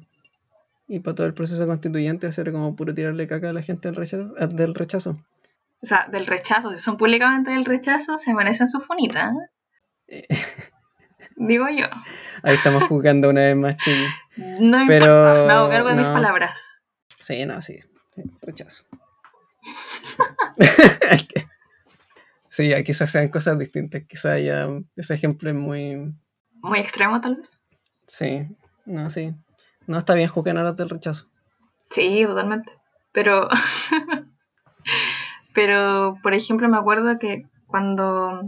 Y 0.88 1.00
para 1.00 1.16
todo 1.16 1.28
el 1.28 1.34
proceso 1.34 1.66
constituyente 1.66 2.28
hacer 2.28 2.52
como 2.52 2.76
puro 2.76 2.94
tirarle 2.94 3.28
caca 3.28 3.50
a 3.50 3.54
la 3.54 3.62
gente 3.64 3.88
del 3.88 3.96
rechazo. 3.96 4.34
ah, 4.40 4.46
Del 4.48 4.76
rechazo. 4.76 5.18
O 5.82 5.86
sea, 5.86 6.08
del 6.12 6.26
rechazo, 6.28 6.72
si 6.74 6.80
son 6.80 6.98
públicamente 6.98 7.52
del 7.52 7.66
rechazo, 7.66 8.18
se 8.20 8.34
merecen 8.34 8.70
su 8.70 8.80
funita. 8.82 9.34
¿eh? 10.08 10.28
Digo 11.36 11.66
yo. 11.70 11.86
Ahí 12.44 12.56
estamos 12.56 12.84
jugando 12.84 13.30
una 13.30 13.42
vez 13.42 13.56
más, 13.56 13.78
chiqui. 13.78 14.06
No 14.60 14.86
Pero, 14.88 15.06
importa, 15.06 15.44
me 15.48 15.54
hago 15.54 15.70
cargo 15.70 15.90
de 15.90 15.96
mis 15.96 16.06
no. 16.06 16.14
palabras. 16.14 16.82
Sí, 17.20 17.46
no, 17.46 17.62
sí. 17.62 17.80
Rechazo. 18.42 18.84
sí, 22.50 22.72
quizás 22.86 23.12
sean 23.12 23.30
cosas 23.30 23.58
distintas. 23.60 24.04
Quizás 24.08 24.40
ya 24.44 24.68
ese 24.96 25.14
ejemplo 25.16 25.50
es 25.50 25.56
muy. 25.56 26.14
Muy 26.62 26.80
extremo, 26.80 27.22
tal 27.22 27.36
vez. 27.36 27.58
Sí, 28.08 28.48
no, 28.86 29.10
sí. 29.10 29.34
No 29.86 30.00
está 30.00 30.14
bien 30.14 30.30
juzgar 30.30 30.56
los 30.56 30.76
del 30.76 30.90
rechazo. 30.90 31.28
Sí, 31.90 32.24
totalmente. 32.26 32.74
Pero, 33.12 33.48
pero, 35.54 36.18
por 36.22 36.34
ejemplo, 36.34 36.68
me 36.68 36.78
acuerdo 36.78 37.20
que 37.20 37.48
cuando 37.68 38.42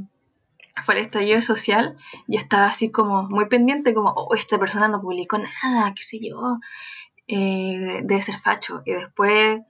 fue 0.84 0.96
el 0.96 1.06
estallido 1.06 1.42
social, 1.42 1.98
yo 2.28 2.40
estaba 2.40 2.68
así 2.68 2.92
como 2.92 3.24
muy 3.24 3.48
pendiente, 3.48 3.94
como, 3.94 4.12
oh, 4.12 4.36
esta 4.36 4.58
persona 4.58 4.88
no 4.88 5.02
publicó 5.02 5.38
nada, 5.38 5.94
qué 5.94 6.04
sé 6.04 6.20
yo, 6.22 6.60
eh, 7.28 8.02
debe 8.04 8.22
ser 8.22 8.40
facho. 8.40 8.82
Y 8.86 8.94
después, 8.94 9.62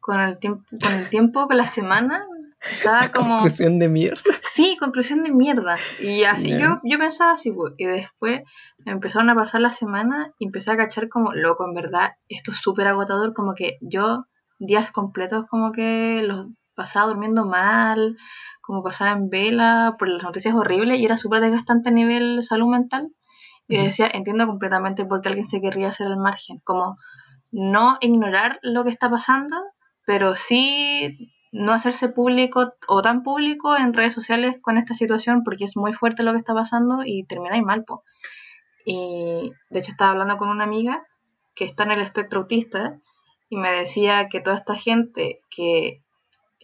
con 0.00 0.20
el 0.20 0.38
tiempo, 0.38 0.64
con 0.80 0.92
el 0.92 1.08
tiempo, 1.08 1.46
con 1.46 1.56
la 1.56 1.66
semana, 1.66 2.26
estaba 2.72 3.08
como, 3.12 3.34
Conclusión 3.38 3.78
de 3.78 3.88
mierda. 3.88 4.22
sí, 4.52 4.76
conclusión 4.78 5.22
de 5.24 5.32
mierda. 5.32 5.76
Y 6.00 6.24
así 6.24 6.50
yo, 6.50 6.80
yo 6.82 6.98
pensaba 6.98 7.32
así, 7.32 7.50
pues, 7.50 7.74
y 7.76 7.84
después 7.84 8.42
me 8.84 8.92
empezaron 8.92 9.30
a 9.30 9.34
pasar 9.34 9.60
la 9.60 9.72
semana 9.72 10.32
y 10.38 10.46
empecé 10.46 10.70
a 10.72 10.76
cachar 10.76 11.08
como, 11.08 11.32
loco, 11.32 11.64
en 11.64 11.74
verdad, 11.74 12.12
esto 12.28 12.50
es 12.50 12.58
súper 12.58 12.86
agotador, 12.86 13.34
como 13.34 13.54
que 13.54 13.78
yo 13.80 14.26
días 14.58 14.90
completos 14.90 15.46
como 15.46 15.72
que 15.72 16.22
los 16.22 16.48
pasaba 16.74 17.08
durmiendo 17.08 17.46
mal, 17.46 18.16
como 18.60 18.82
pasaba 18.82 19.12
en 19.12 19.28
vela 19.30 19.96
por 19.98 20.08
las 20.08 20.22
noticias 20.22 20.54
horribles 20.54 20.98
y 20.98 21.04
era 21.04 21.16
súper 21.16 21.40
desgastante 21.40 21.88
a 21.88 21.92
nivel 21.92 22.42
salud 22.42 22.68
mental. 22.68 23.08
Y 23.68 23.78
decía, 23.78 24.08
entiendo 24.12 24.46
completamente 24.46 25.04
por 25.04 25.20
qué 25.20 25.28
alguien 25.28 25.46
se 25.46 25.60
querría 25.60 25.88
hacer 25.88 26.06
al 26.06 26.18
margen, 26.18 26.60
como 26.62 26.96
no 27.50 27.96
ignorar 28.00 28.60
lo 28.62 28.84
que 28.84 28.90
está 28.90 29.10
pasando, 29.10 29.56
pero 30.04 30.36
sí 30.36 31.32
no 31.52 31.72
hacerse 31.72 32.08
público 32.08 32.74
o 32.88 33.02
tan 33.02 33.22
público 33.22 33.76
en 33.76 33.92
redes 33.92 34.14
sociales 34.14 34.56
con 34.62 34.78
esta 34.78 34.94
situación 34.94 35.42
porque 35.44 35.64
es 35.64 35.76
muy 35.76 35.92
fuerte 35.92 36.22
lo 36.22 36.32
que 36.32 36.38
está 36.38 36.54
pasando 36.54 37.02
y 37.04 37.24
termináis 37.24 37.62
mal, 37.62 37.84
po. 37.84 38.02
Y 38.84 39.52
de 39.70 39.78
hecho 39.78 39.90
estaba 39.90 40.12
hablando 40.12 40.36
con 40.36 40.48
una 40.48 40.64
amiga 40.64 41.04
que 41.54 41.64
está 41.64 41.84
en 41.84 41.92
el 41.92 42.00
espectro 42.00 42.40
autista 42.40 43.00
y 43.48 43.56
me 43.56 43.70
decía 43.70 44.28
que 44.28 44.40
toda 44.40 44.56
esta 44.56 44.74
gente 44.76 45.40
que 45.50 46.02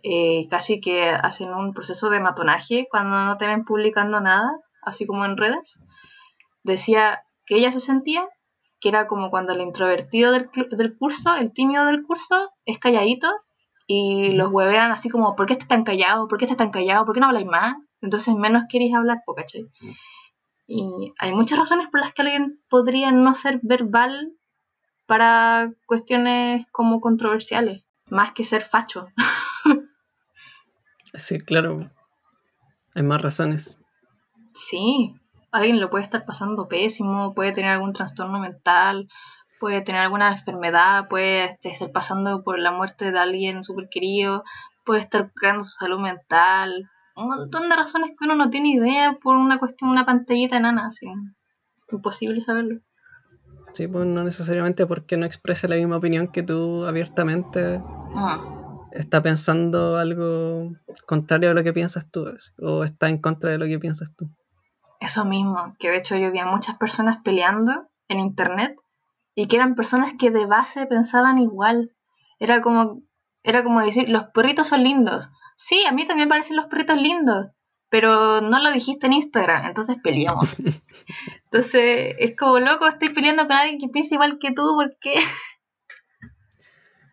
eh, 0.02 0.48
casi 0.50 0.80
que 0.80 1.08
hacen 1.08 1.54
un 1.54 1.72
proceso 1.74 2.10
de 2.10 2.20
matonaje 2.20 2.88
cuando 2.90 3.24
no 3.24 3.36
te 3.36 3.46
ven 3.46 3.64
publicando 3.64 4.20
nada, 4.20 4.52
así 4.82 5.06
como 5.06 5.24
en 5.24 5.36
redes, 5.36 5.78
decía 6.64 7.22
que 7.46 7.56
ella 7.56 7.72
se 7.72 7.80
sentía 7.80 8.28
que 8.80 8.88
era 8.88 9.06
como 9.06 9.30
cuando 9.30 9.52
el 9.52 9.60
introvertido 9.60 10.32
del, 10.32 10.50
del 10.70 10.96
curso, 10.98 11.36
el 11.36 11.52
tímido 11.52 11.86
del 11.86 12.02
curso, 12.02 12.52
es 12.64 12.80
calladito 12.80 13.28
y 13.86 14.32
los 14.32 14.50
huevean 14.52 14.90
así 14.92 15.08
como, 15.08 15.36
¿por 15.36 15.46
qué 15.46 15.54
estás 15.54 15.68
tan 15.68 15.84
callado? 15.84 16.28
¿Por 16.28 16.38
qué 16.38 16.44
estás 16.44 16.58
tan 16.58 16.70
callado? 16.70 17.04
¿Por 17.04 17.14
qué 17.14 17.20
no 17.20 17.26
habláis 17.26 17.46
más? 17.46 17.74
Entonces 18.00 18.34
menos 18.34 18.64
queréis 18.68 18.94
hablar, 18.94 19.18
¿cachai? 19.36 19.66
Y 20.66 21.12
hay 21.18 21.32
muchas 21.32 21.58
razones 21.58 21.88
por 21.88 22.00
las 22.00 22.12
que 22.12 22.22
alguien 22.22 22.60
podría 22.68 23.12
no 23.12 23.34
ser 23.34 23.60
verbal 23.62 24.32
para 25.06 25.72
cuestiones 25.86 26.66
como 26.72 27.00
controversiales, 27.00 27.84
más 28.06 28.32
que 28.32 28.44
ser 28.44 28.62
facho. 28.62 29.08
Sí, 31.14 31.38
claro. 31.40 31.90
Hay 32.94 33.02
más 33.02 33.20
razones. 33.20 33.78
Sí, 34.54 35.14
alguien 35.50 35.80
lo 35.80 35.90
puede 35.90 36.04
estar 36.04 36.24
pasando 36.24 36.68
pésimo, 36.68 37.34
puede 37.34 37.52
tener 37.52 37.70
algún 37.70 37.92
trastorno 37.92 38.38
mental, 38.38 39.08
puede 39.62 39.80
tener 39.80 40.00
alguna 40.00 40.32
enfermedad, 40.32 41.06
puede 41.08 41.44
este, 41.44 41.70
estar 41.70 41.92
pasando 41.92 42.42
por 42.42 42.58
la 42.58 42.72
muerte 42.72 43.12
de 43.12 43.18
alguien 43.20 43.62
súper 43.62 43.88
querido, 43.88 44.42
puede 44.84 45.02
estar 45.02 45.30
cuidando 45.38 45.62
su 45.62 45.70
salud 45.70 46.00
mental, 46.00 46.90
un 47.14 47.28
montón 47.28 47.68
de 47.68 47.76
razones 47.76 48.10
que 48.10 48.24
uno 48.24 48.34
no 48.34 48.50
tiene 48.50 48.70
idea 48.70 49.16
por 49.22 49.36
una 49.36 49.60
cuestión, 49.60 49.88
una 49.88 50.04
pantallita 50.04 50.56
enana, 50.56 50.88
así. 50.88 51.06
Imposible 51.92 52.40
saberlo. 52.40 52.80
Sí, 53.72 53.86
pues 53.86 54.04
no 54.04 54.24
necesariamente 54.24 54.84
porque 54.84 55.16
no 55.16 55.26
exprese 55.26 55.68
la 55.68 55.76
misma 55.76 55.98
opinión 55.98 56.26
que 56.26 56.42
tú 56.42 56.84
abiertamente 56.84 57.80
Ah, 58.16 58.42
está 58.90 59.22
pensando 59.22 59.96
algo 59.96 60.72
contrario 61.06 61.52
a 61.52 61.54
lo 61.54 61.62
que 61.62 61.72
piensas 61.72 62.10
tú 62.10 62.26
o 62.60 62.82
está 62.82 63.08
en 63.08 63.18
contra 63.18 63.50
de 63.50 63.58
lo 63.58 63.66
que 63.66 63.78
piensas 63.78 64.10
tú. 64.16 64.28
Eso 64.98 65.24
mismo, 65.24 65.76
que 65.78 65.88
de 65.88 65.98
hecho 65.98 66.16
yo 66.16 66.32
vi 66.32 66.40
a 66.40 66.46
muchas 66.46 66.76
personas 66.78 67.18
peleando 67.22 67.86
en 68.08 68.18
internet 68.18 68.74
y 69.34 69.48
que 69.48 69.56
eran 69.56 69.74
personas 69.74 70.14
que 70.18 70.30
de 70.30 70.46
base 70.46 70.86
pensaban 70.86 71.38
igual. 71.38 71.92
Era 72.38 72.60
como, 72.60 73.02
era 73.42 73.62
como 73.62 73.80
decir, 73.80 74.08
los 74.08 74.24
perritos 74.34 74.68
son 74.68 74.82
lindos. 74.82 75.30
Sí, 75.56 75.84
a 75.86 75.92
mí 75.92 76.06
también 76.06 76.28
parecen 76.28 76.56
los 76.56 76.66
perritos 76.66 76.96
lindos, 76.96 77.48
pero 77.88 78.40
no 78.40 78.58
lo 78.60 78.70
dijiste 78.72 79.06
en 79.06 79.14
Instagram, 79.14 79.66
entonces 79.66 79.98
peleamos. 80.02 80.60
Entonces 81.44 82.14
es 82.18 82.34
como 82.36 82.58
loco, 82.58 82.86
estoy 82.86 83.10
peleando 83.10 83.42
con 83.46 83.52
alguien 83.52 83.78
que 83.78 83.88
piensa 83.88 84.14
igual 84.14 84.38
que 84.40 84.52
tú, 84.52 84.62
porque 84.76 85.14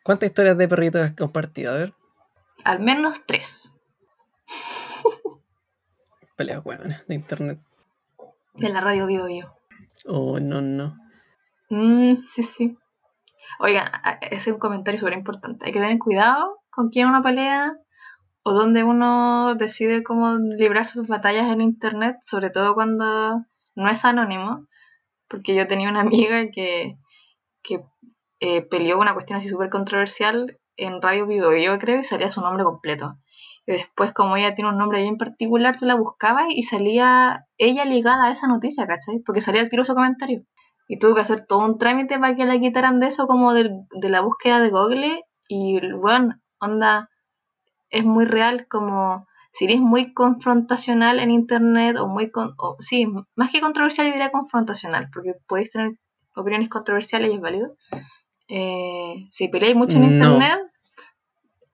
¿Cuántas 0.04 0.30
historias 0.30 0.58
de 0.58 0.68
perritos 0.68 1.02
has 1.02 1.16
compartido? 1.16 1.74
A 1.74 1.78
ver, 1.78 1.94
al 2.64 2.80
menos 2.80 3.26
tres 3.26 3.74
peleas 6.36 6.66
hueonas 6.66 7.06
de 7.08 7.16
internet. 7.16 7.60
de 8.56 8.70
la 8.70 8.82
radio 8.82 9.06
Bio 9.06 9.26
Bio. 9.26 9.54
Oh, 10.06 10.40
no, 10.40 10.62
no. 10.62 10.98
Mm, 11.70 12.16
sí, 12.34 12.44
sí. 12.44 12.78
Oigan, 13.60 13.88
a- 13.94 14.20
ese 14.22 14.50
es 14.52 14.56
un 14.56 14.60
comentario 14.60 15.00
súper 15.00 15.14
importante. 15.16 15.66
Hay 15.66 15.74
que 15.74 15.80
tener 15.82 16.00
cuidado 16.00 16.60
con 16.72 16.90
quién 16.90 17.08
uno 17.10 17.24
pelea 17.24 17.74
o 18.44 18.54
dónde 18.54 18.84
uno 18.86 19.56
decide 19.56 20.04
cómo 20.04 20.38
librar 20.38 20.88
sus 20.90 21.08
batallas 21.08 21.52
en 21.52 21.62
internet, 21.62 22.18
sobre 22.26 22.50
todo 22.52 22.76
cuando 22.76 23.46
no 23.76 23.90
es 23.90 24.06
anónimo. 24.06 24.68
Porque 25.30 25.56
yo 25.56 25.68
tenía 25.68 25.90
una 25.90 26.02
amiga 26.08 26.52
que, 26.52 26.98
que 27.64 27.84
eh, 28.40 28.62
peleó 28.64 29.00
una 29.00 29.14
cuestión 29.14 29.40
así 29.40 29.50
súper 29.50 29.70
controversial 29.70 30.58
en 30.78 31.02
Radio 31.02 31.28
Vivo, 31.28 31.54
yo 31.56 31.78
creo, 31.80 32.00
y 32.00 32.04
salía 32.04 32.30
su 32.30 32.42
nombre 32.42 32.64
completo. 32.64 33.18
Y 33.68 33.74
después, 33.74 34.14
como 34.14 34.38
ella 34.38 34.56
tiene 34.56 34.72
un 34.72 34.78
nombre 34.78 35.00
ahí 35.00 35.08
en 35.08 35.18
particular, 35.18 35.78
tú 35.80 35.86
la 35.86 35.96
buscabas 35.96 36.46
y 36.50 36.64
salía 36.64 37.46
ella 37.58 37.86
ligada 37.86 38.26
a 38.28 38.32
esa 38.32 38.48
noticia, 38.48 38.88
¿cachai? 38.88 39.20
Porque 39.26 39.42
salía 39.42 39.62
el 39.62 39.70
tiro 39.70 39.86
su 39.86 39.94
comentario. 39.96 40.44
Y 40.92 40.98
tuvo 41.00 41.14
que 41.16 41.22
hacer 41.22 41.46
todo 41.46 41.60
un 41.64 41.78
trámite 41.78 42.18
para 42.20 42.36
que 42.36 42.44
la 42.46 42.60
quitaran 42.60 43.00
de 43.00 43.08
eso, 43.08 43.28
como 43.28 43.54
del- 43.54 43.86
de 43.92 44.10
la 44.10 44.22
búsqueda 44.22 44.60
de 44.60 44.70
Google. 44.72 45.22
Y 45.48 45.80
bueno, 45.96 46.34
onda, 46.60 47.10
es 47.92 48.04
muy 48.04 48.26
real, 48.26 48.68
como 48.68 49.28
si 49.54 49.66
eres 49.66 49.80
muy 49.80 50.14
confrontacional 50.14 51.20
en 51.20 51.30
internet, 51.32 51.96
o 51.98 52.08
muy. 52.08 52.32
Con, 52.32 52.54
o- 52.58 52.76
sí, 52.80 53.06
más 53.36 53.52
que 53.52 53.62
controversial, 53.62 54.08
yo 54.08 54.14
diría 54.14 54.32
confrontacional, 54.32 55.10
porque 55.14 55.34
podéis 55.48 55.70
tener 55.70 55.92
opiniones 56.36 56.70
controversiales 56.70 57.32
y 57.32 57.36
es 57.36 57.42
válido. 57.42 57.76
Eh, 58.48 59.28
si 59.32 59.48
peleáis 59.48 59.76
mucho 59.76 59.98
en 59.98 60.04
No. 60.04 60.08
internet, 60.12 60.60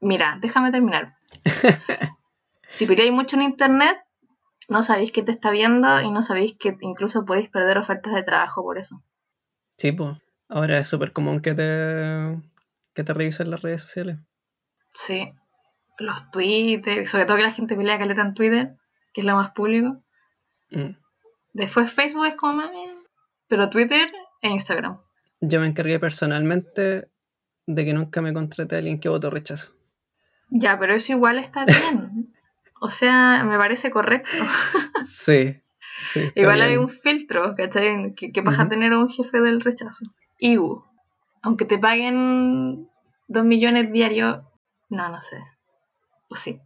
mira, 0.01 0.37
déjame 0.41 0.71
terminar. 0.71 1.13
si 2.73 2.85
peleáis 2.85 3.13
mucho 3.13 3.37
en 3.37 3.43
internet, 3.43 3.97
no 4.67 4.83
sabéis 4.83 5.11
que 5.11 5.23
te 5.23 5.31
está 5.31 5.51
viendo 5.51 6.01
y 6.01 6.11
no 6.11 6.21
sabéis 6.21 6.55
que 6.57 6.77
incluso 6.81 7.25
podéis 7.25 7.49
perder 7.49 7.77
ofertas 7.77 8.13
de 8.13 8.23
trabajo 8.23 8.63
por 8.63 8.77
eso. 8.77 9.03
Sí, 9.77 9.91
pues. 9.91 10.17
Ahora 10.47 10.77
es 10.79 10.87
súper 10.87 11.11
común 11.11 11.41
que 11.41 11.53
te, 11.53 12.41
que 12.93 13.03
te 13.03 13.13
revisen 13.13 13.49
las 13.49 13.61
redes 13.61 13.81
sociales. 13.81 14.17
Sí. 14.93 15.33
Los 15.97 16.29
Twitter, 16.31 17.07
sobre 17.07 17.25
todo 17.25 17.37
que 17.37 17.43
la 17.43 17.51
gente 17.51 17.75
pelea 17.75 17.97
caleta 17.97 18.21
en 18.21 18.33
Twitter, 18.33 18.75
que 19.13 19.21
es 19.21 19.27
lo 19.27 19.35
más 19.35 19.51
público. 19.51 20.03
Mm. 20.71 20.97
Después 21.53 21.91
Facebook 21.91 22.25
es 22.25 22.35
como 22.35 22.69
bien. 22.69 22.97
Pero 23.47 23.69
Twitter 23.69 24.11
e 24.41 24.49
Instagram. 24.49 24.99
Yo 25.41 25.59
me 25.59 25.67
encargué 25.67 25.99
personalmente 25.99 27.09
de 27.67 27.85
que 27.85 27.93
nunca 27.93 28.21
me 28.21 28.33
contraté 28.33 28.75
a 28.75 28.79
alguien 28.79 28.99
que 28.99 29.09
votó 29.09 29.29
rechazo. 29.29 29.73
Ya, 30.49 30.77
pero 30.77 30.93
eso 30.93 31.13
igual 31.13 31.39
está 31.39 31.65
bien. 31.65 32.04
O 32.81 32.89
sea, 32.89 33.43
me 33.43 33.57
parece 33.57 33.89
correcto. 33.91 34.29
Sí. 35.05 35.61
Igual 36.35 36.55
bien. 36.55 36.67
hay 36.67 36.77
un 36.77 36.89
filtro, 36.89 37.53
¿cachai? 37.55 38.13
Que, 38.15 38.31
que 38.31 38.43
pasa 38.43 38.61
Ujú. 38.63 38.69
tener 38.69 38.91
a 38.93 38.99
un 38.99 39.09
jefe 39.09 39.39
del 39.39 39.61
rechazo. 39.61 40.05
IU. 40.39 40.83
Aunque 41.41 41.65
te 41.65 41.77
paguen 41.79 42.89
dos 43.27 43.45
millones 43.45 43.91
diarios, 43.91 44.41
no, 44.89 45.09
no 45.09 45.21
sé. 45.21 45.37
O 46.29 46.35
sí. 46.35 46.59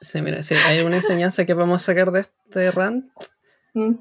Sí, 0.00 0.22
mira, 0.22 0.42
si 0.42 0.54
hay 0.54 0.80
una 0.80 0.96
enseñanza 0.96 1.44
que 1.44 1.54
podemos 1.54 1.82
sacar 1.82 2.10
de 2.10 2.20
este 2.20 2.70
rant, 2.70 3.06
Mm. 3.74 3.94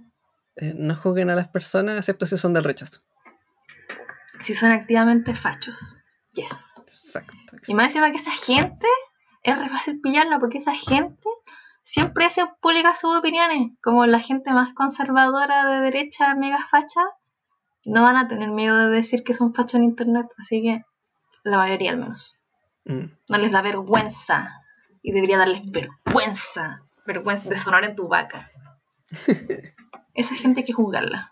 eh, 0.56 0.74
no 0.76 0.96
juzguen 0.96 1.30
a 1.30 1.36
las 1.36 1.48
personas 1.50 1.98
excepto 1.98 2.26
si 2.26 2.38
son 2.38 2.54
del 2.54 2.64
rechazo. 2.64 3.00
Si 4.42 4.56
son 4.56 4.72
activamente 4.72 5.36
fachos. 5.36 5.96
Yes. 6.34 6.50
Exacto. 6.88 7.34
Y 7.68 7.76
más 7.76 7.88
encima 7.88 8.10
que 8.12 8.18
esa 8.18 8.32
gente 8.32 8.88
es 9.50 9.60
re 9.60 9.70
fácil 9.70 10.00
pillarla 10.02 10.40
porque 10.40 10.60
esa 10.60 10.76
gente 10.76 11.30
siempre 11.84 12.26
hace 12.26 12.44
pública 12.62 12.96
sus 12.96 13.18
opiniones. 13.18 13.72
Como 13.82 14.06
la 14.06 14.20
gente 14.20 14.54
más 14.54 14.74
conservadora 14.74 15.66
de 15.66 15.82
derecha, 15.82 16.36
mega 16.36 16.66
facha, 16.70 17.02
no 17.86 18.04
van 18.04 18.18
a 18.18 18.28
tener 18.28 18.50
miedo 18.50 18.78
de 18.78 18.90
decir 18.90 19.24
que 19.24 19.34
son 19.34 19.54
fachos 19.54 19.76
en 19.76 19.84
internet. 19.84 20.28
Así 20.38 20.62
que 20.62 20.84
la 21.44 21.58
mayoría 21.58 21.92
al 21.92 21.98
menos. 21.98 22.38
Mm. 22.86 23.06
No 23.28 23.38
les 23.38 23.52
da 23.52 23.62
vergüenza. 23.62 24.64
Y 25.02 25.14
debería 25.14 25.38
darles 25.38 25.72
vergüenza. 25.72 26.84
Vergüenza 27.06 27.50
de 27.50 27.58
sonar 27.58 27.86
en 27.86 27.96
tu 27.96 28.08
vaca. 28.08 28.52
Esa 30.14 30.36
gente 30.36 30.60
hay 30.60 30.66
que 30.66 30.74
juzgarla. 30.74 31.32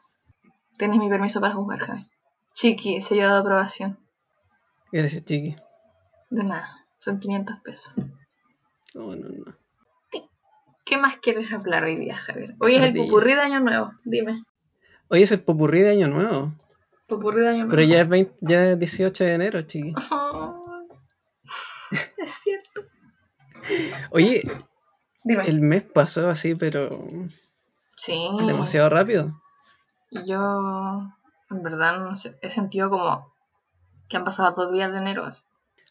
Tienes 0.78 1.00
mi 1.00 1.10
permiso 1.10 1.42
para 1.42 1.56
juzgar, 1.56 1.80
Javi. 1.80 2.10
Chiqui, 2.54 3.02
sello 3.02 3.30
de 3.30 3.38
aprobación. 3.38 4.00
Gracias, 4.92 5.26
chiqui. 5.26 5.56
De 6.30 6.44
nada. 6.44 6.87
Son 7.00 7.20
500 7.20 7.60
pesos. 7.64 7.94
No, 8.94 9.16
no, 9.16 9.30
no. 9.30 9.56
¿Qué 10.86 10.98
más 10.98 11.18
quieres 11.18 11.52
hablar 11.52 11.84
hoy 11.84 11.98
día, 11.98 12.16
Javier? 12.16 12.56
Hoy 12.60 12.76
es 12.76 12.82
el 12.84 12.94
pupurrí 12.94 13.34
de 13.34 13.42
Año 13.42 13.60
Nuevo. 13.60 13.92
Dime. 14.06 14.46
Hoy 15.10 15.24
es 15.24 15.32
el 15.34 15.42
popurrí 15.42 15.82
de 15.82 15.90
Año 15.92 16.08
Nuevo. 16.08 16.54
Pupurrí 17.08 17.42
de 17.42 17.50
Año 17.50 17.58
Nuevo. 17.66 17.72
Pero 17.72 17.82
ya 17.84 18.02
es, 18.02 18.08
20 18.10 18.36
ya 18.42 18.66
es 18.72 18.80
18 18.80 19.24
de 19.26 19.34
enero, 19.34 19.62
chiqui. 19.64 19.94
Es 21.90 22.32
cierto. 22.44 22.82
Oye, 24.12 24.44
Dime. 25.24 25.44
el 25.48 25.62
mes 25.62 25.84
pasó 25.84 26.30
así, 26.30 26.56
pero 26.56 27.00
Sí. 27.96 28.28
demasiado 28.46 28.90
rápido. 28.90 29.42
Yo, 30.26 31.04
en 31.50 31.64
verdad, 31.64 32.00
no 32.00 32.18
sé, 32.18 32.38
he 32.42 32.50
sentido 32.50 32.90
como 32.90 33.34
que 34.10 34.18
han 34.18 34.26
pasado 34.26 34.54
dos 34.56 34.74
días 34.74 34.92
de 34.92 34.98
enero. 35.00 35.26
así. 35.26 35.46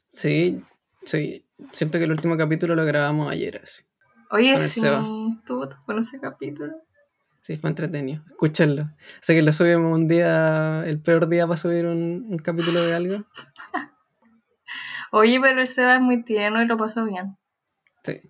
Sí, 0.09 0.64
sí. 1.07 1.42
Siento 1.72 1.96
que 1.98 2.04
el 2.04 2.11
último 2.11 2.36
capítulo 2.36 2.74
lo 2.74 2.84
grabamos 2.84 3.30
ayer, 3.32 3.62
así. 3.64 3.82
Oye, 4.30 4.61
sí, 4.68 4.80
estuvo 4.84 5.68
tan 5.68 5.78
bueno 5.86 6.02
ese 6.02 6.20
capítulo. 6.20 6.74
Sí, 7.42 7.57
fue 7.57 7.70
entretenido. 7.70 8.22
Escúchenlo. 8.28 8.90
Sé 9.22 9.34
que 9.34 9.42
lo 9.42 9.52
subimos 9.52 9.94
un 9.96 10.07
día, 10.09 10.82
el 10.84 11.00
peor 11.00 11.28
día 11.28 11.46
para 11.46 11.57
subir 11.57 11.86
un, 11.86 12.26
un 12.28 12.38
capítulo 12.38 12.82
de 12.82 12.94
algo. 12.94 13.24
Oye, 15.12 15.38
pero 15.40 15.61
el 15.61 15.68
Seba 15.68 15.94
es 15.94 16.00
muy 16.00 16.22
tierno 16.24 16.61
y 16.61 16.66
lo 16.66 16.76
pasó 16.76 17.04
bien. 17.04 17.36
Sí, 18.04 18.20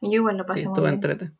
Y 0.00 0.08
yo 0.12 0.16
igual 0.16 0.36
lo 0.36 0.46
pasé 0.46 0.60
sí, 0.60 0.66
muy 0.66 0.72
estuvo 0.72 0.84
bien. 0.84 0.94
entrete. 0.94 1.32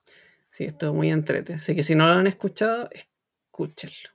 Sí, 0.50 0.64
estuvo 0.64 0.94
muy 0.94 1.10
entrete. 1.10 1.54
Así 1.54 1.74
que 1.76 1.82
si 1.82 1.94
no 1.94 2.06
lo 2.08 2.14
han 2.14 2.26
escuchado, 2.26 2.88
escúchenlo. 2.90 4.10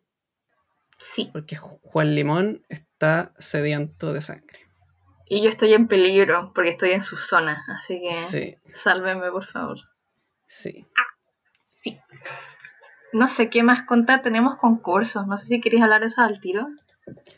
Sí. 0.99 1.29
Porque 1.31 1.57
Ju- 1.57 1.79
Juan 1.83 2.15
Limón 2.15 2.63
está 2.69 3.33
sediento 3.37 4.11
de 4.13 4.21
sangre. 4.21 4.59
Y 5.27 5.41
yo 5.41 5.49
estoy 5.49 5.73
en 5.73 5.87
peligro 5.87 6.51
porque 6.53 6.69
estoy 6.71 6.91
en 6.91 7.03
su 7.03 7.15
zona. 7.17 7.63
Así 7.67 8.01
que 8.01 8.13
Sí, 8.13 8.57
sálveme, 8.73 9.31
por 9.31 9.45
favor. 9.45 9.77
sí. 10.47 10.85
Sí. 11.71 11.99
No 13.11 13.27
sé 13.27 13.49
qué 13.49 13.61
más 13.63 13.83
contar. 13.83 14.21
Tenemos 14.21 14.55
concursos. 14.55 15.27
No 15.27 15.37
sé 15.37 15.47
si 15.47 15.61
queréis 15.61 15.83
hablar 15.83 16.01
de 16.01 16.07
eso 16.07 16.21
al 16.21 16.39
tiro. 16.39 16.67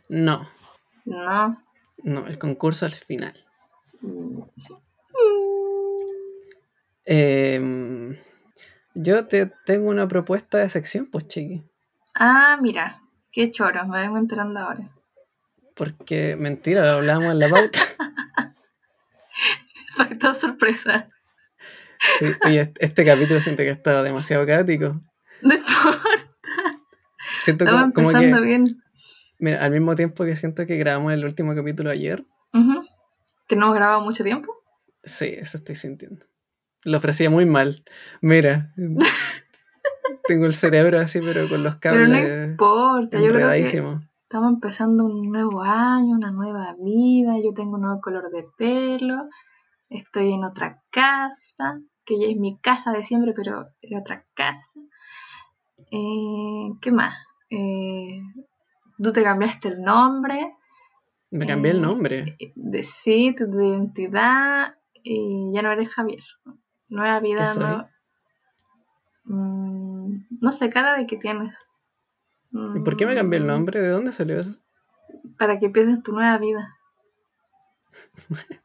No, 0.08 0.48
No. 1.06 1.62
no, 2.04 2.28
el 2.28 2.38
concurso 2.38 2.86
al 2.86 2.94
final. 2.94 3.34
Sí. 4.58 4.74
Em, 7.06 8.18
yo 8.94 9.28
te 9.28 9.48
tengo 9.66 9.90
una 9.90 10.08
propuesta 10.08 10.58
de 10.60 10.70
sección, 10.70 11.08
pues 11.08 11.28
chiqui. 11.28 11.64
Ah, 12.14 12.58
mira. 12.62 13.02
Qué 13.32 13.52
choro. 13.52 13.86
Me 13.88 14.00
vengo 14.02 14.18
enterando 14.18 14.60
ahora. 14.60 14.90
Porque, 15.76 16.36
mentira, 16.38 16.84
lo 16.84 16.92
hablamos 16.92 17.32
en 17.34 17.40
la 17.40 17.50
pauta. 17.50 17.80
Factor 19.96 20.36
sorpresa. 20.36 21.10
Sí, 22.20 22.26
oye, 22.46 22.62
este, 22.62 22.86
este 22.86 23.06
capítulo 23.06 23.42
siento 23.42 23.64
que 23.64 23.70
está 23.70 24.04
demasiado 24.04 24.46
caótico. 24.46 25.02
No 25.42 25.54
importa. 25.54 26.02
Siento 27.42 27.66
como, 27.66 27.94
como 27.94 28.10
que, 28.12 28.42
bien. 28.42 28.82
mira, 29.40 29.64
al 29.64 29.72
mismo 29.72 29.96
tiempo 29.96 30.24
que 30.26 30.36
siento 30.36 30.66
que 30.66 30.78
grabamos 30.78 31.14
el 31.14 31.26
último 31.26 31.56
capítulo 31.56 31.90
ayer. 31.90 32.26
Que 33.48 33.56
no 33.56 33.72
grabado 33.74 34.02
mucho 34.02 34.24
tiempo. 34.24 34.54
sí, 35.04 35.36
eso 35.38 35.58
estoy 35.58 35.76
sintiendo. 35.76 36.26
Lo 36.84 36.98
ofrecía 36.98 37.30
muy 37.30 37.46
mal. 37.46 37.84
Mira, 38.22 38.74
tengo 40.28 40.46
el 40.46 40.54
cerebro 40.54 41.00
así, 41.00 41.20
pero 41.20 41.50
con 41.50 41.64
los 41.64 41.76
Pero 41.76 42.08
no 42.08 42.14
cables 42.14 42.50
importa. 42.50 43.20
Yo 43.20 43.34
creo 43.34 43.52
que. 43.52 44.15
Estamos 44.36 44.54
empezando 44.56 45.06
un 45.06 45.32
nuevo 45.32 45.62
año, 45.62 46.14
una 46.16 46.30
nueva 46.30 46.76
vida. 46.78 47.36
Yo 47.42 47.54
tengo 47.54 47.76
un 47.76 47.84
nuevo 47.84 48.02
color 48.02 48.30
de 48.32 48.46
pelo. 48.58 49.30
Estoy 49.88 50.34
en 50.34 50.44
otra 50.44 50.84
casa, 50.92 51.80
que 52.04 52.20
ya 52.20 52.28
es 52.28 52.36
mi 52.36 52.60
casa 52.60 52.92
de 52.92 53.06
siempre, 53.06 53.32
pero 53.34 53.68
es 53.82 53.98
otra 53.98 54.26
casa. 54.34 54.74
Eh, 55.90 56.68
¿Qué 56.82 56.92
más? 56.92 57.16
Eh, 57.50 58.20
tú 59.02 59.14
te 59.14 59.24
cambiaste 59.24 59.70
el 59.70 59.82
nombre. 59.84 60.54
Me 61.32 61.48
cambié 61.48 61.72
el 61.72 61.78
Eh, 61.78 61.82
nombre. 61.82 62.38
de 62.56 62.84
sí, 62.84 63.34
tu 63.38 63.46
identidad 63.58 64.76
y 65.02 65.50
ya 65.54 65.62
no 65.62 65.72
eres 65.72 65.94
Javier. 65.94 66.24
Nueva 66.90 67.22
vida, 67.22 67.54
nueva- 67.56 67.90
Mm, 69.24 70.26
no 70.42 70.52
sé, 70.52 70.70
cara 70.70 70.96
de 70.98 71.08
que 71.08 71.16
tienes. 71.18 71.56
¿Y 72.76 72.80
por 72.80 72.96
qué 72.96 73.06
me 73.06 73.16
cambié 73.16 73.40
el 73.40 73.46
Mm, 73.46 73.48
nombre? 73.48 73.82
¿De 73.82 73.90
dónde 73.90 74.12
salió 74.12 74.40
eso? 74.40 74.56
Para 75.38 75.60
que 75.60 75.66
empieces 75.68 76.02
tu 76.04 76.14
nueva 76.14 76.38
vida. 76.38 76.78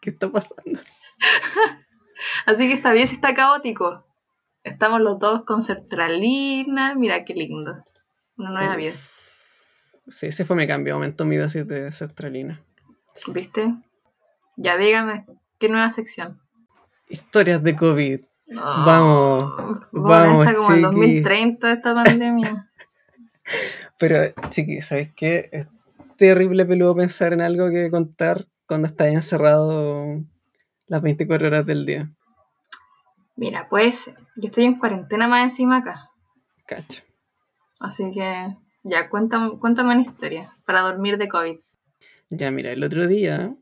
¿Qué 0.00 0.10
está 0.10 0.30
pasando? 0.30 0.80
Así 2.46 2.68
que 2.68 2.92
bien 2.92 3.08
si 3.08 3.14
está 3.14 3.34
caótico. 3.34 4.04
Estamos 4.64 5.00
los 5.00 5.18
dos 5.18 5.44
con 5.44 5.62
sertralina. 5.62 6.94
Mira 6.96 7.24
qué 7.24 7.34
lindo. 7.34 7.84
Una 8.36 8.50
nueva 8.50 8.76
vida. 8.76 8.92
Sí, 10.08 10.26
ese 10.26 10.44
fue 10.44 10.56
mi 10.56 10.66
cambio. 10.66 10.94
Aumentó 10.94 11.24
mi 11.24 11.36
dosis 11.36 11.66
de 11.66 11.92
sertralina. 11.92 12.60
¿Viste? 13.28 13.74
Ya 14.56 14.76
dígame, 14.76 15.26
¿qué 15.58 15.68
nueva 15.68 15.90
sección? 15.90 16.40
Historias 17.08 17.62
de 17.62 17.76
COVID. 17.76 18.24
Vamos, 18.48 19.80
vamos, 19.92 20.46
está 20.46 20.58
como 20.58 20.70
el 20.70 20.76
chiqui. 20.76 21.20
2030 21.20 21.72
esta 21.72 21.94
pandemia. 21.94 22.70
Pero, 23.98 24.32
chiqui, 24.50 24.82
¿sabes 24.82 25.12
qué? 25.14 25.48
Es 25.52 25.66
terrible 26.16 26.64
peludo 26.64 26.94
pensar 26.94 27.32
en 27.32 27.40
algo 27.40 27.70
que 27.70 27.90
contar 27.90 28.46
cuando 28.66 28.86
estás 28.86 29.08
encerrado 29.08 30.22
las 30.86 31.02
24 31.02 31.46
horas 31.46 31.66
del 31.66 31.86
día. 31.86 32.10
Mira, 33.36 33.68
pues 33.68 34.06
yo 34.36 34.46
estoy 34.46 34.64
en 34.64 34.78
cuarentena 34.78 35.28
más 35.28 35.42
encima 35.42 35.78
acá. 35.78 36.10
Cacho. 36.66 37.02
Así 37.80 38.10
que 38.12 38.56
ya, 38.82 39.08
cuéntame, 39.08 39.58
cuéntame 39.58 39.92
una 39.92 40.02
historia 40.02 40.56
para 40.64 40.80
dormir 40.82 41.18
de 41.18 41.28
COVID. 41.28 41.58
Ya, 42.30 42.50
mira, 42.50 42.72
el 42.72 42.82
otro 42.82 43.06
día 43.06 43.54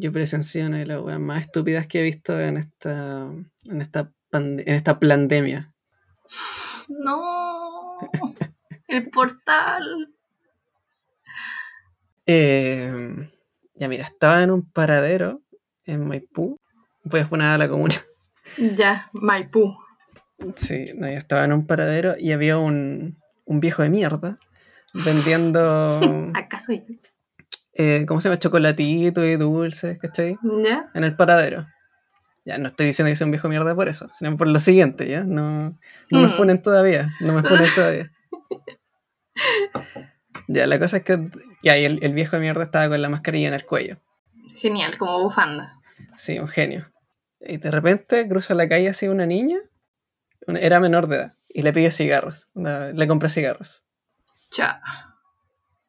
yo 0.00 0.12
presencié 0.12 0.66
una 0.66 0.78
de 0.78 0.86
las 0.86 1.00
weas 1.00 1.20
más 1.20 1.42
estúpidas 1.42 1.86
que 1.86 2.00
he 2.00 2.02
visto 2.02 2.40
en 2.40 2.56
esta, 2.56 3.28
en 3.64 3.80
esta, 3.80 4.12
en 4.32 4.62
esta 4.66 4.98
pandemia. 4.98 5.72
No, 6.88 7.98
el 8.88 9.10
portal. 9.10 10.14
Eh, 12.26 13.28
ya, 13.74 13.88
mira, 13.88 14.04
estaba 14.04 14.42
en 14.42 14.50
un 14.50 14.70
paradero 14.70 15.42
en 15.84 16.06
Maipú. 16.06 16.58
Voy 17.04 17.20
a 17.20 17.26
funar 17.26 17.54
a 17.54 17.58
la 17.58 17.68
comuna. 17.68 17.96
Ya, 18.76 19.08
Maipú. 19.12 19.76
Sí, 20.56 20.86
no, 20.96 21.06
ya 21.06 21.18
estaba 21.18 21.44
en 21.44 21.52
un 21.52 21.66
paradero 21.66 22.14
y 22.18 22.32
había 22.32 22.58
un, 22.58 23.18
un 23.44 23.60
viejo 23.60 23.82
de 23.82 23.90
mierda 23.90 24.38
vendiendo, 24.92 26.00
¿Acaso 26.34 26.72
yo? 26.72 26.82
Eh, 27.82 28.04
¿cómo 28.06 28.20
se 28.20 28.28
llama? 28.28 28.38
Chocolatito 28.38 29.24
y 29.24 29.36
dulces, 29.36 29.98
¿cachai? 29.98 30.36
¿Ya? 30.64 30.90
En 30.94 31.04
el 31.04 31.16
paradero. 31.16 31.66
Ya, 32.44 32.58
no 32.58 32.68
estoy 32.68 32.86
diciendo 32.86 33.10
que 33.10 33.16
sea 33.16 33.26
un 33.26 33.30
viejo 33.30 33.48
mierda 33.48 33.74
por 33.74 33.88
eso, 33.88 34.10
sino 34.14 34.36
por 34.36 34.48
lo 34.48 34.60
siguiente, 34.60 35.08
¿ya? 35.08 35.24
No, 35.24 35.78
no 36.10 36.20
me 36.20 36.26
Mm. 36.26 36.30
funen 36.30 36.62
todavía, 36.62 37.10
no 37.20 37.32
me 37.34 37.42
funen 37.42 37.68
todavía. 37.74 38.10
Ya, 40.48 40.66
la 40.66 40.78
cosa 40.78 40.98
es 40.98 41.04
que 41.04 41.30
ya, 41.62 41.76
y 41.78 41.84
el, 41.84 42.00
el 42.02 42.12
viejo 42.14 42.36
de 42.36 42.42
mierda 42.42 42.62
estaba 42.64 42.88
con 42.88 43.00
la 43.00 43.08
mascarilla 43.08 43.48
en 43.48 43.54
el 43.54 43.64
cuello. 43.66 43.98
Genial, 44.56 44.98
como 44.98 45.22
bufanda. 45.22 45.74
Sí, 46.16 46.38
un 46.38 46.48
genio. 46.48 46.86
Y 47.40 47.56
de 47.58 47.70
repente 47.70 48.28
cruza 48.28 48.54
la 48.54 48.68
calle 48.68 48.88
así 48.88 49.08
una 49.08 49.26
niña, 49.26 49.58
una- 50.46 50.58
era 50.60 50.80
menor 50.80 51.06
de 51.06 51.16
edad, 51.16 51.34
y 51.48 51.62
le 51.62 51.72
pide 51.72 51.90
cigarros, 51.92 52.48
una- 52.54 52.90
le 52.92 53.06
compra 53.06 53.28
cigarros. 53.28 53.82
Cha. 54.50 54.80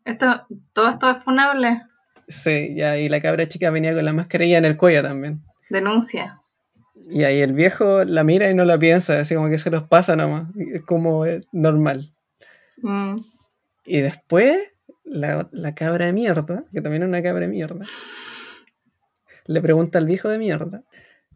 Esto, 0.06 0.48
todo 0.74 0.90
esto 0.90 1.10
es 1.10 1.24
funable. 1.24 1.84
Sí, 2.28 2.76
ya, 2.76 2.98
y 2.98 3.10
la 3.10 3.22
cabra 3.22 3.48
chica 3.48 3.70
venía 3.70 3.94
con 3.94 4.06
la 4.06 4.14
mascarilla 4.14 4.58
en 4.58 4.66
el 4.66 4.78
cuello 4.78 5.04
también. 5.04 5.42
Denuncia. 5.70 6.42
Y 7.10 7.24
ahí 7.24 7.42
el 7.42 7.54
viejo 7.54 8.04
la 8.04 8.24
mira 8.24 8.50
y 8.50 8.54
no 8.54 8.64
la 8.64 8.80
piensa, 8.80 9.20
así 9.20 9.36
como 9.36 9.50
que 9.50 9.58
se 9.58 9.70
los 9.70 9.84
pasa 9.84 10.16
nomás, 10.16 10.48
y 10.56 10.78
es 10.78 10.84
como 10.84 11.26
eh, 11.26 11.42
normal. 11.52 12.14
Mm. 12.78 13.20
Y 13.86 14.02
después, 14.02 14.60
la, 15.04 15.50
la 15.52 15.76
cabra 15.76 16.06
de 16.06 16.14
mierda, 16.14 16.64
que 16.72 16.82
también 16.82 17.04
es 17.04 17.10
una 17.10 17.22
cabra 17.22 17.42
de 17.42 17.48
mierda, 17.48 17.86
le 19.46 19.62
pregunta 19.62 20.00
al 20.00 20.06
viejo 20.06 20.30
de 20.30 20.38
mierda 20.38 20.84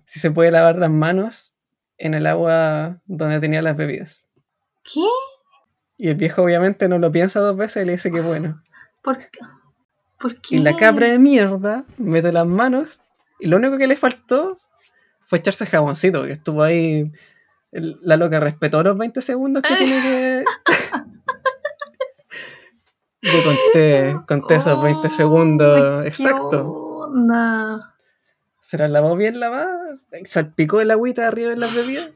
si 0.05 0.19
se 0.19 0.31
puede 0.31 0.51
lavar 0.51 0.77
las 0.77 0.91
manos 0.91 1.55
en 1.97 2.13
el 2.13 2.27
agua 2.27 3.01
donde 3.05 3.39
tenía 3.39 3.61
las 3.61 3.75
bebidas. 3.75 4.25
¿Qué? 4.83 5.01
Y 5.97 6.09
el 6.09 6.15
viejo 6.15 6.43
obviamente 6.43 6.89
no 6.89 6.99
lo 6.99 7.11
piensa 7.11 7.39
dos 7.39 7.55
veces 7.55 7.83
y 7.83 7.85
le 7.85 7.93
dice 7.93 8.11
que 8.11 8.21
bueno. 8.21 8.61
¿Por 9.01 9.17
qué? 9.17 9.39
¿Por 10.19 10.41
qué? 10.41 10.55
Y 10.57 10.59
la 10.59 10.75
cabra 10.75 11.07
de 11.07 11.19
mierda 11.19 11.85
mete 11.97 12.31
las 12.31 12.45
manos 12.45 13.01
y 13.39 13.47
lo 13.47 13.57
único 13.57 13.77
que 13.77 13.87
le 13.87 13.95
faltó 13.95 14.57
fue 15.21 15.39
echarse 15.39 15.65
jaboncito, 15.65 16.23
que 16.23 16.33
estuvo 16.33 16.63
ahí. 16.63 17.11
La 17.71 18.15
loca 18.15 18.39
respetó 18.39 18.83
los 18.83 18.97
20 18.97 19.21
segundos 19.21 19.63
que 19.63 19.75
tiene 19.75 20.01
que. 20.01 20.43
Yo 23.21 23.43
conté, 23.43 24.15
conté 24.27 24.55
esos 24.55 24.81
20 24.83 25.09
segundos 25.09 26.01
Ay, 26.01 26.07
exactos. 26.07 26.61
¿Qué 26.61 26.67
onda? 26.67 27.95
Se 28.61 28.77
las 28.77 28.91
lavó 28.91 29.15
bien 29.15 29.39
lavadas, 29.39 30.07
salpicó 30.25 30.79
el 30.79 30.91
agüita 30.91 31.27
arriba 31.27 31.49
de 31.49 31.57
las 31.57 31.73
bebidas, 31.73 32.11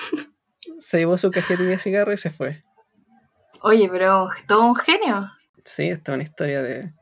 se 0.78 0.98
llevó 0.98 1.16
su 1.16 1.30
cajetilla 1.30 1.70
de 1.70 1.78
cigarro 1.78 2.12
y 2.12 2.18
se 2.18 2.30
fue. 2.30 2.62
Oye, 3.66 3.88
pero 3.90 4.28
todo 4.46 4.66
un 4.66 4.76
genio. 4.76 5.30
Sí, 5.64 5.88
esta 5.88 6.12
es 6.12 6.14
una 6.16 6.22
historia 6.24 6.62
de. 6.62 6.92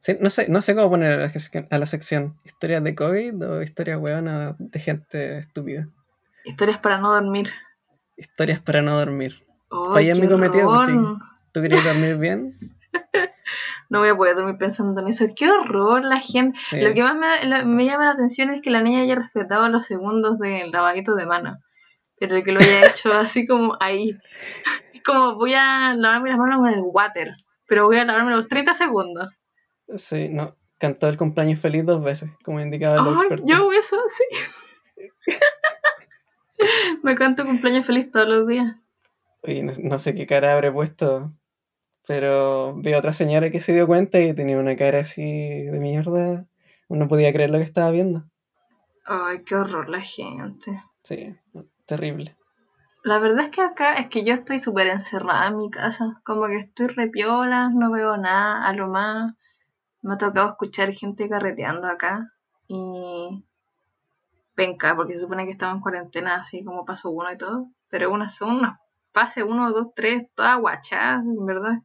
sí, 0.00 0.16
no, 0.20 0.28
sé, 0.28 0.46
no 0.48 0.60
sé 0.60 0.74
cómo 0.74 0.90
poner 0.90 1.12
a 1.14 1.16
la, 1.16 1.30
sección- 1.30 1.66
a 1.70 1.78
la 1.78 1.86
sección. 1.86 2.36
¿Historias 2.44 2.84
de 2.84 2.94
COVID 2.94 3.42
o 3.48 3.62
historias 3.62 3.98
hueonas 3.98 4.54
de 4.58 4.78
gente 4.80 5.38
estúpida? 5.38 5.88
Historias 6.44 6.78
para 6.78 6.98
no 6.98 7.12
dormir. 7.14 7.50
Historias 8.18 8.60
para 8.60 8.82
no 8.82 8.98
dormir. 8.98 9.42
Ay, 9.70 9.78
Fallé 9.94 10.10
en 10.10 10.20
mi 10.20 10.28
cometido. 10.28 10.82
¿Tú 11.52 11.62
querías 11.62 11.84
dormir 11.84 12.16
bien? 12.16 12.54
No 13.88 13.98
voy 14.00 14.08
a 14.08 14.16
poder 14.16 14.36
dormir 14.36 14.56
pensando 14.56 15.02
en 15.02 15.08
eso. 15.08 15.26
Qué 15.36 15.50
horror 15.50 16.02
la 16.02 16.18
gente. 16.18 16.58
Sí. 16.58 16.80
Lo 16.80 16.94
que 16.94 17.02
más 17.02 17.14
me, 17.14 17.44
lo- 17.46 17.66
me 17.66 17.84
llama 17.84 18.06
la 18.06 18.12
atención 18.12 18.48
es 18.48 18.62
que 18.62 18.70
la 18.70 18.80
niña 18.80 19.02
haya 19.02 19.16
respetado 19.16 19.68
los 19.68 19.84
segundos 19.86 20.38
del 20.38 20.70
lavadito 20.70 21.14
de 21.14 21.26
mano. 21.26 21.58
Pero 22.18 22.42
que 22.42 22.52
lo 22.52 22.60
haya 22.60 22.86
hecho 22.86 23.12
así 23.12 23.46
como 23.46 23.76
ahí. 23.80 24.18
Es 25.02 25.04
como 25.04 25.34
voy 25.34 25.54
a 25.54 25.94
lavarme 25.94 26.30
las 26.30 26.38
manos 26.38 26.58
con 26.58 26.68
el 26.68 26.80
water. 26.80 27.32
Pero 27.66 27.86
voy 27.86 27.96
a 27.96 28.04
lavarme 28.04 28.30
los 28.30 28.46
30 28.46 28.74
segundos. 28.74 29.28
Sí, 29.96 30.28
no. 30.30 30.54
Cantó 30.78 31.08
el 31.08 31.16
cumpleaños 31.16 31.58
feliz 31.58 31.84
dos 31.84 32.02
veces, 32.02 32.30
como 32.44 32.60
indicaba 32.60 32.94
el 32.94 33.00
Ay, 33.00 33.14
experto. 33.14 33.44
yo 33.46 33.72
eso, 33.72 33.96
sí. 34.96 35.08
me 37.02 37.14
canto 37.16 37.44
cumpleaños 37.44 37.86
feliz 37.86 38.10
todos 38.10 38.28
los 38.28 38.46
días. 38.46 38.76
Oye, 39.42 39.62
no, 39.62 39.72
no 39.78 39.98
sé 39.98 40.14
qué 40.14 40.26
cara 40.26 40.54
habré 40.54 40.70
puesto, 40.70 41.32
pero 42.06 42.74
vi 42.74 42.92
a 42.92 42.98
otra 42.98 43.12
señora 43.12 43.50
que 43.50 43.60
se 43.60 43.72
dio 43.72 43.86
cuenta 43.86 44.20
y 44.20 44.34
tenía 44.34 44.58
una 44.58 44.76
cara 44.76 45.00
así 45.00 45.22
de 45.22 45.78
mierda. 45.78 46.46
No 46.88 47.08
podía 47.08 47.32
creer 47.32 47.50
lo 47.50 47.58
que 47.58 47.64
estaba 47.64 47.90
viendo. 47.90 48.24
Ay, 49.04 49.42
qué 49.44 49.54
horror 49.54 49.88
la 49.88 50.00
gente. 50.00 50.82
Sí, 51.02 51.34
terrible. 51.86 52.36
La 53.04 53.18
verdad 53.18 53.46
es 53.46 53.50
que 53.50 53.62
acá 53.62 53.94
es 53.94 54.08
que 54.08 54.24
yo 54.24 54.34
estoy 54.34 54.60
súper 54.60 54.86
encerrada 54.86 55.48
en 55.48 55.56
mi 55.56 55.70
casa. 55.70 56.20
Como 56.24 56.46
que 56.46 56.58
estoy 56.58 56.86
repiola, 56.86 57.68
no 57.68 57.90
veo 57.90 58.16
nada. 58.16 58.66
A 58.66 58.72
lo 58.74 58.88
más 58.88 59.34
me 60.02 60.14
ha 60.14 60.18
tocado 60.18 60.50
escuchar 60.50 60.92
gente 60.92 61.28
carreteando 61.28 61.88
acá. 61.88 62.32
Y 62.68 63.44
penca, 64.54 64.94
porque 64.94 65.14
se 65.14 65.20
supone 65.20 65.46
que 65.46 65.52
estaba 65.52 65.72
en 65.72 65.80
cuarentena, 65.80 66.36
así 66.36 66.64
como 66.64 66.84
paso 66.84 67.10
uno 67.10 67.32
y 67.32 67.38
todo. 67.38 67.68
Pero 67.88 68.12
unas 68.12 68.36
son 68.36 68.58
unos 68.58 68.76
pase 69.12 69.42
uno, 69.42 69.72
dos, 69.72 69.88
tres, 69.94 70.28
todas 70.34 70.58
guachadas, 70.58 71.24
en 71.24 71.46
verdad. 71.46 71.78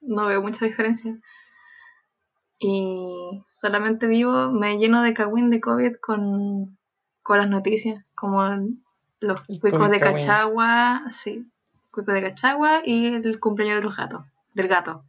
No 0.00 0.26
veo 0.26 0.42
mucha 0.42 0.64
diferencia. 0.66 1.18
Y 2.58 3.44
solamente 3.48 4.06
vivo, 4.06 4.50
me 4.50 4.78
lleno 4.78 5.02
de 5.02 5.14
cagüín 5.14 5.50
de 5.50 5.60
COVID 5.60 5.96
con, 6.00 6.78
con 7.22 7.38
las 7.38 7.48
noticias, 7.48 8.04
como 8.14 8.42
los 9.20 9.40
cuicos 9.42 9.90
de. 9.90 9.98
Cachagua, 9.98 11.04
sí, 11.10 11.50
cuicos 11.90 12.14
de 12.14 12.22
Cachagua 12.22 12.82
y 12.84 13.14
el 13.14 13.40
cumpleaños 13.40 13.78
de 13.78 13.84
los 13.84 13.96
gatos, 13.96 14.24
del 14.54 14.68
gato, 14.68 15.04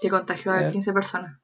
que 0.00 0.10
contagió 0.10 0.52
A 0.52 0.56
a 0.56 0.60
ver. 0.62 0.72
15 0.72 0.92
personas. 0.92 1.38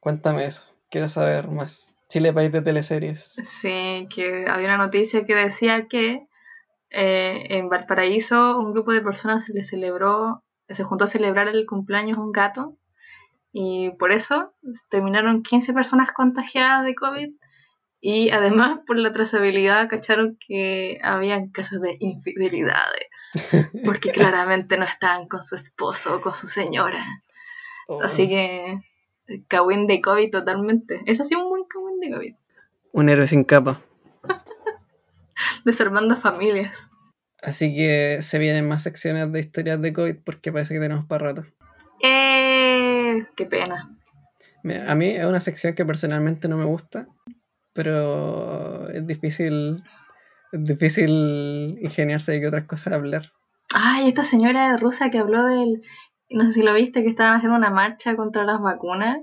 Cuéntame 0.00 0.44
eso. 0.44 0.64
Quiero 0.90 1.08
saber 1.08 1.48
más. 1.48 1.96
Chile, 2.08 2.32
país 2.32 2.52
de 2.52 2.62
teleseries. 2.62 3.34
Sí, 3.60 4.06
que 4.14 4.46
había 4.48 4.68
una 4.68 4.76
noticia 4.76 5.24
que 5.24 5.34
decía 5.34 5.88
que 5.88 6.26
eh, 6.90 7.46
en 7.50 7.68
Valparaíso 7.68 8.58
un 8.58 8.72
grupo 8.72 8.92
de 8.92 9.02
personas 9.02 9.44
se 9.44 9.52
le 9.52 9.64
celebró, 9.64 10.44
se 10.68 10.84
juntó 10.84 11.04
a 11.04 11.08
celebrar 11.08 11.48
el 11.48 11.66
cumpleaños 11.66 12.18
a 12.18 12.20
un 12.20 12.30
gato 12.30 12.76
y 13.52 13.90
por 13.98 14.12
eso 14.12 14.52
terminaron 14.88 15.42
15 15.42 15.72
personas 15.72 16.12
contagiadas 16.12 16.84
de 16.84 16.94
COVID 16.94 17.34
y 18.08 18.30
además 18.30 18.78
por 18.86 18.96
la 18.98 19.12
trazabilidad 19.12 19.88
cacharon 19.88 20.38
que 20.38 21.00
habían 21.02 21.48
casos 21.48 21.80
de 21.80 21.96
infidelidades 21.98 23.08
porque 23.84 24.12
claramente 24.12 24.78
no 24.78 24.84
estaban 24.84 25.26
con 25.26 25.42
su 25.42 25.56
esposo 25.56 26.14
o 26.14 26.20
con 26.20 26.32
su 26.32 26.46
señora. 26.46 27.04
Oh, 27.88 28.00
Así 28.00 28.28
que 28.28 28.78
cagüín 29.48 29.88
de 29.88 30.00
COVID 30.00 30.30
totalmente. 30.30 31.00
Es 31.06 31.20
así 31.20 31.34
un 31.34 31.48
buen 31.48 31.64
cagüín 31.64 31.98
de 31.98 32.10
COVID. 32.12 32.34
Un 32.92 33.08
héroe 33.08 33.26
sin 33.26 33.42
capa. 33.42 33.82
Desarmando 35.64 36.16
familias. 36.16 36.88
Así 37.42 37.74
que 37.74 38.18
se 38.22 38.38
vienen 38.38 38.68
más 38.68 38.84
secciones 38.84 39.32
de 39.32 39.40
historias 39.40 39.82
de 39.82 39.92
COVID 39.92 40.18
porque 40.24 40.52
parece 40.52 40.74
que 40.74 40.80
tenemos 40.80 41.06
para 41.06 41.32
rato. 41.32 41.44
¡Eh! 42.04 43.26
¡Qué 43.34 43.46
pena! 43.46 43.98
Mira, 44.62 44.92
A 44.92 44.94
mí 44.94 45.08
es 45.08 45.24
una 45.24 45.40
sección 45.40 45.74
que 45.74 45.84
personalmente 45.84 46.46
no 46.46 46.56
me 46.56 46.66
gusta, 46.66 47.08
pero 47.76 48.88
es 48.88 49.06
difícil, 49.06 49.84
es 50.52 50.64
difícil 50.64 51.78
ingeniarse 51.80 52.32
de 52.32 52.40
qué 52.40 52.48
otras 52.48 52.66
cosas 52.66 52.94
hablar. 52.94 53.30
Ay, 53.72 54.08
esta 54.08 54.24
señora 54.24 54.76
rusa 54.78 55.10
que 55.10 55.18
habló 55.18 55.44
del. 55.44 55.82
No 56.30 56.44
sé 56.46 56.54
si 56.54 56.62
lo 56.62 56.74
viste, 56.74 57.04
que 57.04 57.10
estaban 57.10 57.36
haciendo 57.36 57.56
una 57.56 57.70
marcha 57.70 58.16
contra 58.16 58.42
las 58.44 58.60
vacunas, 58.60 59.18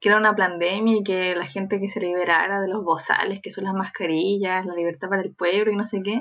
que 0.00 0.08
era 0.08 0.18
una 0.18 0.36
pandemia 0.36 0.98
y 0.98 1.02
que 1.02 1.34
la 1.34 1.46
gente 1.46 1.80
que 1.80 1.88
se 1.88 2.00
liberara 2.00 2.60
de 2.60 2.68
los 2.68 2.84
bozales, 2.84 3.40
que 3.42 3.50
son 3.50 3.64
las 3.64 3.74
mascarillas, 3.74 4.64
la 4.64 4.74
libertad 4.74 5.08
para 5.08 5.22
el 5.22 5.34
pueblo 5.34 5.72
y 5.72 5.76
no 5.76 5.86
sé 5.86 6.02
qué, 6.04 6.20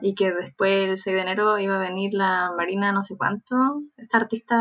y 0.00 0.14
que 0.14 0.32
después 0.32 0.88
el 0.88 0.96
6 0.96 1.16
de 1.16 1.22
enero 1.22 1.58
iba 1.58 1.76
a 1.76 1.80
venir 1.80 2.14
la 2.14 2.52
Marina, 2.56 2.92
no 2.92 3.04
sé 3.04 3.16
cuánto, 3.16 3.56
esta 3.98 4.18
artista 4.18 4.56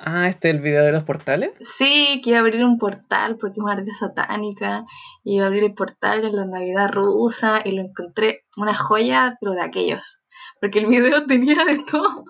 Ah, 0.00 0.28
este 0.28 0.48
es 0.48 0.54
el 0.54 0.60
video 0.60 0.84
de 0.84 0.92
los 0.92 1.02
portales. 1.02 1.50
Sí, 1.76 2.20
que 2.22 2.30
iba 2.30 2.38
a 2.38 2.42
abrir 2.42 2.64
un 2.64 2.78
portal 2.78 3.36
porque 3.36 3.58
es 3.58 3.64
una 3.64 3.72
arte 3.72 3.90
satánica. 3.98 4.84
Y 5.24 5.36
iba 5.36 5.44
a 5.44 5.48
abrir 5.48 5.64
el 5.64 5.74
portal 5.74 6.24
en 6.24 6.36
la 6.36 6.46
Navidad 6.46 6.90
rusa 6.92 7.60
y 7.64 7.72
lo 7.72 7.82
encontré 7.82 8.44
una 8.56 8.74
joya, 8.74 9.36
pero 9.40 9.52
de 9.52 9.62
aquellos. 9.62 10.20
Porque 10.60 10.78
el 10.78 10.86
video 10.86 11.26
tenía 11.26 11.64
de 11.64 11.84
todo. 11.90 12.24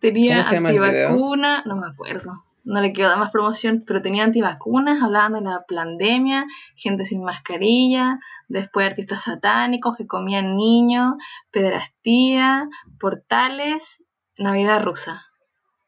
Tenía 0.00 0.42
antivacuna, 0.42 1.62
no 1.66 1.76
me 1.76 1.86
acuerdo. 1.86 2.44
No 2.64 2.80
le 2.80 2.92
quiero 2.92 3.08
dar 3.08 3.18
más 3.18 3.30
promoción, 3.30 3.84
pero 3.86 4.02
tenía 4.02 4.24
antivacunas, 4.24 5.02
hablaban 5.02 5.32
de 5.32 5.40
la 5.40 5.64
pandemia, 5.66 6.46
gente 6.76 7.06
sin 7.06 7.22
mascarilla, 7.22 8.20
después 8.48 8.86
artistas 8.86 9.22
satánicos 9.22 9.96
que 9.96 10.06
comían 10.06 10.56
niños, 10.56 11.14
pedrastía, 11.50 12.68
portales, 12.98 14.02
Navidad 14.36 14.82
rusa. 14.82 15.26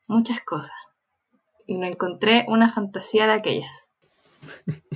Muchas 0.07 0.41
cosas. 0.43 0.77
Y 1.67 1.77
no 1.77 1.87
encontré 1.87 2.45
una 2.49 2.71
fantasía 2.73 3.27
de 3.27 3.33
aquellas. 3.33 3.93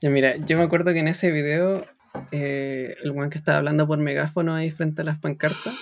Ya 0.00 0.10
mira, 0.10 0.36
yo 0.36 0.58
me 0.58 0.64
acuerdo 0.64 0.92
que 0.92 0.98
en 0.98 1.08
ese 1.08 1.30
video, 1.30 1.82
eh, 2.30 2.94
el 3.02 3.10
one 3.12 3.30
que 3.30 3.38
estaba 3.38 3.56
hablando 3.58 3.86
por 3.86 3.96
megáfono 3.98 4.54
ahí 4.54 4.70
frente 4.70 5.00
a 5.00 5.04
las 5.04 5.18
pancartas, 5.18 5.74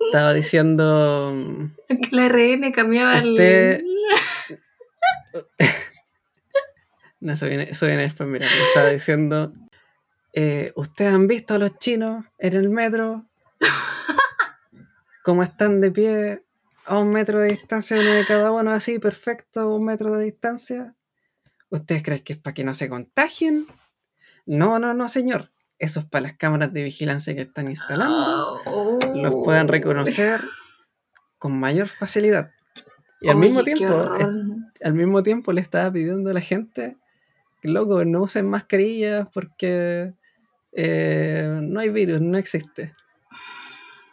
estaba 0.00 0.34
diciendo... 0.34 1.32
Que 1.86 2.08
la 2.10 2.28
RN 2.28 2.72
cambiaba 2.72 3.18
Este- 3.18 3.76
el... 3.76 3.84
No, 7.20 7.32
eso 7.34 7.46
viene, 7.46 7.64
eso 7.70 7.86
viene 7.86 8.02
después, 8.02 8.28
mira, 8.28 8.48
estaba 8.68 8.90
diciendo... 8.90 9.52
eh, 10.32 10.72
¿Ustedes 10.74 11.12
han 11.14 11.28
visto 11.28 11.54
a 11.54 11.58
los 11.58 11.78
chinos 11.78 12.24
en 12.38 12.54
el 12.54 12.68
metro? 12.68 13.26
¿Cómo 15.22 15.44
están 15.44 15.80
de 15.80 15.90
pie 15.92 16.42
a 16.86 16.98
un 16.98 17.10
metro 17.10 17.40
de 17.40 17.48
distancia 17.48 17.98
uno 17.98 18.12
de 18.12 18.26
cada 18.26 18.52
uno 18.52 18.70
así, 18.70 18.98
perfecto, 18.98 19.74
un 19.74 19.84
metro 19.84 20.16
de 20.16 20.24
distancia? 20.24 20.94
¿Ustedes 21.68 22.02
creen 22.02 22.22
que 22.22 22.34
es 22.34 22.38
para 22.38 22.54
que 22.54 22.64
no 22.64 22.74
se 22.74 22.88
contagien? 22.88 23.66
No, 24.46 24.78
no, 24.78 24.94
no, 24.94 25.08
señor. 25.08 25.50
Eso 25.78 26.00
es 26.00 26.06
para 26.06 26.22
las 26.22 26.36
cámaras 26.36 26.72
de 26.72 26.84
vigilancia 26.84 27.34
que 27.34 27.42
están 27.42 27.68
instalando. 27.68 28.62
Oh. 28.64 28.98
Los 29.14 29.34
puedan 29.34 29.68
reconocer 29.68 30.40
con 31.38 31.58
mayor 31.58 31.88
facilidad. 31.88 32.52
Y 33.20 33.28
al 33.28 33.36
mismo 33.36 33.62
tiempo, 33.64 34.12
al 34.82 34.94
mismo 34.94 35.22
tiempo 35.22 35.52
le 35.52 35.60
estaba 35.60 35.90
pidiendo 35.90 36.30
a 36.30 36.34
la 36.34 36.40
gente 36.40 36.96
que 37.60 37.68
loco, 37.68 38.04
no 38.04 38.22
usen 38.22 38.48
mascarillas 38.48 39.28
porque 39.32 40.14
eh, 40.72 41.58
no 41.62 41.80
hay 41.80 41.88
virus, 41.88 42.20
no 42.20 42.38
existe. 42.38 42.94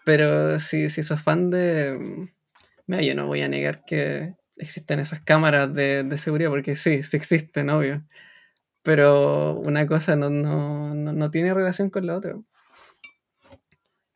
Pero 0.06 0.60
si, 0.60 0.90
si 0.90 1.04
sos 1.04 1.22
fan 1.22 1.50
de... 1.50 2.30
Mira, 2.88 3.02
yo 3.04 3.16
no 3.16 3.28
voy 3.28 3.42
a 3.42 3.48
negar 3.50 3.84
que 3.86 4.36
existen 4.58 5.00
esas 5.00 5.22
cámaras 5.22 5.74
de, 5.74 6.04
de 6.04 6.18
seguridad, 6.18 6.50
porque 6.50 6.76
sí, 6.76 7.04
sí 7.04 7.18
existen, 7.18 7.70
obvio. 7.70 8.04
Pero 8.82 9.54
una 9.60 9.88
cosa 9.88 10.16
no, 10.16 10.30
no, 10.30 10.94
no, 10.94 11.14
no 11.14 11.32
tiene 11.32 11.54
relación 11.54 11.90
con 11.90 12.06
la 12.06 12.16
otra. 12.18 12.36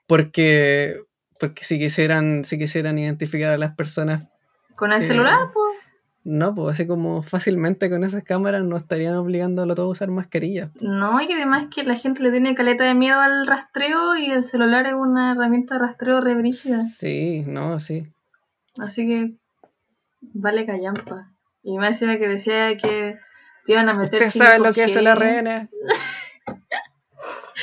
Porque, 0.07 1.01
porque 1.39 1.63
si 1.63 1.79
quisieran, 1.79 2.45
si 2.45 2.57
quisieran 2.57 2.97
identificar 2.97 3.53
a 3.53 3.57
las 3.57 3.75
personas 3.75 4.25
Con 4.75 4.91
el 4.91 5.01
Eh, 5.01 5.05
celular, 5.07 5.37
pues. 5.53 5.77
no, 6.23 6.53
pues 6.55 6.73
así 6.75 6.87
como 6.87 7.23
fácilmente 7.23 7.89
con 7.89 8.03
esas 8.03 8.23
cámaras 8.23 8.63
no 8.63 8.77
estarían 8.77 9.15
obligándolo 9.15 9.75
todo 9.75 9.87
a 9.87 9.91
usar 9.91 10.09
mascarillas. 10.09 10.69
No, 10.79 11.19
y 11.21 11.31
además 11.31 11.67
que 11.73 11.83
la 11.83 11.95
gente 11.95 12.23
le 12.23 12.31
tiene 12.31 12.55
caleta 12.55 12.85
de 12.85 12.93
miedo 12.93 13.19
al 13.19 13.47
rastreo 13.47 14.15
y 14.15 14.31
el 14.31 14.43
celular 14.43 14.85
es 14.85 14.93
una 14.93 15.31
herramienta 15.31 15.75
de 15.75 15.79
rastreo 15.81 16.21
re 16.21 16.35
brígida. 16.35 16.83
Sí, 16.83 17.43
no, 17.47 17.79
sí. 17.79 18.07
Así 18.79 19.07
que 19.07 19.37
vale 20.21 20.65
callampa. 20.65 21.31
Y 21.61 21.77
más 21.77 21.89
encima 21.89 22.17
que 22.17 22.27
decía 22.27 22.77
que 22.77 23.17
te 23.65 23.71
iban 23.73 23.89
a 23.89 23.93
meter 23.93 24.21
¿Usted 24.21 24.39
sabe 24.39 24.59
lo 24.59 24.69
5G. 24.69 24.75
que 24.75 24.83
es 24.83 24.95
el 24.95 25.07
ARN? 25.07 25.69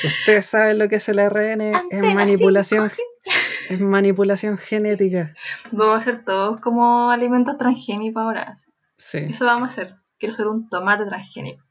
¿Usted 0.03 0.41
sabe 0.41 0.73
lo 0.73 0.89
que 0.89 0.97
es 0.97 1.09
el 1.09 1.19
ARN? 1.19 1.61
Es 1.89 2.13
manipulación, 2.13 2.91
es 3.69 3.79
manipulación 3.79 4.57
genética. 4.57 5.33
Vamos 5.71 5.95
a 5.95 5.99
hacer 5.99 6.23
todos 6.23 6.59
como 6.59 7.09
alimentos 7.09 7.57
transgénicos 7.57 8.21
ahora. 8.21 8.53
Sí. 8.97 9.19
Eso 9.29 9.45
vamos 9.45 9.69
a 9.69 9.71
hacer. 9.71 9.95
Quiero 10.19 10.35
ser 10.35 10.47
un 10.47 10.69
tomate 10.69 11.05
transgénico. 11.05 11.63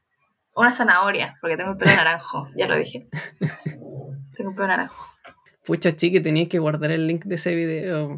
Una 0.55 0.71
zanahoria, 0.71 1.37
porque 1.41 1.57
tengo 1.57 1.71
el 1.71 1.77
pelo 1.77 1.95
naranjo. 1.95 2.47
Ya 2.55 2.67
lo 2.67 2.77
dije. 2.77 3.09
Tengo 4.37 4.49
el 4.51 4.55
pelo 4.55 4.67
naranjo. 4.67 5.05
Pucha, 5.65 5.95
chique, 5.95 6.21
tenías 6.21 6.47
que 6.47 6.59
guardar 6.59 6.91
el 6.91 7.07
link 7.07 7.25
de 7.25 7.35
ese 7.35 7.55
video 7.55 8.17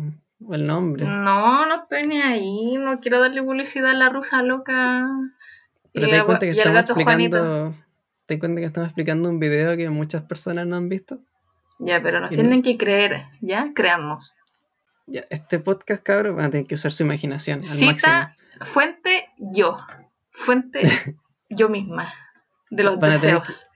el 0.51 0.67
nombre. 0.67 1.05
No, 1.05 1.65
no 1.65 1.81
estoy 1.83 2.07
ni 2.07 2.21
ahí. 2.21 2.77
No 2.77 2.99
quiero 2.99 3.19
darle 3.19 3.41
publicidad 3.43 3.91
a 3.91 3.93
la 3.95 4.09
rusa 4.09 4.41
loca. 4.43 5.07
Pero 5.93 6.07
y 6.07 6.09
te 6.09 6.15
das 6.17 6.25
cuenta 6.25 6.45
que 6.45 6.51
estamos 6.51 6.79
explicando. 6.81 7.75
¿Te 8.25 8.39
cuenta 8.39 8.59
que 8.61 8.67
estamos 8.67 8.87
explicando 8.89 9.29
un 9.29 9.39
video 9.39 9.77
que 9.77 9.89
muchas 9.89 10.21
personas 10.23 10.67
no 10.67 10.75
han 10.75 10.89
visto? 10.89 11.19
Ya, 11.79 12.01
pero 12.01 12.19
nos 12.19 12.31
Y 12.31 12.35
tienen 12.35 12.57
no- 12.57 12.63
que 12.63 12.77
creer, 12.77 13.25
¿ya? 13.41 13.71
Creamos. 13.73 14.35
Ya, 15.05 15.25
este 15.29 15.59
podcast, 15.59 16.03
cabrón, 16.03 16.35
van 16.35 16.45
a 16.45 16.49
tener 16.49 16.67
que 16.67 16.75
usar 16.75 16.91
su 16.91 17.03
imaginación 17.03 17.59
al 17.59 17.79
máximo. 17.85 17.93
Cita, 17.95 18.35
fuente, 18.65 19.29
yo. 19.37 19.77
Fuente, 20.31 20.81
yo 21.49 21.69
misma. 21.69 22.13
De 22.69 22.83
los 22.83 22.99
Van 22.99 23.13
a 23.13 23.19
tener 23.19 23.39
deseos. 23.39 23.67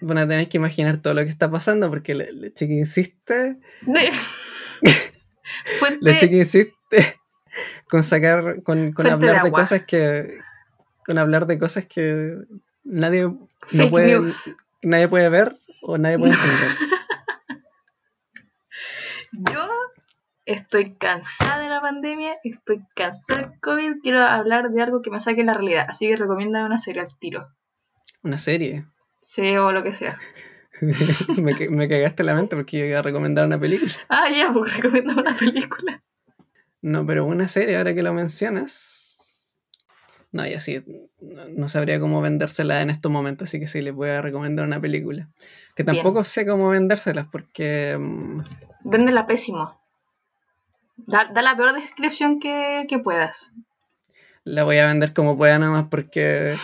Van 0.00 0.18
a 0.18 0.26
tener 0.26 0.48
que 0.48 0.56
imaginar 0.56 0.96
todo 0.98 1.14
lo 1.14 1.22
que 1.22 1.30
está 1.30 1.48
pasando 1.50 1.88
porque 1.88 2.14
la, 2.14 2.24
la 2.32 2.52
chica 2.52 2.72
insiste, 2.72 3.58
fuente, 5.78 5.98
la 6.00 6.16
chica 6.16 6.36
insiste 6.36 7.20
con 7.88 8.02
sacar, 8.02 8.62
con, 8.62 8.92
con 8.92 9.04
de 9.04 9.10
hablar 9.12 9.42
de, 9.44 9.50
cosas 9.50 9.82
que, 9.84 10.38
con 11.04 11.18
hablar 11.18 11.46
de 11.46 11.58
cosas 11.58 11.86
que 11.86 12.36
nadie 12.84 13.24
no 13.72 13.90
puede, 13.90 14.12
news. 14.12 14.56
nadie 14.82 15.08
puede 15.08 15.28
ver 15.28 15.58
o 15.82 15.98
nadie 15.98 16.18
puede 16.18 16.32
entender. 16.34 16.90
Yo 19.32 19.68
estoy 20.44 20.94
cansada 20.94 21.60
de 21.60 21.68
la 21.68 21.80
pandemia, 21.80 22.38
estoy 22.42 22.82
cansada 22.94 23.40
del 23.40 23.60
COVID, 23.60 24.00
quiero 24.02 24.20
hablar 24.20 24.70
de 24.70 24.82
algo 24.82 25.02
que 25.02 25.10
me 25.10 25.20
saque 25.20 25.44
la 25.44 25.54
realidad. 25.54 25.86
Así 25.88 26.08
que 26.08 26.16
recomiéndame 26.16 26.66
una 26.66 26.78
serie 26.78 27.02
al 27.02 27.18
tiro. 27.18 27.48
Una 28.22 28.38
serie. 28.38 28.84
Sí, 29.20 29.56
o 29.56 29.72
lo 29.72 29.82
que 29.82 29.92
sea. 29.92 30.18
me, 31.40 31.54
me 31.70 31.88
cagaste 31.88 32.24
la 32.24 32.34
mente 32.34 32.56
porque 32.56 32.78
yo 32.78 32.84
iba 32.86 32.98
a 32.98 33.02
recomendar 33.02 33.46
una 33.46 33.58
película. 33.60 33.92
Ah, 34.08 34.28
ya, 34.30 34.52
pues 34.52 34.76
recomiéndame 34.76 35.20
una 35.22 35.36
película. 35.36 36.02
No, 36.82 37.04
pero 37.06 37.26
una 37.26 37.48
serie, 37.48 37.76
ahora 37.76 37.94
que 37.94 38.02
lo 38.02 38.12
mencionas. 38.14 39.58
No, 40.32 40.46
y 40.46 40.54
así, 40.54 40.82
no, 41.20 41.44
no 41.48 41.68
sabría 41.68 41.98
cómo 42.00 42.20
vendérsela 42.22 42.80
en 42.82 42.90
estos 42.90 43.10
momentos, 43.10 43.48
así 43.48 43.58
que 43.60 43.66
sí, 43.66 43.82
les 43.82 43.92
voy 43.92 44.08
a 44.10 44.22
recomendar 44.22 44.64
una 44.64 44.80
película. 44.80 45.28
Que 45.74 45.82
Bien. 45.82 45.96
tampoco 45.96 46.24
sé 46.24 46.46
cómo 46.46 46.70
vendérselas 46.70 47.26
porque... 47.30 47.96
mm, 47.98 48.40
Véndela 48.84 49.26
pésimo. 49.26 49.78
Da, 50.96 51.24
da 51.26 51.42
la 51.42 51.56
peor 51.56 51.72
descripción 51.72 52.38
que, 52.40 52.86
que 52.88 52.98
puedas. 52.98 53.52
La 54.44 54.64
voy 54.64 54.78
a 54.78 54.86
vender 54.86 55.12
como 55.12 55.36
pueda 55.36 55.58
nomás 55.58 55.86
porque. 55.90 56.54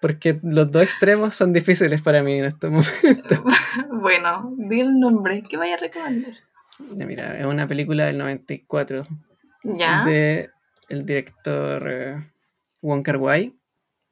Porque 0.00 0.38
los 0.42 0.70
dos 0.70 0.82
extremos 0.82 1.34
son 1.34 1.52
difíciles 1.52 2.00
para 2.02 2.22
mí 2.22 2.34
en 2.38 2.44
este 2.46 2.68
momento. 2.68 3.44
bueno, 3.90 4.52
di 4.56 4.80
el 4.80 4.98
nombre. 5.00 5.42
¿Qué 5.42 5.56
vaya 5.56 5.74
a 5.74 5.78
recomendar? 5.78 6.32
Mira, 6.78 7.36
es 7.38 7.44
una 7.44 7.66
película 7.66 8.06
del 8.06 8.18
94 8.18 9.04
¿Ya? 9.64 10.04
de 10.04 10.50
el 10.88 11.04
director 11.04 11.84
eh, 11.90 12.30
Wong 12.80 13.02
Kar 13.02 13.16
Wai, 13.16 13.54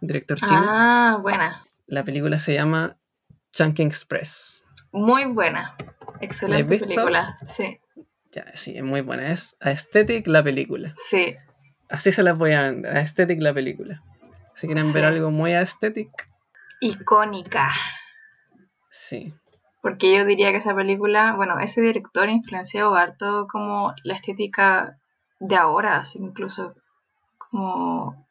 director 0.01 0.37
chino. 0.39 0.51
Ah, 0.61 1.19
buena. 1.23 1.65
La 1.87 2.03
película 2.05 2.41
se 2.41 2.55
llama 2.55 2.97
Chunking 3.53 3.87
Express. 3.87 4.65
Muy 4.91 5.25
buena. 5.27 5.77
Excelente 6.21 6.79
película. 6.79 7.39
Sí, 7.45 7.79
Ya, 8.33 8.45
sí, 8.55 8.77
es 8.77 8.83
muy 8.83 9.03
buena. 9.03 9.31
Es 9.31 9.57
Aesthetic 9.61 10.27
la 10.27 10.43
película. 10.43 10.93
sí. 11.11 11.37
Así 11.89 12.11
se 12.11 12.25
las 12.25 12.37
voy 12.37 12.51
a 12.51 12.63
vender. 12.63 12.97
Aesthetic 12.97 13.41
la 13.41 13.55
película. 13.55 14.03
Si 14.57 14.67
quieren 14.67 14.93
ver 14.93 15.05
Sí. 15.05 15.09
algo 15.17 15.31
muy 15.31 15.53
aesthetic, 15.53 16.11
Icónica. 16.81 17.71
sí. 18.91 19.33
Porque 19.83 20.17
yo 20.17 20.25
diría 20.25 20.51
que 20.51 20.57
esa 20.57 20.75
película, 20.75 21.35
bueno, 21.37 21.61
ese 21.61 21.81
director 21.81 22.27
ha 22.29 22.33
influenciado 22.33 22.97
harto 22.97 23.47
como 23.47 23.95
la 24.03 24.15
estética 24.17 24.99
de 25.39 25.55
ahora, 25.55 26.03
incluso 26.15 26.75
como 27.39 28.27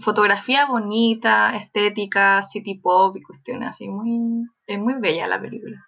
fotografía 0.00 0.66
bonita, 0.66 1.54
estética, 1.56 2.42
city 2.42 2.74
pop 2.74 3.16
y 3.16 3.22
cuestiones 3.22 3.68
así, 3.68 3.86
muy, 3.88 4.48
es 4.66 4.78
muy 4.80 4.94
bella 4.94 5.28
la 5.28 5.40
película. 5.40 5.86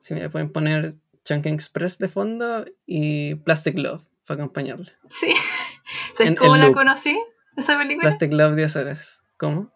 Si 0.00 0.14
me 0.14 0.30
pueden 0.30 0.52
poner 0.52 0.94
Chunking 1.24 1.54
Express 1.54 1.98
de 1.98 2.08
fondo 2.08 2.64
y 2.86 3.34
Plastic 3.36 3.76
Love 3.76 4.04
para 4.24 4.42
acompañarle. 4.42 4.92
Sí. 5.10 5.34
¿Sabes 6.16 6.36
cómo 6.38 6.56
la 6.56 6.66
loop. 6.66 6.74
conocí? 6.74 7.20
Esa 7.56 7.76
película. 7.78 8.08
Plastic 8.08 8.32
Love 8.32 8.54
10 8.56 8.76
horas. 8.76 9.22
¿Cómo? 9.38 9.70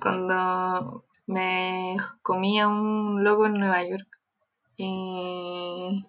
Cuando 0.00 1.04
me 1.26 1.96
comía 2.22 2.68
un 2.68 3.24
loco 3.24 3.46
en 3.46 3.58
Nueva 3.58 3.82
York 3.84 4.06
y, 4.76 6.06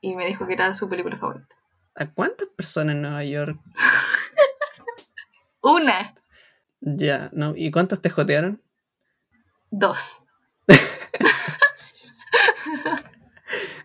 y 0.00 0.16
me 0.16 0.26
dijo 0.26 0.46
que 0.46 0.54
era 0.54 0.74
su 0.74 0.88
película 0.88 1.16
favorita. 1.18 1.54
¿A 1.94 2.06
cuántas 2.06 2.48
personas 2.48 2.94
en 2.96 3.02
Nueva 3.02 3.24
York? 3.24 3.58
Una, 5.62 6.14
Ya, 6.80 7.30
¿no? 7.32 7.54
¿Y 7.56 7.70
cuántos 7.70 8.00
te 8.00 8.10
jotearon? 8.10 8.62
dos. 9.70 10.22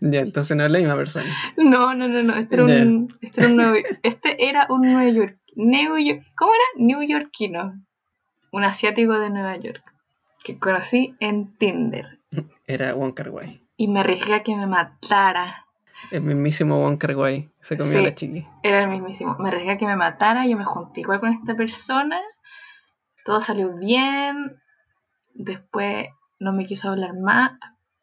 Ya, 0.03 0.21
entonces 0.21 0.57
no 0.57 0.65
es 0.65 0.71
la 0.71 0.79
misma 0.79 0.95
persona. 0.95 1.25
No, 1.57 1.93
no, 1.93 2.07
no, 2.07 2.23
no. 2.23 2.33
Este 2.35 2.55
era 2.55 2.63
un, 2.63 3.15
este 3.21 3.41
era 3.41 3.47
un, 3.49 3.55
nuevo, 3.55 3.75
este 4.01 4.49
era 4.49 4.65
un 4.69 4.81
Nueva 4.81 5.07
York, 5.11 5.37
New 5.55 5.97
York. 5.97 6.23
¿Cómo 6.35 6.51
era? 6.53 6.85
New 6.85 7.01
Yorkino. 7.03 7.73
Un 8.51 8.63
asiático 8.63 9.17
de 9.19 9.29
Nueva 9.29 9.57
York. 9.57 9.83
Que 10.43 10.57
conocí 10.57 11.15
en 11.19 11.55
Tinder. 11.57 12.19
Era 12.67 12.95
Wonka 12.95 13.23
Wai. 13.29 13.61
Y 13.77 13.87
me 13.87 13.99
arriesgué 14.01 14.33
a 14.35 14.43
que 14.43 14.55
me 14.55 14.67
matara. 14.67 15.65
El 16.09 16.21
mismísimo 16.21 16.81
Wonka 16.81 17.15
Wai. 17.15 17.49
Se 17.61 17.77
comió 17.77 17.99
a 17.99 18.01
la 18.01 18.15
chiqui. 18.15 18.45
Era 18.63 18.81
el 18.83 18.89
mismísimo. 18.89 19.35
Me 19.39 19.49
arriesgué 19.49 19.71
a 19.71 19.77
que 19.77 19.85
me 19.85 19.95
matara. 19.95 20.45
Yo 20.47 20.57
me 20.57 20.65
junté 20.65 21.01
igual 21.01 21.19
con 21.19 21.31
esta 21.33 21.55
persona. 21.55 22.19
Todo 23.23 23.39
salió 23.39 23.75
bien. 23.75 24.59
Después 25.33 26.07
no 26.39 26.53
me 26.53 26.65
quiso 26.65 26.89
hablar 26.89 27.13
más. 27.19 27.51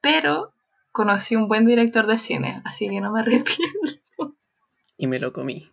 Pero 0.00 0.52
conocí 0.92 1.34
un 1.34 1.48
buen 1.48 1.66
director 1.66 2.06
de 2.06 2.18
cine. 2.18 2.62
Así 2.64 2.88
que 2.88 3.00
no 3.00 3.12
me 3.12 3.20
arrepiento. 3.20 4.34
Y 4.96 5.06
me 5.06 5.18
lo 5.18 5.32
comí. 5.32 5.70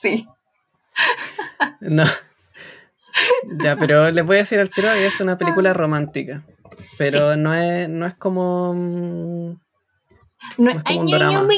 Sí. 0.00 0.26
No. 1.80 2.04
Ya, 3.62 3.76
pero 3.76 4.10
les 4.10 4.24
voy 4.24 4.36
a 4.36 4.40
decir 4.40 4.58
al 4.58 4.70
tiro 4.70 4.88
que 4.94 5.06
es 5.06 5.20
una 5.20 5.36
película 5.38 5.72
romántica. 5.72 6.44
Pero 6.98 7.36
no 7.36 7.54
es, 7.54 7.88
no 7.88 8.06
es 8.06 8.14
como. 8.14 8.74
mm, 8.74 9.50
No 10.58 10.70
es 10.70 10.82
como 10.84 11.00
un 11.00 11.06
drama. 11.06 11.48